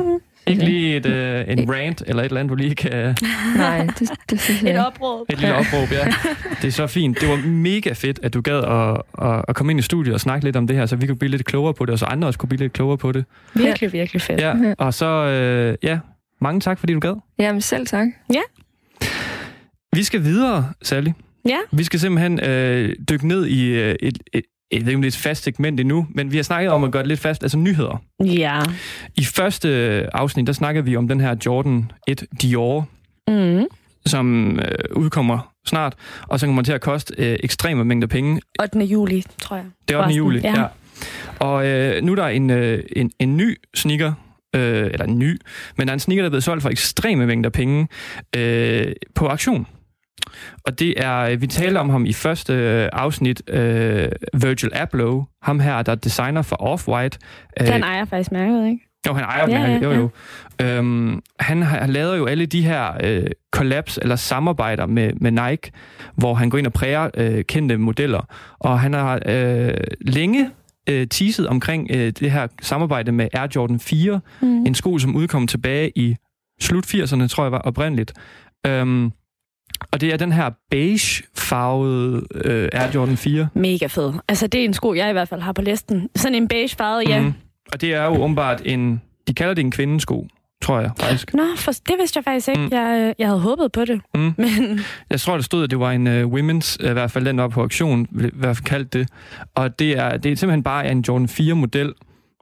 Ikke 0.49 0.65
lige 0.65 0.97
et, 0.97 1.07
øh, 1.07 1.45
en 1.49 1.73
rant 1.73 2.03
eller 2.07 2.23
et 2.23 2.27
eller 2.27 2.41
andet, 2.41 2.51
du 2.51 2.55
lige 2.55 2.75
kan... 2.75 2.93
Nej, 3.57 3.87
det, 3.99 4.11
det 4.31 4.41
synes 4.41 4.63
jeg 4.63 4.75
Et 4.75 4.87
opråb. 4.87 5.27
Et 5.31 5.41
lille 5.41 5.55
opråb, 5.55 5.93
ja. 5.93 6.15
Det 6.63 6.69
er 6.69 6.73
så 6.73 6.87
fint. 6.87 7.21
Det 7.21 7.29
var 7.29 7.37
mega 7.47 7.93
fedt, 7.93 8.21
at 8.23 8.35
du 8.35 8.41
gad 8.41 8.59
at, 8.59 9.03
at, 9.29 9.45
at 9.49 9.57
komme 9.57 9.73
ind 9.73 9.81
i 9.81 9.83
studiet 9.83 10.15
og 10.15 10.21
snakke 10.21 10.45
lidt 10.45 10.57
om 10.57 10.67
det 10.67 10.77
her, 10.77 10.87
så 10.87 10.97
vi 10.97 11.07
kunne 11.07 11.19
blive 11.19 11.31
lidt 11.31 11.45
klogere 11.45 11.75
på 11.75 11.85
det, 11.85 11.93
og 11.93 11.99
så 11.99 12.05
andre 12.05 12.29
også 12.29 12.39
kunne 12.39 12.49
blive 12.49 12.61
lidt 12.61 12.73
klogere 12.73 12.99
på 12.99 13.13
det. 13.13 13.25
Virkelig, 13.55 13.93
virkelig 13.93 14.23
fedt. 14.23 14.41
Ja, 14.41 14.55
og 14.79 14.95
så, 14.95 15.07
øh, 15.07 15.77
ja, 15.83 15.99
mange 16.41 16.61
tak, 16.61 16.79
fordi 16.79 16.93
du 16.93 17.01
gad. 17.01 17.15
Jamen 17.39 17.61
selv 17.61 17.87
tak. 17.87 18.09
Vi 19.93 20.03
skal 20.03 20.25
videre, 20.25 20.73
Sally. 20.83 21.11
Ja. 21.49 21.59
Vi 21.73 21.85
skal 21.85 22.01
simpelthen 22.01 22.45
øh, 22.45 22.97
dykke 23.11 23.29
ned 23.29 23.47
i 23.47 23.69
øh, 23.69 23.95
et, 24.01 24.19
et, 24.33 24.45
jeg 24.73 24.81
ved 24.81 24.87
ikke, 24.89 24.97
om 24.97 25.03
det 25.03 25.09
er 25.09 25.17
et 25.17 25.23
fast 25.23 25.43
segment 25.43 25.81
endnu, 25.81 26.07
men 26.11 26.33
vi 26.33 26.37
har 26.37 26.43
snakket 26.43 26.73
om 26.73 26.85
at 26.85 26.93
gøre 26.93 27.03
det 27.03 27.09
lidt 27.09 27.21
fast, 27.21 27.43
altså 27.43 27.59
nyheder. 27.59 28.03
Ja. 28.25 28.61
I 29.17 29.25
første 29.25 29.69
afsnit, 30.13 30.47
der 30.47 30.53
snakkede 30.53 30.85
vi 30.85 30.97
om 30.97 31.09
den 31.09 31.21
her 31.21 31.37
Jordan 31.47 31.91
1 32.09 32.25
Dior, 32.43 32.89
Mm. 33.29 33.65
som 34.07 34.59
øh, 34.59 34.65
udkommer 34.97 35.53
snart, 35.67 35.95
og 36.23 36.41
så 36.41 36.47
kommer 36.47 36.63
til 36.63 36.73
at 36.73 36.81
koste 36.81 37.15
øh, 37.19 37.37
ekstreme 37.43 37.85
mængder 37.85 38.09
penge 38.09 38.41
8. 38.63 38.79
juli, 38.79 39.25
tror 39.43 39.57
jeg. 39.57 39.65
Det 39.89 39.95
er 39.95 39.99
8. 39.99 40.05
Forresten, 40.05 40.17
juli, 40.19 40.41
ja. 40.41 40.61
ja. 40.61 40.67
Og 41.39 41.67
øh, 41.67 42.03
nu 42.03 42.13
er 42.13 42.17
der 42.17 42.27
en, 42.27 42.51
øh, 42.51 42.85
en, 42.97 43.11
en 43.19 43.37
ny 43.37 43.57
sneaker, 43.75 44.13
øh, 44.57 44.87
eller 44.87 45.05
en 45.05 45.19
ny, 45.19 45.39
men 45.77 45.87
der 45.87 45.93
er 45.93 45.95
en 45.95 46.01
sneaker, 46.01 46.23
der 46.23 46.27
er 46.27 46.31
blevet 46.31 46.45
solgt 46.45 46.63
for 46.63 46.71
ekstreme 46.71 47.27
mængder 47.27 47.51
penge 47.51 47.89
øh, 48.37 48.93
på 49.15 49.27
auktion. 49.27 49.67
Og 50.65 50.79
det 50.79 50.95
er, 51.05 51.37
vi 51.37 51.47
taler 51.47 51.81
om 51.81 51.91
ham 51.91 52.07
i 52.07 52.13
første 52.13 52.53
øh, 52.53 52.89
afsnit, 52.93 53.43
øh, 53.51 54.09
Virgil 54.43 54.71
Abloh, 54.75 55.23
ham 55.43 55.61
her, 55.61 55.83
der 55.83 55.93
er 55.93 55.97
designer 55.97 56.43
for 56.43 56.57
Off-White. 56.63 57.19
Øh, 57.61 57.67
Den 57.75 57.83
ejer 57.83 58.05
faktisk 58.05 58.33
mærket, 58.33 58.67
ikke? 58.67 58.81
jo, 59.09 59.13
han 59.15 59.25
ejer 59.25 59.51
Ja, 59.51 59.59
mærket, 59.69 59.83
ja, 59.89 59.95
jo, 59.95 60.01
jo. 60.01 60.11
Øhm, 60.67 61.21
han 61.41 61.63
har 61.63 61.79
han 61.79 61.91
laver 61.91 62.15
jo 62.15 62.27
alle 62.27 62.47
de 62.47 62.63
her 62.63 62.93
øh, 63.05 63.27
collabs 63.53 63.99
eller 64.03 64.17
samarbejder 64.17 64.87
med, 64.87 65.13
med 65.21 65.31
Nike, 65.31 65.71
hvor 66.17 66.35
han 66.35 66.51
går 66.51 66.59
ind 66.59 66.67
og 66.67 66.73
præger 66.73 67.11
øh, 67.17 67.45
kendte 67.45 67.77
modeller. 67.77 68.21
Og 68.59 68.81
han 68.81 68.93
har 68.93 69.21
øh, 69.27 69.75
længe 70.01 70.51
øh, 70.89 71.07
teaset 71.07 71.47
omkring 71.49 71.87
øh, 71.91 72.13
det 72.21 72.31
her 72.31 72.47
samarbejde 72.63 73.13
med 73.13 73.29
Air 73.33 73.47
Jordan 73.57 73.81
4, 73.81 74.21
Mm. 74.41 74.49
en 74.67 74.75
sko, 74.75 74.99
som 74.99 75.17
udkom 75.17 75.47
tilbage 75.47 75.93
i 75.99 76.17
slut 76.61 76.87
80'erne, 76.95 77.27
tror 77.29 77.45
jeg 77.45 77.53
var 77.53 77.59
oprindeligt. 77.59 78.13
Øhm, 78.67 79.13
og 79.93 80.01
det 80.01 80.13
er 80.13 80.17
den 80.17 80.33
her 80.33 80.51
beige-farvede 80.71 82.23
øh, 82.45 82.69
Air 82.73 82.91
Jordan 82.95 83.17
4. 83.17 83.49
Mega 83.55 83.87
fed. 83.87 84.13
Altså, 84.29 84.47
det 84.47 84.61
er 84.61 84.65
en 84.65 84.75
sko, 84.75 84.95
jeg 84.95 85.09
i 85.11 85.13
hvert 85.13 85.29
fald 85.29 85.41
har 85.41 85.53
på 85.53 85.63
listen. 85.63 86.09
Sådan 86.17 86.35
en 86.35 86.49
beige 86.49 86.77
farve, 86.77 87.03
ja. 87.09 87.21
Mhm. 87.21 87.33
Og 87.73 87.81
det 87.81 87.95
er 87.95 88.05
jo 88.05 88.23
åbenbart 88.23 88.63
en... 88.65 89.03
De 89.29 89.35
kalder 89.35 89.55
det 89.55 89.63
en 89.65 89.71
kvindesko, 89.71 90.27
tror 90.63 90.81
jeg 90.81 90.91
faktisk. 90.99 91.35
Nå, 91.35 91.43
for, 91.57 91.73
det 91.73 91.95
vidste 91.99 92.17
jeg 92.17 92.25
faktisk 92.25 92.49
ikke. 92.49 92.61
Mm. 92.61 92.67
Mm. 92.67 92.73
Jeg, 92.73 93.09
øh, 93.09 93.15
jeg 93.19 93.27
havde 93.27 93.41
håbet 93.41 93.73
på 93.73 93.85
det. 93.85 94.01
Mm. 94.15 94.21
Men 94.39 94.81
Jeg 95.11 95.21
tror, 95.21 95.35
der 95.35 95.43
stod, 95.43 95.65
at 95.65 95.71
det 95.71 95.81
var 95.81 95.91
en 95.93 96.07
uh, 96.07 96.13
women's, 96.13 96.85
uh, 96.85 96.91
i 96.91 96.93
hvert 96.93 97.11
fald 97.11 97.25
den 97.25 97.37
var 97.37 97.49
på 97.49 97.61
auktion, 97.61 98.03
i 98.21 98.31
hvert 98.33 98.57
fald 98.57 98.65
kaldt 98.65 98.93
det. 98.93 99.09
Og 99.55 99.79
det 99.79 99.99
er, 99.99 100.17
det 100.17 100.33
er 100.33 100.37
simpelthen 100.37 100.63
bare 100.63 100.91
en 100.91 101.05
Jordan 101.09 101.29
4-model 101.29 101.93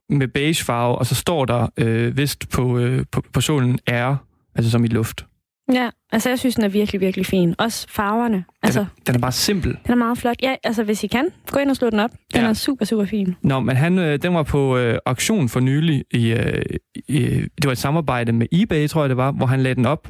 med 0.08 0.28
beige 0.28 0.64
farve, 0.64 0.98
og 0.98 1.06
så 1.06 1.14
står 1.14 1.44
der 1.44 1.66
øh, 1.76 2.16
vist 2.16 2.48
på, 2.48 2.78
øh, 2.78 3.04
på, 3.12 3.22
på 3.32 3.40
solen 3.40 3.78
Air, 3.86 4.14
altså 4.54 4.70
som 4.70 4.84
i 4.84 4.88
luft. 4.88 5.26
Ja, 5.72 5.88
altså, 6.12 6.28
jeg 6.28 6.38
synes, 6.38 6.54
den 6.54 6.64
er 6.64 6.68
virkelig, 6.68 7.00
virkelig 7.00 7.26
fin. 7.26 7.54
Også 7.58 7.86
farverne. 7.90 8.44
Altså, 8.62 8.80
Den, 8.80 8.86
er, 8.86 9.02
den 9.06 9.14
er 9.14 9.18
bare 9.18 9.32
simpel. 9.32 9.70
den 9.86 9.92
er 9.92 9.96
meget 9.96 10.18
flot. 10.18 10.36
Ja, 10.42 10.54
altså, 10.64 10.82
hvis 10.84 11.04
I 11.04 11.06
kan, 11.06 11.28
gå 11.50 11.58
ind 11.58 11.70
og 11.70 11.76
slå 11.76 11.90
den 11.90 12.00
op. 12.00 12.10
Den 12.34 12.40
Ja. 12.42 12.48
er 12.48 12.52
super, 12.52 12.84
super 12.84 13.04
fin. 13.04 13.34
Nå, 13.42 13.60
men 13.60 13.76
han, 13.76 13.98
øh, 13.98 14.18
den 14.22 14.34
var 14.34 14.42
på 14.42 14.76
øh, 14.76 14.98
auktion 15.06 15.48
for 15.48 15.60
nylig. 15.60 16.04
I, 16.10 16.32
øh, 16.32 16.62
i, 17.08 17.20
det 17.22 17.64
var 17.64 17.72
et 17.72 17.78
samarbejde 17.78 18.32
med 18.32 18.46
eBay, 18.52 18.86
tror 18.88 19.02
jeg 19.02 19.08
det 19.08 19.16
var, 19.16 19.32
hvor 19.32 19.46
han 19.46 19.60
lagde 19.60 19.74
den 19.74 19.86
op. 19.86 20.08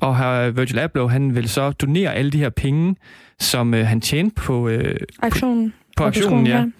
Og 0.00 0.18
her 0.18 0.50
Virgil 0.50 0.78
Abloh, 0.78 1.10
han 1.10 1.34
vil 1.34 1.48
så 1.48 1.70
donere 1.70 2.14
alle 2.14 2.30
de 2.30 2.38
her 2.38 2.50
penge, 2.50 2.96
som 3.40 3.74
øh, 3.74 3.86
han 3.86 4.00
tjente 4.00 4.34
på, 4.34 4.68
øh, 4.68 4.96
Aktionen. 5.22 5.72
på 5.96 6.02
og 6.02 6.06
auktionen, 6.06 6.46
ja. 6.46 6.56
skoen, 6.58 6.74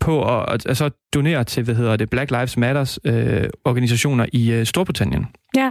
på 0.00 0.38
at, 0.42 0.66
at, 0.66 0.76
så 0.76 0.90
donere 1.14 1.44
til, 1.44 1.62
hvad 1.62 1.74
hedder 1.74 1.96
det, 1.96 2.10
Black 2.10 2.30
Lives 2.30 2.56
Matters 2.56 2.98
øh, 3.04 3.44
organisationer 3.64 4.26
i 4.32 4.52
øh, 4.52 4.66
Storbritannien. 4.66 5.26
Ja. 5.56 5.70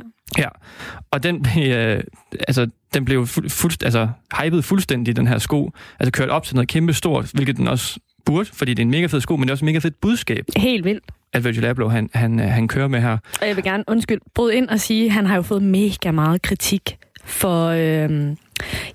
Og 1.11 1.23
den 1.23 1.41
blev, 1.41 1.73
øh, 1.77 2.03
altså, 2.47 2.67
den 2.93 3.05
blev 3.05 3.23
fu- 3.23 3.49
fuldst, 3.49 3.83
altså, 3.83 4.07
hypet 4.41 4.65
fuldstændig, 4.65 5.15
den 5.15 5.27
her 5.27 5.37
sko. 5.37 5.71
Altså 5.99 6.11
kørt 6.11 6.29
op 6.29 6.43
til 6.43 6.55
noget 6.55 6.67
kæmpe 6.67 6.93
stort, 6.93 7.29
hvilket 7.33 7.57
den 7.57 7.67
også 7.67 7.99
burde, 8.25 8.49
fordi 8.53 8.73
det 8.73 8.79
er 8.79 8.85
en 8.85 8.91
mega 8.91 9.05
fed 9.05 9.21
sko, 9.21 9.35
men 9.35 9.43
det 9.43 9.49
er 9.49 9.53
også 9.53 9.65
et 9.65 9.67
mega 9.67 9.79
fedt 9.79 10.01
budskab, 10.01 10.45
Helt 10.57 10.85
vildt. 10.85 11.03
at 11.33 11.43
Virgil 11.43 11.65
Abloh, 11.65 11.91
han, 11.91 12.09
han, 12.13 12.39
øh, 12.39 12.45
han 12.45 12.67
kører 12.67 12.87
med 12.87 13.01
her. 13.01 13.17
Og 13.41 13.47
jeg 13.47 13.55
vil 13.55 13.63
gerne, 13.63 13.83
undskyld, 13.87 14.19
bryde 14.35 14.55
ind 14.55 14.69
og 14.69 14.79
sige, 14.79 15.05
at 15.05 15.11
han 15.11 15.25
har 15.25 15.35
jo 15.35 15.41
fået 15.41 15.63
mega 15.63 16.11
meget 16.11 16.41
kritik 16.41 16.97
for... 17.25 17.67
Øhm, 17.67 18.37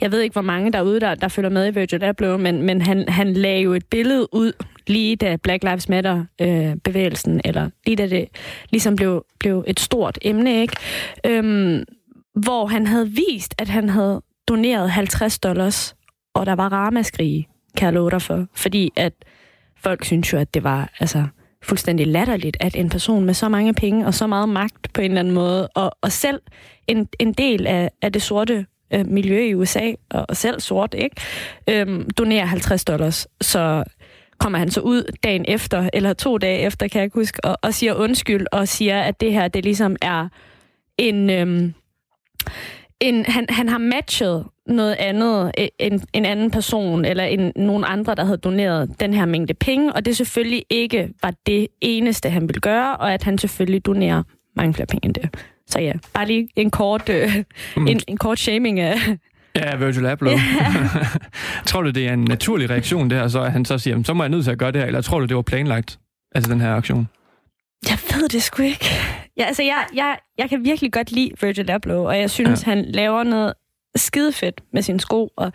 jeg 0.00 0.12
ved 0.12 0.20
ikke, 0.20 0.32
hvor 0.32 0.42
mange 0.42 0.72
derude, 0.72 1.00
der, 1.00 1.14
der 1.14 1.28
følger 1.28 1.50
med 1.50 1.66
i 1.66 1.70
Virgil 1.74 2.04
Abloh, 2.04 2.40
men, 2.40 2.62
men 2.62 2.82
han, 2.82 3.04
han 3.08 3.32
lagde 3.32 3.62
jo 3.62 3.72
et 3.72 3.84
billede 3.90 4.34
ud, 4.34 4.52
lige 4.88 5.16
da 5.16 5.36
Black 5.36 5.64
Lives 5.64 5.88
Matter-bevægelsen, 5.88 7.34
øh, 7.34 7.40
eller 7.44 7.70
lige 7.86 7.96
da 7.96 8.06
det 8.06 8.28
ligesom 8.70 8.96
blev, 8.96 9.24
blev 9.38 9.64
et 9.66 9.80
stort 9.80 10.18
emne, 10.22 10.60
ikke? 10.60 10.76
Øhm, 11.26 11.84
hvor 12.34 12.66
han 12.66 12.86
havde 12.86 13.10
vist, 13.10 13.54
at 13.58 13.68
han 13.68 13.88
havde 13.88 14.22
doneret 14.48 14.90
50 14.90 15.38
dollars, 15.38 15.94
og 16.34 16.46
der 16.46 16.52
var 16.52 16.72
ramaskrig, 16.72 17.48
kan 17.76 17.86
jeg 17.86 17.92
love 17.94 18.10
dig 18.10 18.22
for. 18.22 18.46
Fordi 18.54 18.92
at 18.96 19.12
folk 19.76 20.04
synes 20.04 20.32
jo, 20.32 20.38
at 20.38 20.54
det 20.54 20.64
var 20.64 20.90
altså, 21.00 21.26
fuldstændig 21.62 22.06
latterligt, 22.06 22.56
at 22.60 22.76
en 22.76 22.88
person 22.88 23.24
med 23.24 23.34
så 23.34 23.48
mange 23.48 23.74
penge 23.74 24.06
og 24.06 24.14
så 24.14 24.26
meget 24.26 24.48
magt 24.48 24.92
på 24.92 25.00
en 25.00 25.10
eller 25.10 25.20
anden 25.20 25.34
måde, 25.34 25.68
og, 25.68 25.90
og 26.02 26.12
selv 26.12 26.40
en, 26.86 27.08
en 27.18 27.32
del 27.32 27.66
af, 27.66 27.90
af 28.02 28.12
det 28.12 28.22
sorte 28.22 28.66
øh, 28.94 29.06
miljø 29.06 29.48
i 29.48 29.54
USA, 29.54 29.92
og, 30.10 30.26
og 30.28 30.36
selv 30.36 30.60
sort, 30.60 30.94
ikke, 30.94 31.16
øhm, 31.68 32.10
donerer 32.10 32.44
50 32.44 32.84
dollars. 32.84 33.26
Så 33.40 33.84
kommer 34.40 34.58
han 34.58 34.70
så 34.70 34.80
ud 34.80 35.02
dagen 35.22 35.44
efter, 35.48 35.90
eller 35.92 36.12
to 36.12 36.38
dage 36.38 36.58
efter, 36.58 36.88
kan 36.88 37.02
jeg 37.02 37.10
huske, 37.14 37.44
og, 37.44 37.56
og 37.62 37.74
siger 37.74 37.94
undskyld, 37.94 38.46
og 38.52 38.68
siger, 38.68 39.00
at 39.00 39.20
det 39.20 39.32
her, 39.32 39.48
det 39.48 39.64
ligesom 39.64 39.96
er 40.02 40.28
en... 40.98 41.30
Øhm, 41.30 41.74
en, 43.00 43.24
han, 43.26 43.46
han 43.48 43.68
har 43.68 43.78
matchet 43.78 44.44
noget 44.66 44.96
andet, 44.98 45.52
e- 45.60 45.76
en, 45.78 46.02
en 46.12 46.24
anden 46.24 46.50
person, 46.50 47.04
eller 47.04 47.24
en, 47.24 47.52
nogen 47.56 47.84
andre, 47.86 48.14
der 48.14 48.24
havde 48.24 48.38
doneret 48.38 49.00
den 49.00 49.14
her 49.14 49.24
mængde 49.24 49.54
penge, 49.54 49.92
og 49.92 50.04
det 50.04 50.16
selvfølgelig 50.16 50.64
ikke 50.70 51.10
var 51.22 51.32
det 51.46 51.68
eneste, 51.80 52.30
han 52.30 52.42
ville 52.42 52.60
gøre, 52.60 52.96
og 52.96 53.14
at 53.14 53.22
han 53.22 53.38
selvfølgelig 53.38 53.86
donerer 53.86 54.22
mange 54.56 54.74
flere 54.74 54.86
penge 54.86 55.06
end 55.06 55.14
det. 55.14 55.30
Så 55.66 55.80
ja, 55.80 55.92
bare 56.14 56.26
lige 56.26 56.48
en 56.56 56.70
kort, 56.70 57.08
øh, 57.08 57.36
en, 57.76 58.00
en 58.08 58.16
kort 58.16 58.38
shaming 58.38 58.80
af... 58.80 58.94
Ja, 59.58 59.76
Virgil 59.76 60.06
Abloh. 60.06 60.40
tror 61.66 61.82
du, 61.82 61.90
det 61.90 62.08
er 62.08 62.12
en 62.12 62.24
naturlig 62.24 62.70
reaktion 62.70 63.10
der, 63.10 63.28
så 63.28 63.40
at 63.42 63.52
han 63.52 63.64
så 63.64 63.78
siger, 63.78 63.92
"Jamen, 63.92 64.04
så 64.04 64.14
må 64.14 64.22
jeg 64.22 64.30
nødt 64.30 64.44
til 64.44 64.50
at 64.50 64.58
gøre 64.58 64.72
det 64.72 64.80
her, 64.80 64.86
eller 64.86 65.00
tror 65.00 65.20
du, 65.20 65.26
det 65.26 65.36
var 65.36 65.42
planlagt, 65.42 65.98
altså 66.34 66.52
den 66.52 66.60
her 66.60 66.74
aktion? 66.74 67.08
Jeg 67.88 67.98
ved 68.14 68.28
det 68.28 68.42
sgu 68.42 68.62
ikke. 68.62 68.86
Ja, 69.36 69.44
altså, 69.44 69.62
jeg, 69.62 69.86
jeg, 69.94 70.18
jeg 70.38 70.48
kan 70.48 70.64
virkelig 70.64 70.92
godt 70.92 71.12
lide 71.12 71.30
Virgil 71.40 71.70
Abloh, 71.70 72.04
og 72.06 72.18
jeg 72.18 72.30
synes, 72.30 72.66
ja. 72.66 72.70
han 72.70 72.84
laver 72.84 73.22
noget 73.22 73.52
skide 73.96 74.32
fedt 74.32 74.60
med 74.72 74.82
sine 74.82 75.00
sko. 75.00 75.28
Og... 75.36 75.52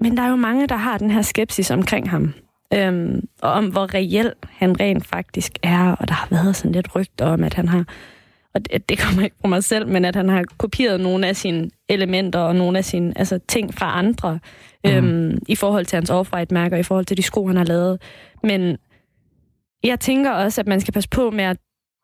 Men 0.00 0.16
der 0.16 0.22
er 0.22 0.28
jo 0.28 0.36
mange, 0.36 0.66
der 0.66 0.76
har 0.76 0.98
den 0.98 1.10
her 1.10 1.22
skepsis 1.22 1.70
omkring 1.70 2.10
ham. 2.10 2.34
Øhm, 2.74 3.28
og 3.42 3.52
om 3.52 3.66
hvor 3.66 3.94
reelt 3.94 4.34
han 4.50 4.80
rent 4.80 5.06
faktisk 5.06 5.52
er. 5.62 5.92
Og 5.92 6.08
der 6.08 6.14
har 6.14 6.28
været 6.30 6.56
sådan 6.56 6.72
lidt 6.72 6.96
rygter 6.96 7.26
om, 7.26 7.44
at 7.44 7.54
han 7.54 7.68
har... 7.68 7.84
Og 8.54 8.64
det, 8.64 8.88
det 8.88 8.98
kommer 8.98 9.22
ikke 9.22 9.36
fra 9.40 9.48
mig 9.48 9.64
selv, 9.64 9.88
men 9.88 10.04
at 10.04 10.16
han 10.16 10.28
har 10.28 10.44
kopieret 10.58 11.00
nogle 11.00 11.26
af 11.26 11.36
sine 11.36 11.70
elementer 11.88 12.38
og 12.38 12.56
nogle 12.56 12.78
af 12.78 12.84
sine 12.84 13.18
altså, 13.18 13.38
ting 13.48 13.74
fra 13.74 13.98
andre 13.98 14.38
mm. 14.84 14.90
øhm, 14.90 15.38
i 15.48 15.56
forhold 15.56 15.86
til 15.86 15.96
hans 15.96 16.10
off-white-mærker, 16.10 16.76
i 16.76 16.82
forhold 16.82 17.04
til 17.04 17.16
de 17.16 17.22
sko, 17.22 17.46
han 17.46 17.56
har 17.56 17.64
lavet. 17.64 18.02
Men 18.42 18.76
jeg 19.84 20.00
tænker 20.00 20.30
også, 20.30 20.60
at 20.60 20.66
man 20.66 20.80
skal 20.80 20.94
passe 20.94 21.08
på 21.08 21.30
med 21.30 21.44
at 21.44 21.56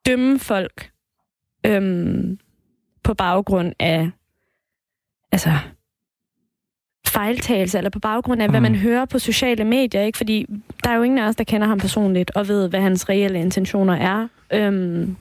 dømme 0.07 0.39
folk 0.39 0.91
øhm, 1.67 2.39
på 3.05 3.15
baggrund 3.15 3.73
af 3.79 4.11
altså 5.33 5.51
fejltagelse, 7.07 7.79
eller 7.79 7.91
på 7.91 7.99
baggrund 7.99 8.43
af, 8.43 8.49
mm. 8.49 8.53
hvad 8.53 8.61
man 8.61 8.75
hører 8.75 9.05
på 9.05 9.19
sociale 9.19 9.65
medier, 9.65 10.03
ikke? 10.03 10.19
Fordi 10.19 10.47
der 10.85 10.91
er 10.91 10.95
jo 10.95 11.03
ingen 11.03 11.19
af 11.19 11.29
os, 11.29 11.37
der 11.37 11.45
kender 11.45 11.67
ham 11.67 11.79
personligt, 11.79 12.31
og 12.31 12.49
ved, 12.49 12.69
hvad 12.69 12.81
hans 12.81 13.09
reelle 13.09 13.41
intentioner 13.41 13.95
er. 13.95 14.29
Øhm, 14.53 15.17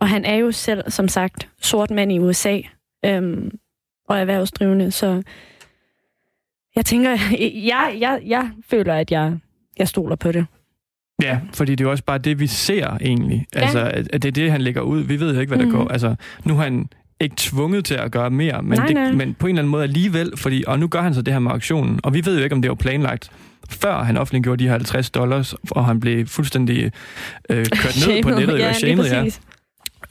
og 0.00 0.08
han 0.08 0.24
er 0.24 0.34
jo 0.34 0.52
selv, 0.52 0.90
som 0.90 1.08
sagt, 1.08 1.48
sort 1.62 1.90
mand 1.90 2.12
i 2.12 2.18
USA, 2.18 2.60
øhm, 3.04 3.50
og 4.08 4.18
erhvervsdrivende, 4.18 4.90
så 4.90 5.22
jeg 6.76 6.84
tænker, 6.86 7.10
jeg, 7.72 7.96
jeg, 8.00 8.20
jeg 8.26 8.50
føler, 8.70 8.94
at 8.94 9.10
jeg, 9.10 9.36
jeg 9.78 9.88
stoler 9.88 10.16
på 10.16 10.32
det. 10.32 10.46
Ja, 11.22 11.40
fordi 11.54 11.72
det 11.74 11.80
er 11.80 11.84
jo 11.84 11.90
også 11.90 12.04
bare 12.04 12.18
det, 12.18 12.40
vi 12.40 12.46
ser 12.46 12.96
egentlig. 13.00 13.46
Ja. 13.54 13.60
Altså, 13.60 13.80
at, 13.94 14.22
det 14.22 14.24
er 14.24 14.32
det, 14.32 14.50
han 14.50 14.60
lægger 14.60 14.80
ud. 14.80 15.00
Vi 15.00 15.20
ved 15.20 15.34
jo 15.34 15.40
ikke, 15.40 15.50
hvad 15.50 15.58
der 15.58 15.64
Mhm. 15.64 15.74
går. 15.76 15.88
Altså, 15.88 16.14
nu 16.44 16.54
er 16.58 16.62
han 16.62 16.88
ikke 17.20 17.34
tvunget 17.38 17.84
til 17.84 17.94
at 17.94 18.12
gøre 18.12 18.30
mere, 18.30 18.62
men, 18.62 18.78
Nej, 18.78 18.86
det, 18.86 18.94
nej. 18.96 19.12
men 19.12 19.34
på 19.34 19.46
en 19.46 19.50
eller 19.50 19.62
anden 19.62 19.70
måde 19.70 19.82
alligevel, 19.82 20.36
fordi, 20.36 20.64
og 20.66 20.78
nu 20.78 20.88
gør 20.88 21.02
han 21.02 21.14
så 21.14 21.22
det 21.22 21.34
her 21.34 21.38
med 21.40 21.50
auktionen, 21.52 22.00
og 22.02 22.14
vi 22.14 22.24
ved 22.24 22.36
jo 22.38 22.44
ikke, 22.44 22.54
om 22.54 22.62
det 22.62 22.68
var 22.68 22.74
planlagt, 22.74 23.30
før 23.70 24.02
han 24.02 24.16
offentliggjorde 24.16 24.58
de 24.64 24.68
her 24.68 24.72
50 24.74 25.10
dollars, 25.10 25.54
og 25.70 25.84
han 25.86 26.00
blev 26.00 26.26
fuldstændig 26.26 26.92
øh, 27.50 27.66
kørt 27.66 28.06
ned 28.08 28.22
på 28.22 28.30
nettet, 28.30 28.58
ja, 28.58 28.66
ja, 28.66 28.72
shamed, 28.72 29.04
ja. 29.04 29.24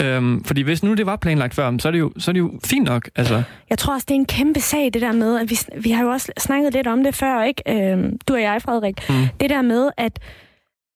Øhm, 0.02 0.44
fordi 0.44 0.62
hvis 0.62 0.84
nu 0.84 0.94
det 0.94 1.06
var 1.06 1.16
planlagt 1.16 1.54
før, 1.54 1.78
så 1.80 1.88
er 1.88 1.92
det 1.92 2.00
jo, 2.00 2.12
så 2.18 2.32
er 2.32 2.34
det 2.34 2.40
jo 2.40 2.60
fint 2.66 2.88
nok. 2.88 3.10
Altså, 3.16 3.44
Jeg 3.70 3.78
tror 3.78 3.94
også, 3.94 4.06
det 4.08 4.14
er 4.14 4.20
en 4.20 4.26
kæmpe 4.26 4.60
sag, 4.60 4.86
det 4.94 5.02
der 5.02 5.12
med, 5.12 5.40
at 5.40 5.50
vi, 5.50 5.58
vi 5.82 5.92
har 5.92 6.04
jo 6.04 6.10
også 6.10 6.32
snakket 6.38 6.74
lidt 6.74 6.88
om 6.88 7.04
det 7.04 7.16
før, 7.16 7.44
ikke? 7.44 7.92
Øhm, 7.92 8.18
du 8.28 8.34
og 8.34 8.42
jeg, 8.42 8.62
Frederik. 8.62 9.10
Mm. 9.10 9.16
Det 9.40 9.50
der 9.50 9.62
med, 9.62 9.90
at 9.98 10.20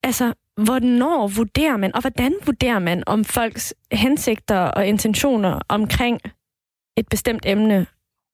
altså, 0.03 0.33
hvornår 0.63 1.27
vurderer 1.27 1.77
man, 1.77 1.95
og 1.95 2.01
hvordan 2.01 2.33
vurderer 2.45 2.79
man, 2.79 3.03
om 3.07 3.25
folks 3.25 3.73
hensigter 3.91 4.59
og 4.59 4.87
intentioner 4.87 5.59
omkring 5.69 6.19
et 6.97 7.07
bestemt 7.09 7.45
emne 7.45 7.85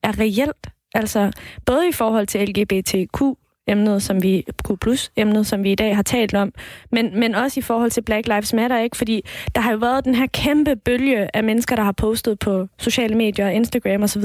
er 0.03 0.19
reelt? 0.19 0.67
Altså, 0.93 1.31
både 1.65 1.89
i 1.89 1.91
forhold 1.91 2.27
til 2.27 2.49
LGBTQ, 2.49 3.21
emnet, 3.67 4.03
som 4.03 4.23
vi, 4.23 4.45
Q+, 4.67 4.71
emnet, 5.15 5.47
som 5.47 5.63
vi 5.63 5.71
i 5.71 5.75
dag 5.75 5.95
har 5.95 6.03
talt 6.03 6.33
om, 6.33 6.53
men, 6.91 7.19
men 7.19 7.35
også 7.35 7.59
i 7.59 7.63
forhold 7.63 7.91
til 7.91 8.01
Black 8.01 8.27
Lives 8.27 8.53
Matter, 8.53 8.79
ikke? 8.79 8.97
Fordi 8.97 9.21
der 9.55 9.61
har 9.61 9.71
jo 9.71 9.77
været 9.77 10.05
den 10.05 10.15
her 10.15 10.27
kæmpe 10.27 10.75
bølge 10.75 11.35
af 11.35 11.43
mennesker, 11.43 11.75
der 11.75 11.83
har 11.83 11.91
postet 11.91 12.39
på 12.39 12.67
sociale 12.79 13.15
medier, 13.15 13.47
Instagram 13.49 14.03
osv. 14.03 14.23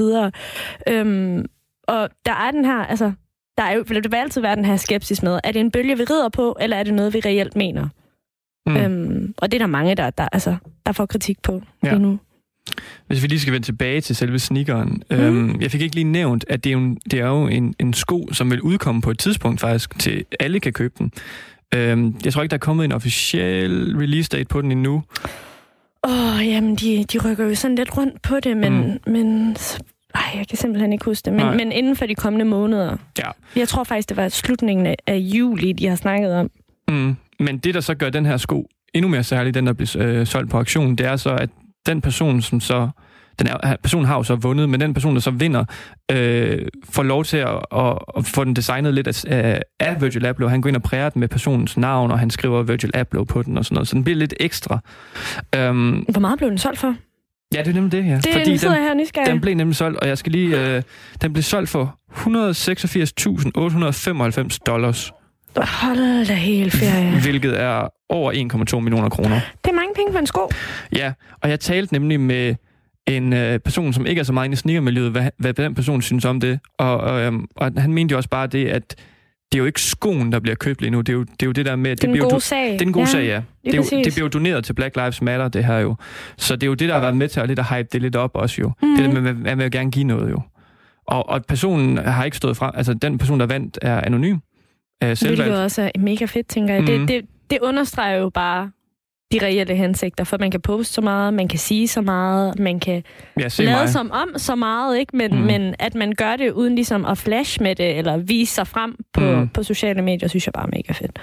Øhm, 0.87 1.45
og 1.87 2.09
der 2.25 2.31
er 2.33 2.51
den 2.51 2.65
her, 2.65 2.77
altså, 2.85 3.11
der 3.57 3.63
er 3.63 3.71
jo, 3.75 3.83
vil 3.87 4.03
det 4.03 4.13
altid 4.13 4.41
være 4.41 4.55
den 4.55 4.65
her 4.65 4.77
skepsis 4.77 5.23
med, 5.23 5.39
er 5.43 5.51
det 5.51 5.59
en 5.59 5.71
bølge, 5.71 5.97
vi 5.97 6.03
rider 6.03 6.29
på, 6.29 6.57
eller 6.59 6.77
er 6.77 6.83
det 6.83 6.93
noget, 6.93 7.13
vi 7.13 7.19
reelt 7.19 7.55
mener? 7.55 7.87
mm. 8.65 8.73
Mm. 8.73 8.77
Øhm, 8.77 9.33
og 9.37 9.51
det 9.51 9.57
er 9.57 9.59
der 9.59 9.67
mange, 9.71 9.95
der, 9.95 10.09
der, 10.09 10.27
altså, 10.31 10.55
der 10.85 10.91
får 10.91 11.05
kritik 11.05 11.41
på 11.41 11.61
Ja. 11.83 11.89
lige 11.89 12.01
nu. 12.01 12.19
Hvis 13.07 13.21
vi 13.23 13.27
lige 13.27 13.39
skal 13.39 13.53
vende 13.53 13.65
tilbage 13.65 14.01
til 14.01 14.15
selve 14.15 14.39
sneakeren. 14.39 15.03
Mm. 15.11 15.17
Øhm, 15.17 15.61
jeg 15.61 15.71
fik 15.71 15.81
ikke 15.81 15.95
lige 15.95 16.03
nævnt, 16.03 16.45
at 16.49 16.63
det 16.63 16.69
er 16.69 16.73
jo, 16.73 16.79
en, 16.79 16.97
det 17.11 17.19
er 17.19 17.27
jo 17.27 17.47
en, 17.47 17.75
en 17.79 17.93
sko, 17.93 18.29
som 18.31 18.51
vil 18.51 18.61
udkomme 18.61 19.01
på 19.01 19.11
et 19.11 19.19
tidspunkt 19.19 19.61
faktisk, 19.61 19.99
til 19.99 20.25
alle 20.39 20.59
kan 20.59 20.73
købe 20.73 20.93
den. 20.97 21.11
Øhm, 21.75 22.15
jeg 22.25 22.33
tror 22.33 22.41
ikke, 22.41 22.51
der 22.51 22.57
er 22.57 22.59
kommet 22.59 22.85
en 22.85 22.91
officiel 22.91 23.95
release 23.97 24.29
date 24.29 24.45
på 24.45 24.61
den 24.61 24.71
endnu. 24.71 25.03
Åh, 26.03 26.35
oh, 26.35 26.47
jamen, 26.47 26.75
de, 26.75 27.03
de 27.03 27.29
rykker 27.29 27.47
jo 27.47 27.55
sådan 27.55 27.75
lidt 27.75 27.97
rundt 27.97 28.21
på 28.21 28.39
det, 28.39 28.57
men, 28.57 28.73
mm. 29.05 29.11
men 29.11 29.57
ej, 30.15 30.21
jeg 30.35 30.47
kan 30.47 30.57
simpelthen 30.57 30.93
ikke 30.93 31.05
huske 31.05 31.25
det. 31.25 31.33
Men, 31.33 31.45
Nej. 31.45 31.55
men 31.55 31.71
inden 31.71 31.95
for 31.95 32.05
de 32.05 32.15
kommende 32.15 32.45
måneder. 32.45 32.97
Ja. 33.19 33.29
Jeg 33.55 33.67
tror 33.67 33.83
faktisk, 33.83 34.09
det 34.09 34.17
var 34.17 34.29
slutningen 34.29 34.95
af, 35.07 35.17
juli, 35.17 35.71
de 35.71 35.87
har 35.87 35.95
snakket 35.95 36.33
om. 36.33 36.51
Mm. 36.87 37.15
Men 37.39 37.57
det, 37.57 37.73
der 37.73 37.81
så 37.81 37.95
gør 37.95 38.09
den 38.09 38.25
her 38.25 38.37
sko 38.37 38.69
endnu 38.93 39.09
mere 39.09 39.23
særlig, 39.23 39.53
den 39.53 39.67
der 39.67 39.73
bliver 39.73 39.95
øh, 39.99 40.27
solgt 40.27 40.49
på 40.51 40.57
auktionen, 40.57 40.95
det 40.95 41.05
er 41.05 41.15
så, 41.15 41.29
at 41.29 41.49
den 41.85 42.01
person, 42.01 42.41
som 42.41 42.59
så... 42.59 42.89
Den 43.39 43.47
er, 43.47 43.75
personen 43.83 44.05
har 44.05 44.17
jo 44.17 44.23
så 44.23 44.35
vundet, 44.35 44.69
men 44.69 44.81
den 44.81 44.93
person, 44.93 45.15
der 45.15 45.21
så 45.21 45.31
vinder, 45.31 45.65
øh, 46.11 46.67
får 46.89 47.03
lov 47.03 47.23
til 47.23 47.37
at, 47.37 47.59
at, 47.75 47.97
at 48.17 48.25
få 48.25 48.43
den 48.43 48.55
designet 48.55 48.93
lidt 48.93 49.25
af, 49.25 49.61
af 49.79 50.01
Virgil 50.01 50.25
Abloh. 50.25 50.51
Han 50.51 50.61
går 50.61 50.67
ind 50.67 50.75
og 50.75 50.83
præger 50.83 51.09
den 51.09 51.19
med 51.19 51.27
personens 51.27 51.77
navn, 51.77 52.11
og 52.11 52.19
han 52.19 52.29
skriver 52.29 52.63
Virgil 52.63 52.91
Abloh 52.93 53.27
på 53.27 53.43
den 53.43 53.57
og 53.57 53.65
sådan 53.65 53.75
noget. 53.75 53.87
Så 53.87 53.95
den 53.95 54.03
bliver 54.03 54.17
lidt 54.17 54.33
ekstra. 54.39 54.79
Øhm, 55.55 55.91
Hvor 55.91 56.19
meget 56.19 56.37
blev 56.37 56.49
den 56.49 56.57
solgt 56.57 56.79
for? 56.79 56.95
ja, 57.53 57.59
det 57.59 57.67
er 57.67 57.73
nemlig 57.73 57.91
det 57.91 58.03
her. 58.03 58.21
Det 58.21 58.33
Fordi 58.33 58.51
jeg 58.51 58.59
her 58.71 58.93
nysgerrig. 58.93 59.27
Den 59.27 59.41
blev 59.41 59.55
nemlig 59.55 59.75
solgt, 59.75 59.99
og 59.99 60.07
jeg 60.07 60.17
skal 60.17 60.31
lige... 60.31 60.75
Øh, 60.75 60.81
den 61.21 61.33
blev 61.33 61.43
solgt 61.43 61.69
for 61.69 61.99
186.895 62.11 64.57
dollars, 64.65 65.11
Hold 65.57 66.27
da 66.27 66.33
helt 66.33 66.73
ferie. 66.73 67.21
hvilket 67.21 67.61
er 67.61 67.87
over 68.09 68.31
1,2 68.73 68.79
millioner 68.79 69.09
kroner. 69.09 69.39
Det 69.63 69.71
er 69.71 69.75
mange 69.75 69.93
penge 69.95 70.11
for 70.11 70.19
en 70.19 70.25
sko. 70.25 70.49
Ja, 70.95 71.13
og 71.41 71.49
jeg 71.49 71.59
talte 71.59 71.93
nemlig 71.93 72.19
med 72.19 72.55
en 73.07 73.33
øh, 73.33 73.59
person, 73.59 73.93
som 73.93 74.05
ikke 74.05 74.19
er 74.19 74.23
så 74.23 74.33
meget 74.33 74.45
inde 74.45 74.53
i 74.53 74.57
sneakermiljøet, 74.57 75.11
hvad, 75.11 75.29
hvad 75.37 75.53
den 75.53 75.75
person 75.75 76.01
synes 76.01 76.25
om 76.25 76.39
det. 76.39 76.59
Og, 76.77 76.97
og, 76.97 77.21
øhm, 77.21 77.47
og 77.55 77.71
han 77.77 77.93
mente 77.93 78.11
jo 78.11 78.17
også 78.17 78.29
bare 78.29 78.47
det, 78.47 78.67
at 78.67 78.95
det 79.51 79.59
er 79.59 79.61
jo 79.61 79.65
ikke 79.65 79.81
skoen, 79.81 80.31
der 80.31 80.39
bliver 80.39 80.55
købt 80.55 80.81
lige 80.81 80.91
nu. 80.91 81.01
Det 81.01 81.09
er 81.09 81.13
jo 81.13 81.23
det, 81.23 81.41
er 81.41 81.45
jo 81.45 81.51
det 81.51 81.65
der 81.65 81.75
med... 81.75 81.91
at 81.91 82.01
Det 82.01 82.09
er 82.09 82.13
en 82.13 82.19
god 82.19 82.39
sag. 82.39 82.73
Det 82.73 82.81
er 82.81 82.85
en 82.85 82.93
god 82.93 83.01
ja, 83.01 83.11
sag, 83.11 83.25
ja. 83.25 83.41
Det, 83.65 83.73
er 83.73 83.77
jo, 83.77 84.03
det 84.03 84.13
bliver 84.13 84.25
jo 84.25 84.27
doneret 84.27 84.63
til 84.65 84.73
Black 84.73 84.95
Lives 84.95 85.21
Matter, 85.21 85.47
det 85.47 85.65
her 85.65 85.77
jo. 85.77 85.95
Så 86.37 86.55
det 86.55 86.63
er 86.63 86.67
jo 86.67 86.73
det, 86.73 86.87
der 86.89 86.93
har 86.93 87.01
været 87.01 87.17
med 87.17 87.27
til 87.27 87.39
at, 87.39 87.47
lidt 87.47 87.59
at 87.59 87.65
hype 87.65 87.87
det 87.91 88.01
lidt 88.01 88.15
op 88.15 88.31
også 88.33 88.61
jo. 88.61 88.71
Mhm. 88.81 88.89
Mm. 88.89 88.97
Det 88.97 89.05
der 89.05 89.21
med, 89.21 89.29
at 89.29 89.35
man 89.35 89.57
vil 89.57 89.71
gerne 89.71 89.91
give 89.91 90.05
noget 90.05 90.31
jo. 90.31 90.41
Og, 91.07 91.29
og 91.29 91.45
personen 91.47 91.97
har 91.97 92.23
ikke 92.23 92.37
stået 92.37 92.57
frem... 92.57 92.71
Altså, 92.75 92.93
den 92.93 93.17
person, 93.17 93.39
der 93.39 93.45
vandt, 93.45 93.79
er 93.81 94.01
anonym. 94.01 94.37
Øh, 95.03 95.07
Hvilket 95.07 95.17
selvvalgt. 95.17 95.53
også 95.55 95.81
er 95.95 95.99
mega 95.99 96.25
fedt, 96.25 96.47
tænker 96.47 96.73
jeg. 96.73 96.81
Mm. 96.81 96.87
Det, 96.87 97.07
det, 97.07 97.21
det 97.49 97.59
understreger 97.61 98.17
jo 98.19 98.29
bare 98.29 98.71
de 99.33 99.39
reelle 99.45 99.75
hensigter, 99.75 100.23
for 100.23 100.37
man 100.39 100.51
kan 100.51 100.61
poste 100.61 100.93
så 100.93 101.01
meget, 101.01 101.33
man 101.33 101.47
kan 101.47 101.59
sige 101.59 101.87
så 101.87 102.01
meget, 102.01 102.59
man 102.59 102.79
kan 102.79 103.03
Ja, 103.39 103.47
lade 103.59 103.71
mig. 103.71 103.89
som 103.89 104.11
om 104.11 104.29
så 104.37 104.55
meget, 104.55 104.99
ikke? 104.99 105.15
Men, 105.17 105.31
Mm. 105.35 105.41
men 105.41 105.75
at 105.79 105.95
man 105.95 106.13
gør 106.17 106.35
det 106.35 106.51
uden 106.51 106.75
ligesom 106.75 107.05
at 107.05 107.17
flash 107.17 107.61
med 107.61 107.75
det, 107.75 107.97
eller 107.97 108.17
vise 108.17 108.53
sig 108.53 108.67
frem 108.67 108.95
på, 109.13 109.21
Mm. 109.21 109.47
på 109.49 109.63
sociale 109.63 110.01
medier, 110.01 110.29
synes 110.29 110.45
jeg 110.47 110.53
bare 110.53 110.63
er 110.65 110.71
mega 110.77 110.93
fedt. 110.93 111.19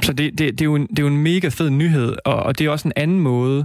Så 0.00 0.12
det, 0.12 0.38
det, 0.38 0.50
det, 0.52 0.60
er 0.60 0.64
jo 0.64 0.74
en, 0.74 0.86
det 0.86 0.98
er 0.98 1.02
jo 1.02 1.08
en 1.08 1.16
mega 1.22 1.48
fed 1.48 1.70
nyhed, 1.70 2.16
og, 2.24 2.34
og 2.36 2.58
det 2.58 2.66
er 2.66 2.70
også 2.70 2.88
en 2.88 2.92
anden 2.96 3.20
måde. 3.20 3.64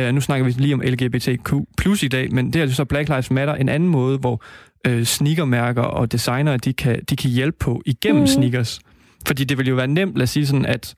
Uh, 0.00 0.04
nu 0.14 0.20
snakker 0.20 0.44
vi 0.46 0.50
lige 0.52 0.74
om 0.74 0.80
LGBTQ 0.84 1.52
plus 1.78 2.02
i 2.02 2.08
dag, 2.08 2.32
men 2.34 2.52
det 2.52 2.60
er 2.62 2.64
jo 2.66 2.72
så 2.72 2.84
Black 2.84 3.08
Lives 3.08 3.30
Matter, 3.30 3.54
en 3.54 3.68
anden 3.68 3.88
måde, 3.88 4.18
hvor 4.18 4.42
uh, 4.88 5.02
sneakermærker 5.02 5.82
og 5.82 6.12
designere, 6.12 6.56
de 6.56 6.72
kan, 6.72 7.00
de 7.10 7.16
kan 7.16 7.30
hjælpe 7.30 7.56
på 7.60 7.82
igennem 7.86 8.20
mm. 8.20 8.26
Sneakers. 8.26 8.80
Fordi 9.26 9.44
det 9.44 9.58
vil 9.58 9.68
jo 9.68 9.74
være 9.74 9.86
nemt, 9.86 10.14
lad 10.16 10.22
os 10.22 10.30
sige 10.30 10.46
sådan, 10.46 10.66
at, 10.66 10.94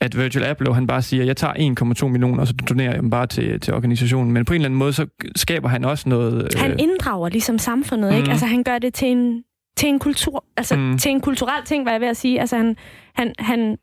at 0.00 0.18
Virgil 0.18 0.44
Abloh, 0.44 0.74
han 0.74 0.86
bare 0.86 1.02
siger, 1.02 1.24
jeg 1.24 1.36
tager 1.36 1.94
1,2 2.02 2.06
millioner, 2.08 2.40
og 2.40 2.46
så 2.46 2.54
donerer 2.68 2.90
jeg 2.92 3.00
dem 3.02 3.10
bare 3.10 3.26
til, 3.26 3.60
til 3.60 3.74
organisationen. 3.74 4.32
Men 4.32 4.44
på 4.44 4.52
en 4.52 4.54
eller 4.54 4.66
anden 4.68 4.78
måde, 4.78 4.92
så 4.92 5.06
skaber 5.36 5.68
han 5.68 5.84
også 5.84 6.08
noget... 6.08 6.54
Han 6.56 6.70
øh, 6.70 6.76
inddrager 6.78 7.28
ligesom 7.28 7.58
samfundet, 7.58 8.10
Mm. 8.12 8.16
ikke? 8.18 8.30
Altså 8.30 8.46
han 8.46 8.62
gør 8.62 8.78
det 8.78 8.94
til 8.94 9.08
en, 9.08 9.42
til 9.76 9.88
en 9.88 9.98
kultur, 9.98 10.44
altså 10.56 10.76
Mm. 10.76 10.98
til 10.98 11.10
en 11.10 11.20
kulturel 11.20 11.64
ting, 11.66 11.84
var 11.84 11.90
jeg 11.92 12.00
ved 12.00 12.08
at 12.08 12.16
sige. 12.16 12.40
Altså 12.40 12.56
han, 12.56 12.76
han, 13.14 13.32
han 13.38 13.76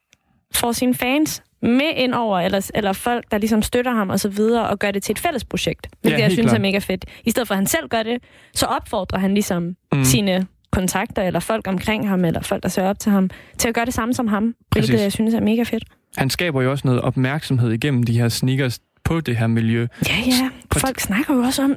får 0.55 0.71
sine 0.71 0.93
fans 0.93 1.43
med 1.61 1.91
ind 1.95 2.13
over, 2.13 2.39
eller, 2.39 2.71
eller 2.75 2.93
folk, 2.93 3.23
der 3.31 3.37
ligesom 3.37 3.61
støtter 3.61 3.91
ham 3.93 4.09
og 4.09 4.19
så 4.19 4.29
videre, 4.29 4.69
og 4.69 4.79
gør 4.79 4.91
det 4.91 5.03
til 5.03 5.13
et 5.13 5.19
fælles 5.19 5.45
projekt. 5.45 5.87
Hvilket 6.01 6.17
Ja, 6.19 6.23
jeg 6.23 6.31
synes 6.31 6.45
klart. 6.45 6.57
er 6.57 6.61
mega 6.61 6.77
fedt. 6.77 7.05
I 7.25 7.29
stedet 7.31 7.47
for 7.47 7.53
at 7.53 7.57
han 7.57 7.67
selv 7.67 7.87
gør 7.89 8.03
det, 8.03 8.17
så 8.53 8.65
opfordrer 8.65 9.19
han 9.19 9.33
ligesom 9.33 9.75
mm. 9.93 10.03
sine 10.03 10.47
kontakter, 10.71 11.21
eller 11.23 11.39
folk 11.39 11.67
omkring 11.67 12.09
ham, 12.09 12.25
eller 12.25 12.41
folk, 12.41 12.63
der 12.63 12.69
ser 12.69 12.83
op 12.83 12.99
til 12.99 13.11
ham, 13.11 13.29
til 13.57 13.67
at 13.67 13.75
gøre 13.75 13.85
det 13.85 13.93
samme 13.93 14.13
som 14.13 14.27
ham. 14.27 14.43
Hvilket 14.43 14.89
Præcis. 14.91 15.03
jeg 15.03 15.11
synes 15.11 15.33
er 15.33 15.39
mega 15.41 15.63
fedt. 15.63 15.83
Han 16.17 16.29
skaber 16.29 16.61
jo 16.61 16.71
også 16.71 16.87
noget 16.87 17.01
opmærksomhed 17.01 17.71
igennem 17.71 18.03
de 18.03 18.19
her 18.19 18.29
sneakers 18.29 18.79
på 19.03 19.19
det 19.21 19.37
her 19.37 19.47
miljø. 19.47 19.87
Ja, 20.07 20.15
ja. 20.27 20.49
Folk 20.77 20.99
snakker 20.99 21.33
jo 21.35 21.39
også 21.39 21.63
om 21.63 21.75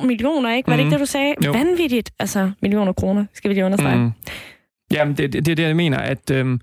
1,2 0.00 0.06
millioner, 0.06 0.54
ikke? 0.56 0.70
Var 0.70 0.76
det 0.76 0.84
Mhm. 0.84 0.88
ikke 0.92 0.98
det, 0.98 1.00
du 1.00 1.10
sagde? 1.10 1.34
Jo. 1.46 1.52
Vanvittigt. 1.52 2.10
Altså, 2.18 2.50
millioner 2.62 2.92
kroner, 2.92 3.24
skal 3.34 3.48
vi 3.48 3.54
lige 3.54 3.64
understrege. 3.64 3.96
Mm. 3.96 4.10
Jamen, 4.92 5.16
det, 5.16 5.32
det, 5.32 5.46
det 5.46 5.52
er 5.52 5.56
det, 5.56 5.62
jeg 5.62 5.76
mener, 5.76 5.98
at 5.98 6.30
øhm, 6.30 6.60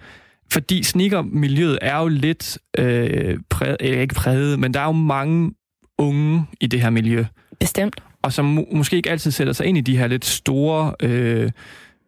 fordi 0.54 0.84
sneakermiljøet 0.84 1.80
er 1.82 1.98
jo 2.00 2.08
lidt 2.08 2.58
øh, 2.78 3.38
præget, 3.50 3.78
ikke 3.82 4.16
præget, 4.16 4.60
men 4.60 4.74
der 4.74 4.80
er 4.80 4.86
jo 4.86 4.92
mange 4.92 5.52
unge 5.98 6.46
i 6.62 6.68
det 6.68 6.82
her 6.82 6.90
miljø, 6.90 7.26
Bestemt. 7.60 8.04
Og 8.26 8.34
som 8.34 8.46
må, 8.46 8.68
måske 8.72 8.96
ikke 8.98 9.12
altid 9.12 9.32
sætter 9.32 9.54
sig 9.54 9.66
ind 9.66 9.78
i 9.78 9.82
de 9.82 9.98
her 9.98 10.08
lidt 10.08 10.26
store 10.26 10.94
øh, 11.00 11.52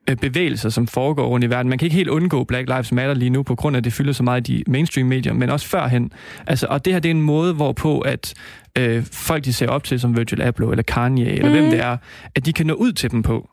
øh, 0.09 0.15
bevægelser, 0.15 0.69
som 0.69 0.87
foregår 0.87 1.27
rundt 1.27 1.45
i 1.45 1.49
verden. 1.49 1.69
Man 1.69 1.77
kan 1.77 1.85
ikke 1.85 1.95
helt 1.95 2.09
undgå 2.09 2.43
Black 2.43 2.67
Lives 2.69 2.91
Matter 2.91 3.13
lige 3.13 3.29
nu, 3.29 3.43
på 3.43 3.55
grund 3.55 3.75
af, 3.75 3.79
at 3.79 3.83
det 3.83 3.93
fylder 3.93 4.13
så 4.13 4.23
meget 4.23 4.49
i 4.49 4.57
de 4.57 4.63
mainstream-medier, 4.71 5.33
men 5.33 5.49
også 5.49 5.67
førhen. 5.67 6.11
Altså, 6.47 6.67
og 6.69 6.85
det 6.85 6.93
her, 6.93 6.99
det 6.99 7.09
er 7.09 7.15
en 7.15 7.21
måde, 7.21 7.53
hvorpå 7.53 7.99
at 7.99 8.33
øh, 8.77 9.03
folk, 9.11 9.45
de 9.45 9.53
ser 9.53 9.67
op 9.67 9.83
til, 9.83 9.99
som 9.99 10.17
Virgil 10.17 10.41
Abloh 10.41 10.71
eller 10.71 10.83
Kanye, 10.83 11.25
eller 11.25 11.49
Mhm. 11.49 11.59
hvem 11.59 11.71
det 11.71 11.79
er, 11.79 11.97
at 12.35 12.45
de 12.45 12.53
kan 12.53 12.65
nå 12.65 12.73
ud 12.73 12.91
til 12.91 13.11
dem 13.11 13.23
på. 13.23 13.49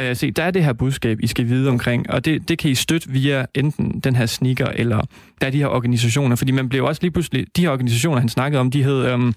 Ja. 0.00 0.10
Øh, 0.10 0.16
se, 0.16 0.30
der 0.30 0.42
er 0.42 0.50
det 0.50 0.64
her 0.64 0.72
budskab, 0.72 1.18
I 1.20 1.26
skal 1.26 1.48
vide 1.48 1.68
omkring, 1.70 2.10
og 2.10 2.24
det, 2.24 2.48
det 2.48 2.58
kan 2.58 2.70
I 2.70 2.74
støtte 2.74 3.10
via 3.10 3.44
enten 3.54 4.00
den 4.00 4.16
her 4.16 4.26
sneaker, 4.26 4.66
eller 4.66 5.00
der 5.40 5.46
er 5.46 5.50
de 5.50 5.58
her 5.58 5.66
organisationer, 5.66 6.36
fordi 6.36 6.52
man 6.52 6.68
bliver 6.68 6.82
jo 6.84 6.88
også 6.88 7.02
lige 7.02 7.10
pludselig, 7.10 7.46
de 7.56 7.62
her 7.62 7.70
organisationer, 7.70 8.20
han 8.20 8.28
snakkede 8.28 8.60
om, 8.60 8.70
de 8.70 8.82
hed 8.84 9.12
um, 9.14 9.34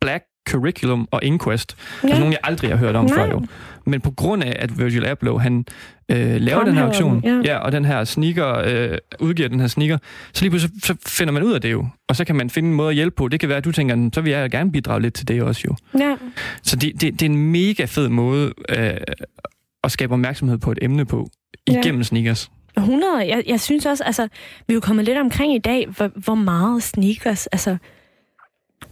Black 0.00 0.24
Curriculum 0.50 1.08
og 1.10 1.20
Inquest. 1.24 1.76
Ja. 2.02 2.08
Altså 2.08 2.20
nogle, 2.20 2.32
jeg 2.32 2.40
aldrig 2.44 2.70
har 2.70 2.76
hørt 2.76 2.96
om 2.96 3.04
Nej. 3.04 3.14
før 3.14 3.26
jo. 3.30 3.42
Men 3.86 4.00
på 4.00 4.10
grund 4.10 4.42
af, 4.44 4.56
at 4.58 4.78
Virgil 4.78 5.06
Abloh, 5.06 5.40
han 5.40 5.64
øh, 6.08 6.40
laver 6.40 6.64
den 6.64 6.74
her 6.74 6.84
auktion, 6.84 7.20
ja. 7.24 7.40
ja, 7.44 7.58
og 7.58 7.72
den 7.72 7.84
her 7.84 8.04
sneaker, 8.04 8.62
øh, 8.66 8.98
udgiver 9.20 9.48
den 9.48 9.60
her 9.60 9.66
sneaker, 9.66 9.98
så 10.32 10.42
lige 10.44 10.50
pludselig 10.50 10.82
så 10.84 10.94
finder 11.06 11.32
man 11.32 11.42
ud 11.42 11.52
af 11.52 11.60
det 11.60 11.72
jo. 11.72 11.86
Og 12.08 12.16
så 12.16 12.24
kan 12.24 12.36
man 12.36 12.50
finde 12.50 12.68
en 12.68 12.74
måde 12.74 12.88
at 12.88 12.94
hjælpe 12.94 13.16
på. 13.16 13.28
Det 13.28 13.40
kan 13.40 13.48
være, 13.48 13.58
at 13.58 13.64
du 13.64 13.72
tænker, 13.72 14.10
så 14.14 14.20
vil 14.20 14.32
jeg 14.32 14.50
gerne 14.50 14.72
bidrage 14.72 15.00
lidt 15.02 15.14
til 15.14 15.28
det 15.28 15.42
også 15.42 15.62
jo. 15.64 15.76
ja. 16.00 16.16
Så 16.62 16.76
det, 16.76 16.92
det, 17.00 17.12
det 17.12 17.22
er 17.22 17.30
en 17.30 17.52
mega 17.52 17.84
fed 17.84 18.08
måde 18.08 18.52
øh, 18.68 18.90
at 19.84 19.92
skabe 19.92 20.12
opmærksomhed 20.12 20.58
på 20.58 20.72
et 20.72 20.78
emne 20.82 21.04
på, 21.04 21.28
Ja. 21.68 21.78
igennem 21.80 22.02
sneakers. 22.04 22.50
100. 22.76 23.02
Jeg, 23.28 23.42
jeg 23.46 23.60
synes 23.60 23.86
også, 23.86 24.04
altså, 24.04 24.22
vi 24.68 24.72
er 24.72 24.74
jo 24.74 24.80
kommet 24.80 25.04
lidt 25.04 25.18
omkring 25.18 25.54
i 25.54 25.58
dag, 25.58 25.86
hvor, 25.96 26.10
hvor 26.16 26.34
meget 26.34 26.82
sneakers, 26.82 27.46
altså, 27.46 27.76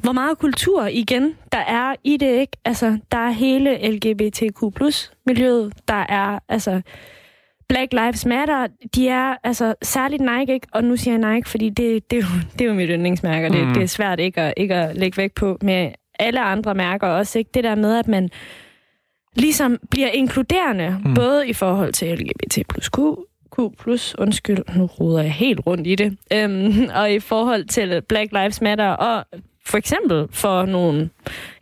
hvor 0.02 0.12
meget 0.12 0.38
kultur 0.38 0.86
igen, 0.86 1.34
der 1.52 1.58
er 1.58 1.94
i 2.04 2.16
det, 2.16 2.40
ikke? 2.40 2.56
Altså, 2.64 2.98
der 3.12 3.18
er 3.18 3.30
hele 3.30 3.90
LGBTQ 3.90 4.62
miljøet, 5.26 5.72
der 5.88 6.04
er, 6.08 6.38
altså, 6.48 6.80
Black 7.68 7.92
Lives 7.92 8.26
Matter, 8.26 8.66
de 8.94 9.08
er, 9.08 9.36
altså, 9.44 9.74
særligt 9.82 10.22
Nike, 10.22 10.52
ikke? 10.54 10.66
Og 10.72 10.84
nu 10.84 10.96
siger 10.96 11.18
jeg 11.18 11.34
Nike, 11.34 11.48
fordi 11.48 11.68
det, 11.68 12.10
det, 12.10 12.18
er, 12.18 12.22
jo, 12.22 12.28
det 12.52 12.60
er 12.60 12.64
jo 12.68 12.74
mit 12.74 12.88
yndlingsmærke, 12.92 13.46
og 13.46 13.52
det, 13.52 13.64
Mhm. 13.64 13.74
det 13.74 13.82
er 13.82 13.86
svært 13.86 14.20
ikke 14.20 14.40
at, 14.40 14.54
ikke 14.56 14.74
at 14.74 14.96
lægge 14.96 15.16
vægt 15.16 15.34
på 15.34 15.58
med 15.62 15.90
alle 16.18 16.40
andre 16.40 16.74
mærker 16.74 17.06
også, 17.06 17.38
ikke? 17.38 17.50
Det 17.54 17.64
der 17.64 17.74
med, 17.74 17.98
at 17.98 18.08
man 18.08 18.28
ligesom 19.36 19.78
bliver 19.90 20.08
inkluderende, 20.08 20.98
Mm. 21.04 21.08
mm. 21.08 21.14
både 21.14 21.48
i 21.48 21.52
forhold 21.52 21.92
til 21.92 22.18
LGBT 22.18 22.58
plus 22.68 22.86
Q, 22.86 22.98
Q 23.56 23.58
plus, 23.78 24.14
undskyld, 24.18 24.58
nu 24.76 24.86
roder 24.86 25.22
jeg 25.22 25.32
helt 25.32 25.60
rundt 25.66 25.86
i 25.86 25.94
det, 25.94 26.16
øhm, 26.32 26.88
og 26.94 27.12
i 27.12 27.20
forhold 27.20 27.64
til 27.64 28.02
Black 28.08 28.32
Lives 28.32 28.60
Matter, 28.60 28.88
og 28.88 29.24
for 29.66 29.78
eksempel 29.78 30.28
for 30.30 30.66
nogle, 30.66 31.10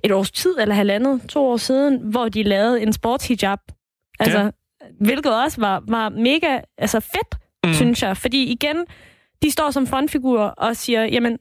et 0.04 0.12
års 0.12 0.30
tid 0.30 0.56
eller 0.60 0.74
halvandet, 0.74 1.22
to 1.28 1.46
år 1.46 1.56
siden, 1.56 1.98
hvor 2.10 2.28
de 2.28 2.42
lavede 2.42 2.82
en 2.82 2.92
sportshijab. 2.92 3.58
Altså, 4.20 4.38
Ja. 4.38 4.50
hvilket 5.00 5.42
også 5.44 5.60
var, 5.60 5.82
var 5.88 6.08
mega 6.08 6.60
altså 6.78 7.00
fedt, 7.00 7.34
Mm. 7.64 7.68
mm. 7.70 7.74
synes 7.74 8.02
jeg. 8.02 8.16
Fordi 8.16 8.42
igen, 8.52 8.76
de 9.42 9.50
står 9.50 9.70
som 9.70 9.86
frontfigurer 9.86 10.48
og 10.48 10.76
siger, 10.76 11.04
jamen, 11.04 11.38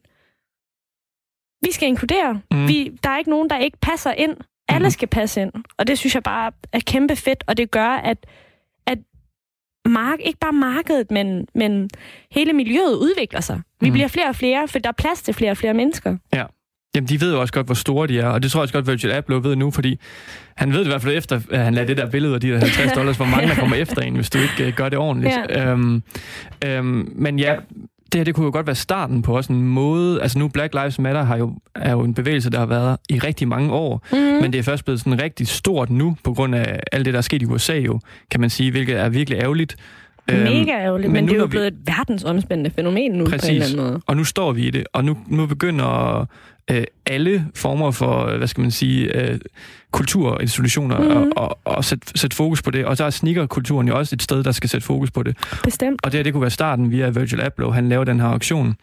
vi 1.65 1.71
skal 1.71 1.87
inkludere. 1.87 2.33
Mm. 2.33 2.57
Mm. 2.57 2.67
Vi, 2.67 2.97
der 3.03 3.09
er 3.09 3.17
ikke 3.17 3.29
nogen, 3.29 3.49
der 3.49 3.57
ikke 3.57 3.77
passer 3.81 4.11
ind. 4.11 4.37
Alle 4.67 4.85
Mhm. 4.85 4.89
skal 4.91 5.07
passe 5.07 5.41
ind. 5.41 5.51
Og 5.77 5.87
det 5.87 5.97
synes 5.97 6.15
jeg 6.15 6.23
bare 6.23 6.51
er 6.73 6.79
kæmpe 6.79 7.15
fedt, 7.15 7.43
og 7.47 7.57
det 7.57 7.71
gør, 7.71 7.87
at 7.89 8.17
mark, 9.85 10.19
ikke 10.25 10.39
bare 10.39 10.53
markedet, 10.53 11.11
men, 11.11 11.47
men 11.55 11.89
hele 12.31 12.53
miljøet 12.53 12.95
udvikler 12.95 13.41
sig. 13.41 13.61
Vi 13.81 13.89
mm. 13.89 13.93
bliver 13.93 14.07
flere 14.07 14.29
og 14.29 14.35
flere, 14.35 14.67
for 14.67 14.79
der 14.79 14.89
er 14.89 14.93
plads 14.97 15.21
til 15.21 15.33
flere 15.33 15.51
og 15.51 15.57
flere 15.57 15.73
mennesker. 15.73 16.17
Jamen, 16.95 17.07
de 17.07 17.21
ved 17.21 17.33
jo 17.33 17.41
også 17.41 17.53
godt, 17.53 17.65
hvor 17.65 17.75
store 17.75 18.07
de 18.07 18.19
er, 18.19 18.27
og 18.27 18.43
det 18.43 18.51
tror 18.51 18.59
jeg 18.59 18.61
også 18.61 18.73
godt, 18.73 18.87
Virgil 18.87 19.11
Abloh 19.11 19.43
ved 19.43 19.55
nu, 19.55 19.71
fordi 19.71 19.99
han 20.55 20.71
ved 20.71 20.79
det 20.79 20.85
i 20.85 20.89
hvert 20.89 21.01
fald 21.01 21.17
efter, 21.17 21.41
at 21.51 21.59
han 21.59 21.73
lagde 21.73 21.87
det 21.87 21.97
der 21.97 22.09
billede 22.09 22.35
af 22.35 22.41
de 22.41 22.49
der 22.49 22.59
50 22.59 22.91
dollars, 22.91 23.17
hvor 23.17 23.25
mange 23.25 23.47
der 23.47 23.55
kommer 23.55 23.75
efter 23.83 24.01
en, 24.01 24.15
hvis 24.15 24.29
du 24.29 24.37
ikke 24.37 24.67
uh, 24.67 24.73
gør 24.73 24.89
det 24.89 24.97
ordentligt. 24.97 25.35
Ja. 25.49 25.71
Øhm, 25.71 26.03
øhm, 26.65 27.13
men 27.15 27.39
ja, 27.39 27.55
det 28.11 28.19
her 28.19 28.23
det 28.23 28.35
kunne 28.35 28.45
jo 28.45 28.51
godt 28.51 28.67
være 28.67 28.75
starten 28.75 29.21
på 29.21 29.37
også 29.37 29.53
en 29.53 29.63
måde, 29.63 30.21
altså 30.21 30.39
nu 30.39 30.47
Black 30.47 30.73
Lives 30.73 30.99
Matter 30.99 31.23
har 31.23 31.37
jo, 31.37 31.53
er 31.75 31.91
jo 31.91 32.01
en 32.01 32.13
bevægelse, 32.13 32.49
der 32.49 32.59
har 32.59 32.65
været 32.65 32.97
i 33.09 33.19
rigtig 33.19 33.47
mange 33.47 33.71
år, 33.73 34.05
Mm. 34.11 34.17
men 34.17 34.53
det 34.53 34.59
er 34.59 34.63
først 34.63 34.85
blevet 34.85 34.99
sådan 34.99 35.21
rigtig 35.21 35.47
stort 35.47 35.89
nu, 35.89 36.17
på 36.23 36.33
grund 36.33 36.55
af 36.55 36.79
alt 36.91 37.05
det, 37.05 37.13
der 37.13 37.17
er 37.17 37.21
sket 37.21 37.41
i 37.41 37.45
USA 37.45 37.73
jo, 37.77 37.99
kan 38.31 38.39
man 38.41 38.49
sige, 38.49 38.71
hvilket 38.71 38.99
er 38.99 39.09
virkelig 39.09 39.39
ærgerligt. 39.39 39.75
Øhm, 40.31 40.39
Mega 40.39 40.71
ærgerligt, 40.71 41.11
men 41.11 41.13
men, 41.13 41.23
nu, 41.25 41.29
det 41.29 41.35
er 41.35 41.39
jo 41.39 41.45
vi- 41.45 41.49
blevet 41.49 41.67
et 41.67 41.77
verdensomspændende 41.85 42.71
fænomen 42.75 43.11
nu 43.11 43.25
på 43.25 43.25
en 43.25 43.31
Præcis. 43.31 43.49
eller 43.49 43.65
anden 43.65 43.79
måde. 43.83 44.01
Og 44.07 44.17
nu 44.17 44.23
står 44.23 44.51
vi 44.51 44.67
i 44.67 44.69
det, 44.69 44.83
og 44.93 45.05
nu, 45.05 45.17
nu 45.27 45.45
begynder 45.45 46.25
øh, 46.71 46.83
alle 47.05 47.45
former 47.55 47.91
for, 47.91 48.25
øh, 48.25 48.37
hvad 48.37 48.47
skal 48.47 48.61
man 48.61 48.71
sige, 48.71 49.21
øh, 49.21 49.39
kulturinstitutioner 49.91 50.99
mm-hmm. 50.99 51.31
at, 51.37 51.53
at, 51.67 51.77
at 51.77 51.85
sætte, 51.85 52.07
sætte 52.15 52.35
fokus 52.35 52.61
på 52.61 52.71
det. 52.71 52.85
Og 52.85 52.97
så 52.97 53.03
er 53.03 53.09
sneakerkulturen 53.09 53.87
jo 53.87 53.97
også 53.97 54.15
et 54.15 54.21
sted, 54.21 54.43
der 54.43 54.51
skal 54.51 54.69
sætte 54.69 54.87
fokus 54.87 55.11
på 55.11 55.23
det. 55.23 55.37
Bestemt. 55.63 56.05
Og 56.05 56.11
det 56.11 56.17
her, 56.17 56.23
det 56.23 56.33
kunne 56.33 56.41
være 56.41 56.49
starten 56.49 56.91
via 56.91 57.09
Virgil 57.09 57.41
Abloh. 57.41 57.73
Han 57.73 57.89
laver 57.89 58.03
den 58.03 58.19
her 58.19 58.27
auktion. 58.27 58.75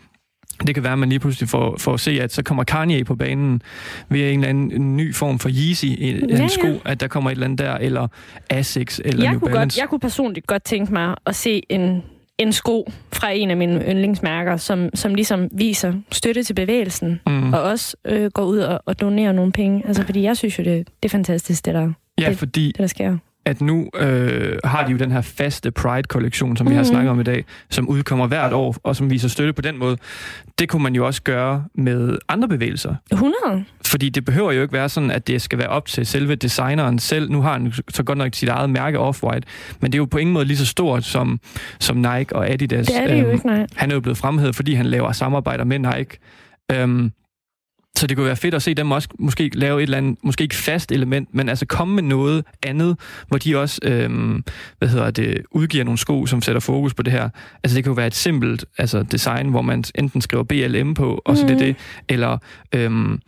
Det 0.67 0.75
kan 0.75 0.85
være, 0.85 0.93
at 0.93 0.99
man 0.99 1.09
lige 1.09 1.19
pludselig 1.19 1.49
får, 1.49 1.77
får 1.79 1.95
at 1.95 2.01
se, 2.01 2.11
at 2.23 2.33
så 2.33 2.43
kommer 2.43 2.65
Kanye 2.65 3.05
på 3.05 3.15
banen 3.15 3.63
via 4.09 4.31
en 4.31 4.39
eller 4.39 4.49
anden 4.49 4.73
en 4.73 4.97
ny 4.97 5.15
form 5.15 5.39
for 5.39 5.49
Yeezy, 5.49 5.85
en, 5.85 6.31
ja, 6.31 6.37
Ja, 6.37 6.49
sko, 6.49 6.81
at 6.85 7.01
der 7.01 7.09
kommer 7.09 7.31
et 7.31 7.35
eller 7.35 7.45
andet 7.45 7.59
der, 7.59 7.75
eller 7.75 8.09
Asics, 8.51 9.01
eller 9.05 9.23
Jeg 9.23 9.31
New 9.31 9.41
kunne, 9.41 9.51
Balance. 9.51 9.77
godt, 9.77 9.81
jeg 9.83 9.89
kunne 9.89 10.01
personligt 10.01 10.47
godt 10.47 10.65
tænke 10.65 10.93
mig 10.93 11.15
at 11.27 11.35
se 11.37 11.63
en, 11.69 12.03
en 12.39 12.53
sko 12.53 12.91
fra 13.13 13.31
en 13.31 13.51
af 13.51 13.57
mine 13.57 13.85
yndlingsmærker, 13.91 14.57
som, 14.57 14.89
som 14.95 15.15
ligesom 15.15 15.49
viser 15.53 15.93
støtte 16.13 16.43
til 16.43 16.55
bevægelsen, 16.55 17.21
Mm. 17.27 17.53
og 17.53 17.63
også 17.63 17.97
øh, 18.05 18.31
går 18.31 18.45
ud 18.45 18.59
og, 18.59 18.81
og 18.87 19.01
donerer 19.01 19.33
nogle 19.33 19.53
penge. 19.53 19.83
Altså, 19.87 20.03
fordi 20.05 20.23
jeg 20.23 20.37
synes 20.37 20.59
jo, 20.59 20.65
det, 20.65 20.89
det 21.03 21.09
er 21.09 21.11
fantastisk, 21.11 21.67
det 21.67 21.75
der, 21.75 21.93
Ja, 22.19 22.29
det- 22.29 22.39
fordi 22.39 22.67
det 22.67 22.79
der 22.79 22.87
sker. 22.87 23.17
at 23.45 23.61
nu 23.61 23.89
øh, 24.01 24.59
har 24.65 24.85
de 24.87 24.93
jo 24.93 24.99
den 24.99 25.11
her 25.11 25.21
faste 25.21 25.71
Pride-kollektion, 25.71 26.57
som 26.57 26.69
vi 26.69 26.75
har 26.75 26.81
Mhm. 26.83 26.89
snakket 26.89 27.11
om 27.11 27.21
i 27.21 27.23
dag, 27.23 27.45
som 27.71 27.89
udkommer 27.89 28.27
hvert 28.27 28.53
år, 28.53 28.77
og 28.83 28.97
som 28.97 29.11
viser 29.11 29.29
støtte 29.29 29.53
på 29.53 29.63
den 29.63 29.79
måde. 29.79 29.97
Det 30.59 30.69
kunne 30.69 30.83
man 30.83 30.95
jo 30.95 31.07
også 31.07 31.23
gøre 31.23 31.65
med 31.75 32.19
andre 32.29 32.49
bevægelser. 32.49 32.95
100? 33.13 33.65
Fordi 33.91 34.09
det 34.09 34.25
behøver 34.25 34.53
jo 34.53 34.63
ikke 34.63 34.73
være 34.73 34.89
sådan, 34.89 35.11
at 35.11 35.27
det 35.27 35.43
skal 35.43 35.59
være 35.59 35.69
op 35.69 35.87
til 35.87 36.07
selve 36.07 36.35
designeren 36.35 36.99
selv. 36.99 37.31
Nu 37.31 37.43
har 37.43 37.53
han 37.53 37.73
så 37.89 38.03
godt 38.03 38.19
nok 38.19 38.35
sit 38.35 38.49
eget 38.49 38.71
mærke 38.71 38.99
Off-White, 38.99 39.43
men 39.81 39.93
det 39.93 39.95
er 39.95 39.99
jo 39.99 40.05
på 40.05 40.19
ingen 40.19 40.35
måde 40.35 40.45
lige 40.45 40.57
så 40.57 40.67
stort 40.67 41.05
som, 41.05 41.41
som 41.81 41.97
Nike 41.97 42.37
og 42.37 42.51
Adidas. 42.51 42.87
Det 42.87 42.97
er 42.97 43.07
det 43.07 43.21
jo 43.21 43.27
Øhm, 43.27 43.35
ikke, 43.35 43.47
nej. 43.47 43.67
Han 43.77 43.91
er 43.91 43.95
jo 43.95 44.01
blevet 44.01 44.19
fremhævet, 44.19 44.57
fordi 44.57 44.75
han 44.75 44.87
laver 44.87 45.13
samarbejder 45.13 45.65
med 45.65 45.79
Nike. 45.79 46.19
Øhm, 46.73 47.11
så 47.97 48.07
det 48.07 48.17
kunne 48.17 48.27
være 48.27 48.37
fedt 48.37 48.55
at 48.55 48.63
se 48.63 48.75
dem 48.75 48.91
også 48.91 49.09
måske 49.19 49.51
lave 49.55 49.79
et 49.79 49.83
eller 49.83 49.99
andet, 49.99 50.19
måske 50.23 50.43
ikke 50.43 50.55
fast 50.55 50.93
element, 50.93 51.29
men 51.35 51.49
altså 51.49 51.67
komme 51.67 51.95
med 51.95 52.03
noget 52.03 52.45
andet, 52.63 52.97
hvor 53.29 53.39
de 53.39 53.57
også, 53.57 53.81
øhm, 53.83 54.45
hvad 54.79 54.89
hedder 54.89 55.11
det, 55.11 55.43
udgiver 55.51 55.85
nogle 55.85 55.99
sko, 55.99 56.27
som 56.27 56.43
sætter 56.43 56.61
fokus 56.61 56.95
på 56.95 57.03
det 57.03 57.13
her. 57.13 57.29
Altså 57.65 57.77
det 57.77 57.87
jo 57.87 57.93
være 57.93 58.07
et 58.07 58.15
simpelt 58.15 58.65
altså, 58.79 59.03
design, 59.03 59.49
hvor 59.49 59.63
man 59.63 59.85
enten 59.95 60.21
skriver 60.21 60.45
BLM 60.45 60.95
på, 60.95 61.23
og 61.25 61.37
så 61.37 61.43
mm. 61.43 61.49
det 61.49 61.59
det, 61.59 61.77
eller 62.09 62.39
øhm, 62.75 63.13
øh, 63.13 63.19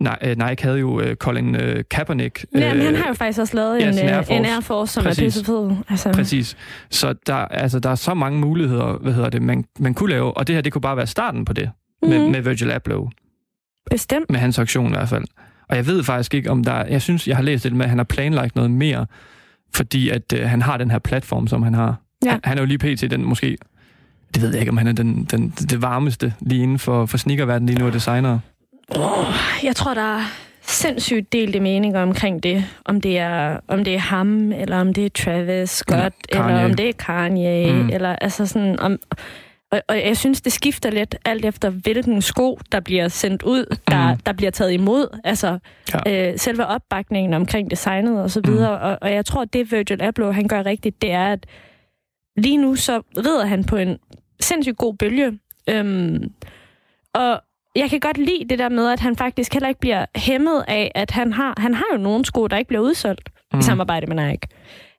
Nike 0.00 0.62
havde 0.62 0.78
jo 0.78 1.00
øh, 1.00 1.16
Colin 1.16 1.54
øh, 1.56 1.84
Kaepernick. 1.90 2.44
Ja, 2.54 2.74
men 2.74 2.82
han 2.82 2.94
øh, 2.94 3.00
har 3.00 3.08
jo 3.08 3.14
faktisk 3.14 3.38
også 3.40 3.56
lavet 3.56 3.80
ja, 3.80 3.88
en, 3.88 3.98
Air 3.98 4.18
øh, 4.18 4.24
Force. 4.24 4.32
en 4.34 4.44
Air 4.44 4.60
Force, 4.60 4.92
som 4.92 5.02
Præcis. 5.04 5.22
er 5.36 5.40
pissefed. 5.40 5.76
Altså, 5.88 6.12
Præcis. 6.12 6.56
Så 6.90 7.14
der, 7.26 7.34
altså, 7.34 7.78
der 7.78 7.90
er 7.90 7.94
så 7.94 8.14
mange 8.14 8.40
muligheder, 8.40 8.98
hvad 8.98 9.12
hedder 9.12 9.30
det, 9.30 9.42
man, 9.42 9.64
man 9.78 9.94
kunne 9.94 10.10
lave, 10.10 10.36
og 10.36 10.46
det 10.46 10.54
her, 10.54 10.62
det 10.62 10.72
kunne 10.72 10.82
bare 10.82 10.96
være 10.96 11.06
starten 11.06 11.44
på 11.44 11.52
det, 11.52 11.70
mm. 12.02 12.08
med, 12.08 12.18
Mhm. 12.18 12.30
med 12.30 12.40
Virgil 12.40 12.70
Abloh, 12.70 13.08
Bestemt. 13.90 14.30
med 14.30 14.40
hans 14.40 14.58
auktion 14.58 14.86
i 14.86 14.94
hvert 14.96 15.08
fald. 15.08 15.24
Og 15.68 15.76
jeg 15.76 15.86
ved 15.86 16.02
faktisk 16.04 16.34
ikke, 16.34 16.50
om 16.50 16.64
der 16.64 16.72
er, 16.72 16.86
jeg 16.86 17.02
synes, 17.02 17.28
jeg 17.28 17.36
har 17.36 17.42
læst 17.42 17.64
det 17.64 17.72
med, 17.72 17.84
at 17.84 17.88
han 17.88 17.98
har 17.98 18.04
planlagt 18.04 18.56
noget 18.56 18.70
mere, 18.70 19.06
fordi 19.74 20.08
at 20.08 20.32
øh, 20.32 20.48
han 20.48 20.62
har 20.62 20.76
den 20.76 20.90
her 20.90 20.98
platform, 20.98 21.46
som 21.46 21.62
han 21.62 21.74
har. 21.74 21.94
Ja. 22.24 22.30
Han, 22.30 22.40
han 22.44 22.58
er 22.58 22.62
jo 22.62 22.66
lige 22.66 22.78
pt. 22.78 23.10
den 23.10 23.24
måske, 23.24 23.56
det 24.34 24.42
ved 24.42 24.50
jeg 24.50 24.60
ikke, 24.60 24.70
om 24.70 24.76
han 24.76 24.86
er 24.86 24.92
den, 24.92 25.24
den, 25.24 25.48
det 25.48 25.82
varmeste 25.82 26.34
lige 26.40 26.62
inden 26.62 26.78
for, 26.78 27.06
for 27.06 27.16
sneakerverdenen 27.18 27.66
lige 27.66 27.78
nu 27.78 27.86
af 27.86 27.92
designer. 27.92 28.38
Jeg 29.62 29.76
tror, 29.76 29.94
der 29.94 30.16
er 30.16 30.22
sindssygt 30.62 31.32
delte 31.32 31.60
meninger 31.60 32.02
omkring 32.02 32.42
det. 32.42 32.64
Om 32.84 33.00
det 33.00 33.18
er, 33.18 33.60
om 33.68 33.84
det 33.84 33.94
er 33.94 33.98
ham, 33.98 34.52
eller 34.52 34.76
om 34.80 34.94
det 34.94 35.06
er 35.06 35.10
Travis 35.24 35.70
Scott, 35.70 35.92
Eller 35.94 36.10
eller, 36.28 36.42
Kanye. 36.42 36.52
eller 36.54 36.64
om 36.64 36.74
det 36.74 36.88
er 36.88 36.92
Kanye, 36.92 37.72
Mm. 37.72 37.78
mm. 37.78 37.90
eller 37.90 38.16
altså 38.16 38.46
sådan... 38.46 38.80
Om, 38.80 38.98
og, 39.72 39.80
og 39.88 39.96
jeg 39.98 40.16
synes, 40.16 40.40
det 40.40 40.52
skifter 40.52 40.90
lidt 40.90 41.14
alt 41.24 41.44
efter, 41.44 41.70
hvilken 41.70 42.22
sko, 42.22 42.58
der 42.72 42.80
bliver 42.80 43.08
sendt 43.08 43.42
ud, 43.42 43.76
der, 43.88 44.12
Mm. 44.12 44.18
der 44.26 44.32
bliver 44.32 44.50
taget 44.50 44.72
imod. 44.72 45.18
Altså, 45.24 45.58
Ja. 46.06 46.30
øh, 46.32 46.38
selve 46.38 46.66
opbakningen 46.66 47.34
omkring 47.34 47.70
designet 47.70 48.22
og 48.22 48.30
så 48.30 48.40
videre. 48.44 48.78
Og, 48.80 48.98
og 49.00 49.12
jeg 49.12 49.24
tror, 49.26 49.44
det 49.44 49.72
Virgil 49.72 50.02
Abloh, 50.02 50.34
han 50.34 50.48
gør 50.48 50.66
rigtigt, 50.66 51.02
det 51.02 51.10
er, 51.12 51.26
at 51.32 51.46
lige 52.36 52.56
nu 52.56 52.74
så 52.74 53.02
rider 53.18 53.46
han 53.46 53.64
på 53.64 53.76
en 53.76 53.98
sindssygt 54.40 54.76
god 54.76 54.94
bølge. 54.94 55.38
Øhm, 55.68 56.32
og 57.14 57.40
jeg 57.76 57.90
kan 57.90 58.00
godt 58.00 58.18
lide 58.18 58.44
det 58.50 58.58
der 58.58 58.68
med, 58.68 58.88
at 58.88 59.00
han 59.00 59.16
faktisk 59.16 59.52
heller 59.52 59.68
ikke 59.68 59.80
bliver 59.80 60.04
hæmmet 60.16 60.64
af, 60.68 60.92
at 60.94 61.10
han 61.10 61.32
har, 61.32 61.54
han 61.58 61.74
har 61.74 61.86
jo 61.92 61.98
nogle 61.98 62.24
sko, 62.24 62.46
der 62.46 62.56
ikke 62.56 62.68
bliver 62.68 62.82
udsolgt 62.82 63.28
mm. 63.52 63.58
i 63.58 63.62
samarbejde 63.62 64.06
med 64.06 64.26
Nike. 64.26 64.48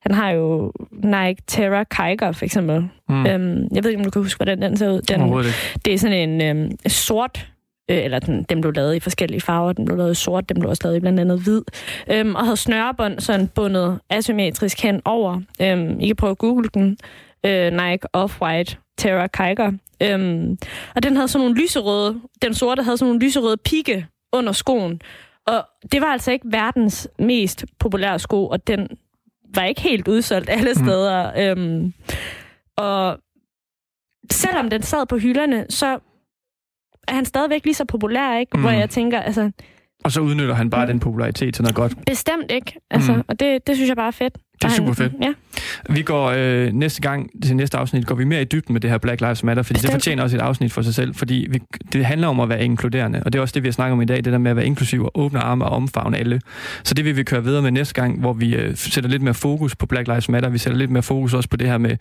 Han 0.01 0.15
har 0.15 0.29
jo 0.29 0.71
Nike 0.91 1.41
Terra 1.47 1.83
Kiger, 1.83 2.31
for 2.31 2.45
eksempel. 2.45 2.89
Mm. 3.09 3.25
Øhm, 3.25 3.67
jeg 3.73 3.83
ved 3.83 3.91
ikke, 3.91 3.99
om 3.99 4.03
du 4.03 4.09
kan 4.09 4.21
huske, 4.21 4.37
hvordan 4.37 4.61
den 4.61 4.77
ser 4.77 4.89
ud. 4.89 5.01
Den, 5.01 5.19
det 5.85 5.93
er 5.93 5.97
sådan 5.97 6.29
en 6.29 6.41
øhm, 6.41 6.71
sort, 6.87 7.47
øh, 7.91 8.03
eller 8.03 8.19
den, 8.19 8.43
den 8.43 8.61
blev 8.61 8.73
lavet 8.73 8.95
i 8.95 8.99
forskellige 8.99 9.41
farver. 9.41 9.73
Den 9.73 9.85
blev 9.85 9.97
lavet 9.97 10.11
i 10.11 10.15
sort, 10.15 10.49
den 10.49 10.59
blev 10.59 10.69
også 10.69 10.81
lavet 10.83 10.97
i 10.97 10.99
blandt 10.99 11.19
andet 11.19 11.41
hvid. 11.41 11.61
Øhm, 12.11 12.35
og 12.35 12.43
havde 12.43 12.57
snørebånd 12.57 13.19
sådan 13.19 13.47
bundet 13.47 13.99
asymmetrisk 14.09 14.83
hen 14.83 15.01
over. 15.05 15.41
Øhm, 15.61 15.99
I 15.99 16.07
kan 16.07 16.15
prøve 16.15 16.31
at 16.31 16.37
google 16.37 16.69
den. 16.73 16.97
Øh, 17.45 17.71
Nike 17.71 18.07
Off-White 18.17 18.75
Terra 18.97 19.27
Kiger. 19.27 19.71
Øhm, 20.03 20.57
og 20.95 21.03
den 21.03 21.15
havde 21.15 21.27
sådan 21.27 21.45
nogle 21.47 21.61
lyserøde, 21.61 22.21
den 22.41 22.53
sorte 22.53 22.83
havde 22.83 22.97
sådan 22.97 23.09
nogle 23.09 23.25
lyserøde 23.25 23.57
pigge 23.57 24.07
under 24.33 24.51
skoen. 24.51 25.01
Og 25.47 25.65
det 25.91 26.01
var 26.01 26.07
altså 26.07 26.31
ikke 26.31 26.45
verdens 26.51 27.07
mest 27.19 27.65
populære 27.79 28.19
sko, 28.19 28.47
og 28.47 28.67
den 28.67 28.87
var 29.55 29.63
ikke 29.63 29.81
helt 29.81 30.07
udsolgt 30.07 30.49
alle 30.49 30.75
steder. 30.75 31.31
Øhm, 31.37 31.93
og 32.77 33.19
selvom 34.31 34.69
den 34.69 34.81
sad 34.81 35.05
på 35.05 35.17
hylderne, 35.17 35.65
så 35.69 35.99
er 37.07 37.13
han 37.13 37.25
stadigvæk 37.25 37.63
lige 37.65 37.73
så 37.73 37.85
populær, 37.85 38.37
ikke? 38.39 38.51
Mm. 38.57 38.61
Hvor 38.61 38.71
Mm. 38.71 38.77
jeg 38.77 38.89
tænker, 38.89 39.19
altså, 39.19 39.51
Og 40.03 40.11
så 40.11 40.21
udnytter 40.21 40.53
han 40.55 40.69
bare 40.69 40.87
den 40.87 40.99
popularitet 40.99 41.53
til 41.53 41.63
noget 41.63 41.75
godt. 41.75 41.93
bestemt 42.05 42.51
ikke. 42.51 42.79
Altså, 42.91 43.11
Mm. 43.11 43.17
mm. 43.17 43.23
Og 43.27 43.39
det, 43.39 43.67
det 43.67 43.75
synes 43.75 43.87
jeg 43.89 43.95
bare 43.97 44.07
er 44.07 44.11
fedt. 44.11 44.37
Det 44.61 44.67
er 44.71 44.75
super 44.75 44.93
fedt. 44.93 45.13
Ja, 45.21 45.33
Vi 45.89 46.01
går 46.01 46.33
øh, 46.37 46.73
næste 46.73 47.01
gang, 47.01 47.29
til 47.43 47.55
næste 47.55 47.77
afsnit, 47.77 48.05
går 48.07 48.15
vi 48.15 48.23
mere 48.23 48.41
i 48.41 48.45
dybden 48.45 48.73
med 48.73 48.81
det 48.81 48.89
her 48.89 48.97
Black 48.97 49.21
Lives 49.21 49.43
Matter, 49.43 49.63
fordi 49.63 49.73
det 49.77 49.81
Bestemt. 49.81 49.93
fortjener 49.93 50.23
også 50.23 50.37
et 50.37 50.41
afsnit 50.41 50.71
for 50.73 50.81
sig 50.81 50.95
selv, 50.95 51.15
fordi 51.15 51.47
vi, 51.49 51.59
det 51.93 52.05
handler 52.05 52.27
om 52.27 52.39
at 52.39 52.49
være 52.49 52.65
inkluderende, 52.65 53.21
og 53.25 53.33
det 53.33 53.39
er 53.39 53.41
også 53.41 53.53
det, 53.53 53.63
vi 53.63 53.67
har 53.67 53.73
snakket 53.73 53.93
om 53.93 54.01
i 54.01 54.05
dag, 54.05 54.17
det 54.17 54.25
der 54.25 54.37
med 54.37 54.51
at 54.51 54.57
være 54.57 54.65
inklusiv 54.65 55.03
og 55.05 55.11
åbne 55.15 55.39
arme 55.39 55.65
og 55.65 55.71
omfavne 55.71 56.17
alle. 56.17 56.41
Så 56.83 56.93
det 56.93 57.05
vil 57.05 57.17
vi 57.17 57.23
køre 57.23 57.43
videre 57.43 57.61
med 57.61 57.71
næste 57.71 57.93
gang, 57.93 58.19
hvor 58.19 58.33
vi 58.33 58.55
øh, 58.55 58.75
sætter 58.75 59.09
lidt 59.09 59.21
mere 59.21 59.33
fokus 59.33 59.75
på 59.75 59.85
Black 59.85 60.07
Lives 60.07 60.29
Matter, 60.29 60.49
vi 60.49 60.57
sætter 60.57 60.77
lidt 60.79 60.91
mere 60.91 61.03
fokus 61.03 61.33
også 61.33 61.49
på 61.49 61.57
det 61.57 61.67
her 61.67 61.77
med, 61.77 61.97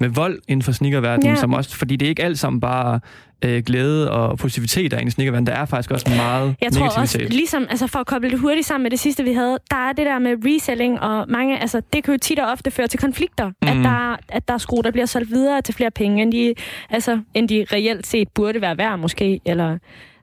med 0.00 0.08
vold 0.08 0.38
inden 0.48 0.62
for 0.62 0.72
sneakerverdenen, 0.72 1.34
Ja. 1.34 1.40
som 1.40 1.52
også, 1.54 1.76
fordi 1.76 1.96
det 1.96 2.06
er 2.06 2.10
ikke 2.10 2.24
alt 2.24 2.38
sammen 2.38 2.60
bare 2.60 3.00
øh, 3.44 3.62
glæde 3.66 4.10
og 4.10 4.38
positivitet 4.38 4.90
der 4.90 4.96
er 4.96 5.00
i 5.00 5.10
sneakerverdenen, 5.10 5.46
der 5.46 5.52
er 5.52 5.64
faktisk 5.64 5.90
også 5.90 6.06
meget 6.16 6.54
jeg 6.62 6.72
tror 6.72 6.84
også, 6.86 6.98
negativitet. 6.98 7.32
ligesom, 7.34 7.66
altså 7.70 7.86
for 7.86 7.98
at 7.98 8.06
koble 8.06 8.30
det 8.30 8.38
hurtigt 8.38 8.66
sammen 8.66 8.82
med 8.82 8.90
det 8.90 8.98
sidste, 9.00 9.24
vi 9.24 9.32
havde, 9.32 9.58
der 9.70 9.76
er 9.76 9.92
det 9.92 10.06
der 10.06 10.18
med 10.18 10.34
reselling, 10.46 11.00
og 11.00 11.24
mange, 11.28 11.60
altså 11.60 11.82
det 11.92 11.97
kan 12.04 12.14
jo 12.14 12.18
tit 12.18 12.38
og 12.38 12.50
ofte 12.50 12.70
føre 12.70 12.86
til 12.86 13.00
konflikter, 13.00 13.46
mm. 13.46 13.52
Mhm. 13.62 13.78
at, 13.78 13.84
der, 13.84 14.16
at 14.28 14.48
der 14.48 14.54
er 14.54 14.58
sko, 14.58 14.76
der 14.84 14.90
bliver 14.90 15.06
solgt 15.06 15.30
videre 15.30 15.62
til 15.62 15.74
flere 15.74 15.90
penge, 15.90 16.22
end 16.22 16.32
de, 16.32 16.54
altså, 16.90 17.20
end 17.34 17.48
de 17.48 17.66
reelt 17.72 18.06
set 18.06 18.28
burde 18.34 18.60
være 18.60 18.78
værd 18.78 18.98
måske, 18.98 19.40
eller... 19.46 19.78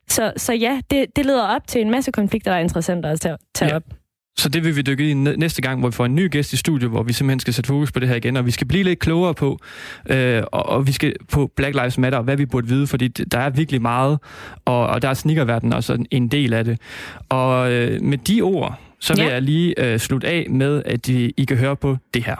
Så, 0.09 0.33
så 0.37 0.53
ja, 0.53 0.79
det, 0.91 1.05
det 1.15 1.25
leder 1.25 1.43
op 1.43 1.67
til 1.67 1.81
en 1.81 1.91
masse 1.91 2.11
konflikter, 2.11 2.51
der 2.51 2.57
er 2.57 2.61
interessante 2.61 3.07
at 3.09 3.19
tage, 3.19 3.37
tage 3.55 3.69
Ja. 3.69 3.75
op. 3.75 3.83
Så 4.37 4.49
det 4.49 4.63
vil 4.63 4.75
vi 4.75 4.81
dykke 4.81 5.09
i 5.09 5.13
næste 5.13 5.61
gang, 5.61 5.79
hvor 5.79 5.89
vi 5.89 5.93
får 5.93 6.05
en 6.05 6.15
ny 6.15 6.31
gæst 6.31 6.53
i 6.53 6.57
studiet, 6.57 6.89
hvor 6.89 7.03
vi 7.03 7.13
simpelthen 7.13 7.39
skal 7.39 7.53
sætte 7.53 7.67
fokus 7.67 7.91
på 7.91 7.99
det 7.99 8.07
her 8.09 8.15
igen, 8.15 8.37
og 8.37 8.45
vi 8.45 8.51
skal 8.51 8.67
blive 8.67 8.83
lidt 8.83 8.99
klogere 8.99 9.33
på, 9.33 9.59
øh, 10.09 10.43
og, 10.51 10.65
og 10.65 10.87
vi 10.87 10.91
skal 10.91 11.13
på 11.31 11.51
Black 11.55 11.75
Lives 11.75 11.97
Matter, 11.97 12.21
hvad 12.21 12.37
vi 12.37 12.45
burde 12.45 12.67
vide, 12.67 12.87
fordi 12.87 13.07
der 13.07 13.39
er 13.39 13.49
virkelig 13.49 13.81
meget, 13.81 14.19
og, 14.65 14.87
og 14.87 15.01
der 15.01 15.09
er 15.09 15.13
sneakerverden 15.13 15.73
også 15.73 15.93
en, 15.93 16.05
en 16.11 16.27
del 16.27 16.53
af 16.53 16.65
det. 16.65 16.81
Og 17.29 17.71
øh, 17.71 18.01
med 18.01 18.17
de 18.17 18.41
ord, 18.41 18.79
så 19.05 19.13
vil 19.13 19.25
ja. 19.25 19.31
jeg 19.31 19.41
lige 19.41 19.79
øh, 19.79 19.99
slutte 19.99 20.27
af 20.27 20.47
med, 20.49 20.83
at 20.85 21.07
I, 21.07 21.33
I 21.37 21.45
kan 21.45 21.57
høre 21.57 21.75
på 21.75 21.97
det 22.13 22.23
her. 22.23 22.35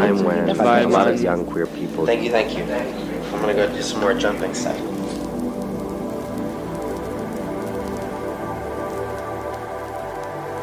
time 0.00 0.24
when 0.24 0.48
a 0.50 0.88
lot 0.88 1.08
of 1.08 1.20
young 1.20 1.46
queer 1.52 1.66
people. 1.66 2.06
Thank 2.06 2.24
you, 2.24 2.30
thank 2.30 2.50
you. 2.56 2.64
I'm 3.32 3.40
gonna 3.40 3.54
go 3.54 3.66
do 3.76 3.82
some 3.82 4.00
more 4.00 4.14
jumping 4.14 4.54
stuff. 4.54 4.78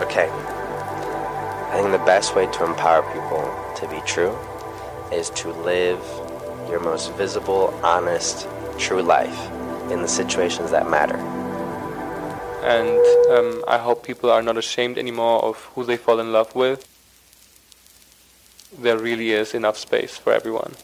Okay. 0.05 0.29
I 1.71 1.73
think 1.75 1.91
the 1.91 2.05
best 2.05 2.35
way 2.35 2.45
to 2.57 2.65
empower 2.65 3.01
people 3.13 3.43
to 3.79 3.87
be 3.95 4.01
true 4.05 4.35
is 5.19 5.29
to 5.41 5.47
live 5.71 6.01
your 6.69 6.81
most 6.81 7.13
visible, 7.13 7.73
honest, 7.83 8.47
true 8.77 9.01
life 9.01 9.51
in 9.91 10.01
the 10.01 10.07
situations 10.07 10.71
that 10.71 10.89
matter. 10.89 11.17
And 12.63 12.99
um, 13.31 13.63
I 13.67 13.77
hope 13.77 14.03
people 14.03 14.29
are 14.29 14.41
not 14.41 14.57
ashamed 14.57 14.97
anymore 14.97 15.43
of 15.43 15.57
who 15.75 15.83
they 15.83 15.97
fall 15.97 16.19
in 16.19 16.31
love 16.31 16.53
with. 16.55 16.87
There 18.77 18.97
really 18.97 19.31
is 19.31 19.53
enough 19.53 19.77
space 19.77 20.17
for 20.17 20.33
everyone. 20.33 20.75